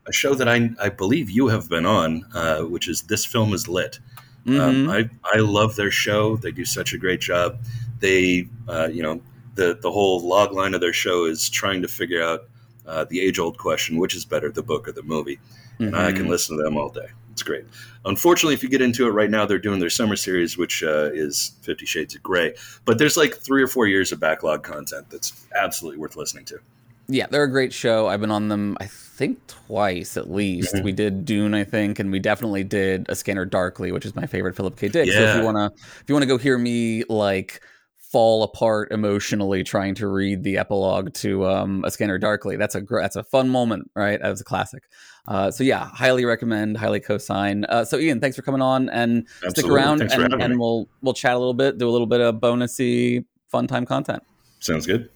A 0.07 0.11
show 0.13 0.33
that 0.35 0.47
I 0.47 0.69
I 0.81 0.89
believe 0.89 1.29
you 1.29 1.47
have 1.47 1.69
been 1.69 1.85
on, 1.85 2.25
uh, 2.33 2.61
which 2.61 2.87
is 2.87 3.03
this 3.03 3.25
film 3.25 3.53
is 3.53 3.67
lit. 3.67 3.99
Mhm. 4.45 4.59
Um, 4.59 4.89
I 4.89 5.09
I 5.23 5.37
love 5.39 5.75
their 5.75 5.91
show. 5.91 6.37
They 6.37 6.51
do 6.51 6.65
such 6.65 6.93
a 6.93 6.97
great 6.97 7.21
job. 7.21 7.57
They 7.99 8.47
uh, 8.67 8.89
you 8.91 9.01
know 9.03 9.21
the 9.55 9.77
the 9.81 9.91
whole 9.91 10.19
log 10.27 10.51
line 10.51 10.73
of 10.73 10.81
their 10.81 10.93
show 10.93 11.25
is 11.25 11.49
trying 11.49 11.81
to 11.81 11.87
figure 11.87 12.21
out 12.21 12.47
uh, 12.85 13.05
the 13.05 13.21
age 13.21 13.39
old 13.39 13.57
question: 13.57 13.97
which 13.97 14.15
is 14.15 14.25
better, 14.25 14.51
the 14.51 14.63
book 14.63 14.87
or 14.87 14.91
the 14.91 15.03
movie? 15.03 15.39
And 15.79 15.95
I 15.95 16.11
can 16.11 16.25
Mhm. 16.27 16.29
listen 16.29 16.57
to 16.57 16.63
them 16.63 16.77
all 16.77 16.89
day. 16.89 17.07
It's 17.31 17.41
great. 17.41 17.65
Unfortunately, 18.05 18.53
if 18.53 18.61
you 18.61 18.69
get 18.69 18.81
into 18.81 19.07
it 19.07 19.11
right 19.11 19.29
now, 19.29 19.43
they're 19.45 19.57
doing 19.57 19.79
their 19.79 19.89
summer 19.89 20.15
series, 20.15 20.55
which 20.57 20.83
uh, 20.83 21.09
is 21.13 21.53
Fifty 21.61 21.85
Shades 21.85 22.13
of 22.15 22.21
Grey. 22.21 22.53
But 22.85 22.99
there's 22.99 23.17
like 23.17 23.35
three 23.37 23.63
or 23.63 23.67
four 23.67 23.87
years 23.87 24.11
of 24.11 24.19
backlog 24.19 24.63
content 24.63 25.09
that's 25.09 25.33
absolutely 25.55 25.97
worth 25.99 26.15
listening 26.15 26.45
to. 26.45 26.59
Yeah, 27.07 27.25
they're 27.31 27.43
a 27.43 27.49
great 27.49 27.73
show. 27.73 28.07
I've 28.07 28.21
been 28.21 28.31
on 28.31 28.49
them, 28.49 28.77
I 28.79 28.87
think, 29.13 29.39
twice 29.47 30.17
at 30.17 30.29
least. 30.31 30.73
Mhm. 30.75 30.83
We 30.83 30.91
did 30.91 31.25
Dune, 31.25 31.53
I 31.53 31.63
think, 31.63 31.99
and 31.99 32.11
we 32.11 32.19
definitely 32.19 32.63
did 32.63 33.05
A 33.09 33.15
Scanner 33.15 33.45
Darkly, 33.45 33.91
which 33.91 34.05
is 34.05 34.15
my 34.15 34.25
favorite 34.25 34.55
Philip 34.55 34.77
K. 34.77 34.87
Dick. 34.87 35.11
So 35.11 35.19
if 35.19 35.35
you 35.37 35.43
wanna, 35.43 35.71
if 35.75 36.03
you 36.07 36.15
wanna 36.15 36.25
go 36.25 36.37
hear 36.37 36.57
me 36.57 37.03
like 37.09 37.61
fall 37.97 38.43
apart 38.43 38.91
emotionally 38.91 39.63
trying 39.63 39.95
to 39.95 40.07
read 40.07 40.43
the 40.43 40.57
epilogue 40.57 41.11
to 41.15 41.47
um, 41.47 41.83
A 41.85 41.91
Scanner 41.91 42.19
Darkly, 42.19 42.57
that's 42.57 42.75
a 42.75 42.81
gr- 42.81 43.01
that's 43.01 43.15
a 43.15 43.23
fun 43.23 43.49
moment, 43.49 43.89
right? 43.95 44.21
That 44.21 44.29
was 44.29 44.41
a 44.41 44.43
classic. 44.43 44.83
Uh, 45.27 45.49
so 45.49 45.63
yeah, 45.63 45.85
highly 45.85 46.25
recommend, 46.25 46.77
highly 46.77 46.99
co-sign. 46.99 47.65
Uh, 47.65 47.85
so 47.85 47.97
Ian, 47.97 48.19
thanks 48.19 48.35
for 48.35 48.41
coming 48.41 48.61
on 48.61 48.89
and 48.89 49.25
stick 49.49 49.65
around, 49.65 49.99
Thanks 49.99 50.13
and, 50.13 50.33
and 50.33 50.59
we'll 50.59 50.87
we'll 51.01 51.13
chat 51.13 51.33
a 51.33 51.39
little 51.39 51.53
bit, 51.53 51.77
do 51.77 51.89
a 51.89 51.91
little 51.91 52.07
bit 52.07 52.21
of 52.21 52.35
bonusy 52.35 53.25
fun 53.49 53.67
time 53.67 53.85
content. 53.85 54.21
Sounds 54.59 54.85
good. 54.85 55.09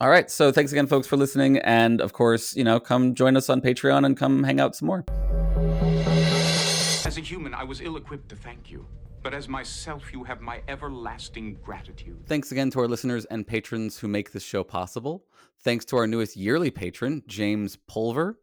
All 0.00 0.08
right. 0.08 0.30
So 0.30 0.52
thanks 0.52 0.70
again, 0.70 0.86
folks, 0.86 1.08
for 1.08 1.16
listening. 1.16 1.58
And 1.58 2.00
of 2.00 2.12
course, 2.12 2.54
you 2.54 2.62
know, 2.62 2.78
come 2.78 3.16
join 3.16 3.36
us 3.36 3.50
on 3.50 3.60
Patreon 3.60 4.06
and 4.06 4.16
come 4.16 4.44
hang 4.44 4.60
out 4.60 4.76
some 4.76 4.86
more. 4.86 5.04
As 7.04 7.18
a 7.18 7.20
human, 7.20 7.52
I 7.52 7.64
was 7.64 7.80
ill 7.80 7.96
equipped 7.96 8.28
to 8.28 8.36
thank 8.36 8.70
you. 8.70 8.86
But 9.24 9.34
as 9.34 9.48
myself, 9.48 10.12
you 10.12 10.22
have 10.22 10.40
my 10.40 10.62
everlasting 10.68 11.58
gratitude. 11.64 12.24
Thanks 12.26 12.52
again 12.52 12.70
to 12.70 12.80
our 12.80 12.86
listeners 12.86 13.24
and 13.24 13.44
patrons 13.44 13.98
who 13.98 14.06
make 14.06 14.30
this 14.30 14.44
show 14.44 14.62
possible. 14.62 15.24
Thanks 15.64 15.84
to 15.86 15.96
our 15.96 16.06
newest 16.06 16.36
yearly 16.36 16.70
patron, 16.70 17.24
James 17.26 17.76
Pulver. 17.88 18.38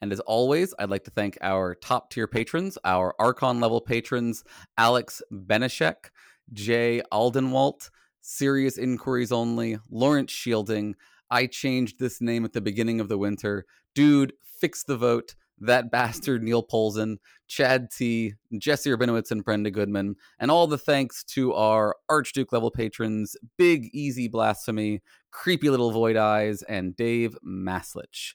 And 0.00 0.10
as 0.12 0.20
always, 0.20 0.72
I'd 0.78 0.88
like 0.88 1.04
to 1.04 1.10
thank 1.10 1.36
our 1.42 1.74
top 1.74 2.08
tier 2.10 2.26
patrons, 2.26 2.78
our 2.84 3.14
Archon 3.18 3.60
level 3.60 3.82
patrons, 3.82 4.44
Alex 4.78 5.20
Beneshek, 5.30 6.10
Jay 6.54 7.02
Aldenwalt, 7.12 7.90
Serious 8.28 8.76
Inquiries 8.76 9.30
Only, 9.30 9.78
Lawrence 9.88 10.32
Shielding, 10.32 10.96
I 11.30 11.46
changed 11.46 12.00
this 12.00 12.20
name 12.20 12.44
at 12.44 12.52
the 12.52 12.60
beginning 12.60 12.98
of 12.98 13.08
the 13.08 13.16
winter, 13.16 13.64
Dude, 13.94 14.32
Fix 14.42 14.82
the 14.82 14.96
Vote, 14.96 15.36
That 15.60 15.90
Bastard 15.92 16.42
Neil 16.42 16.66
Polzin, 16.66 17.18
Chad 17.46 17.88
T, 17.88 18.34
Jesse 18.58 18.90
Urbinowitz, 18.90 19.30
and 19.30 19.44
Brenda 19.44 19.70
Goodman, 19.70 20.16
and 20.40 20.50
all 20.50 20.66
the 20.66 20.76
thanks 20.76 21.22
to 21.22 21.54
our 21.54 21.94
Archduke 22.08 22.52
level 22.52 22.72
patrons, 22.72 23.36
Big 23.56 23.90
Easy 23.92 24.26
Blasphemy, 24.26 25.02
Creepy 25.30 25.70
Little 25.70 25.92
Void 25.92 26.16
Eyes, 26.16 26.62
and 26.62 26.96
Dave 26.96 27.36
Maslich. 27.46 28.34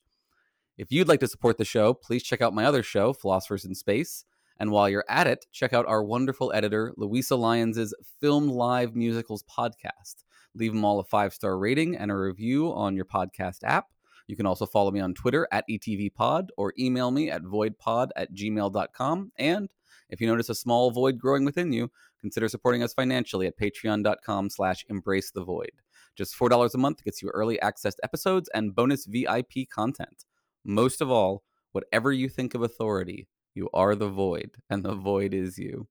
If 0.77 0.89
you'd 0.93 1.09
like 1.09 1.19
to 1.19 1.27
support 1.27 1.57
the 1.57 1.65
show, 1.65 1.93
please 1.93 2.23
check 2.23 2.41
out 2.41 2.53
my 2.53 2.63
other 2.63 2.81
show, 2.81 3.11
Philosophers 3.11 3.65
in 3.65 3.75
Space. 3.75 4.23
And 4.61 4.69
while 4.69 4.87
you're 4.87 5.05
at 5.09 5.25
it, 5.25 5.47
check 5.51 5.73
out 5.73 5.87
our 5.87 6.03
wonderful 6.03 6.53
editor, 6.53 6.93
Louisa 6.95 7.35
Lyons' 7.35 7.95
Film 8.19 8.47
Live 8.47 8.95
Musicals 8.95 9.41
podcast. 9.41 10.23
Leave 10.53 10.71
them 10.71 10.85
all 10.85 10.99
a 10.99 11.03
five 11.03 11.33
star 11.33 11.57
rating 11.57 11.97
and 11.97 12.11
a 12.11 12.15
review 12.15 12.71
on 12.71 12.95
your 12.95 13.05
podcast 13.05 13.63
app. 13.63 13.87
You 14.27 14.35
can 14.35 14.45
also 14.45 14.67
follow 14.67 14.91
me 14.91 14.99
on 14.99 15.15
Twitter 15.15 15.47
at 15.51 15.65
ETVPod 15.67 16.49
or 16.57 16.75
email 16.77 17.09
me 17.09 17.31
at 17.31 17.41
voidpod 17.41 18.09
at 18.15 18.35
gmail.com. 18.35 19.31
And 19.39 19.67
if 20.11 20.21
you 20.21 20.27
notice 20.27 20.49
a 20.49 20.53
small 20.53 20.91
void 20.91 21.17
growing 21.17 21.43
within 21.43 21.73
you, 21.73 21.89
consider 22.19 22.47
supporting 22.47 22.83
us 22.83 22.93
financially 22.93 23.47
at 23.47 23.57
patreon.com 23.57 24.51
slash 24.51 24.85
embrace 24.89 25.31
the 25.31 25.43
void. 25.43 25.71
Just 26.15 26.37
$4 26.37 26.71
a 26.71 26.77
month 26.77 27.03
gets 27.03 27.23
you 27.23 27.29
early 27.29 27.59
access 27.61 27.95
to 27.95 28.05
episodes 28.05 28.47
and 28.53 28.75
bonus 28.75 29.07
VIP 29.07 29.67
content. 29.73 30.25
Most 30.63 31.01
of 31.01 31.09
all, 31.09 31.41
whatever 31.71 32.11
you 32.11 32.29
think 32.29 32.53
of 32.53 32.61
authority, 32.61 33.27
you 33.53 33.69
are 33.73 33.95
the 33.95 34.09
void, 34.09 34.51
and 34.69 34.83
the 34.83 34.95
void 34.95 35.33
is 35.33 35.57
you. 35.57 35.87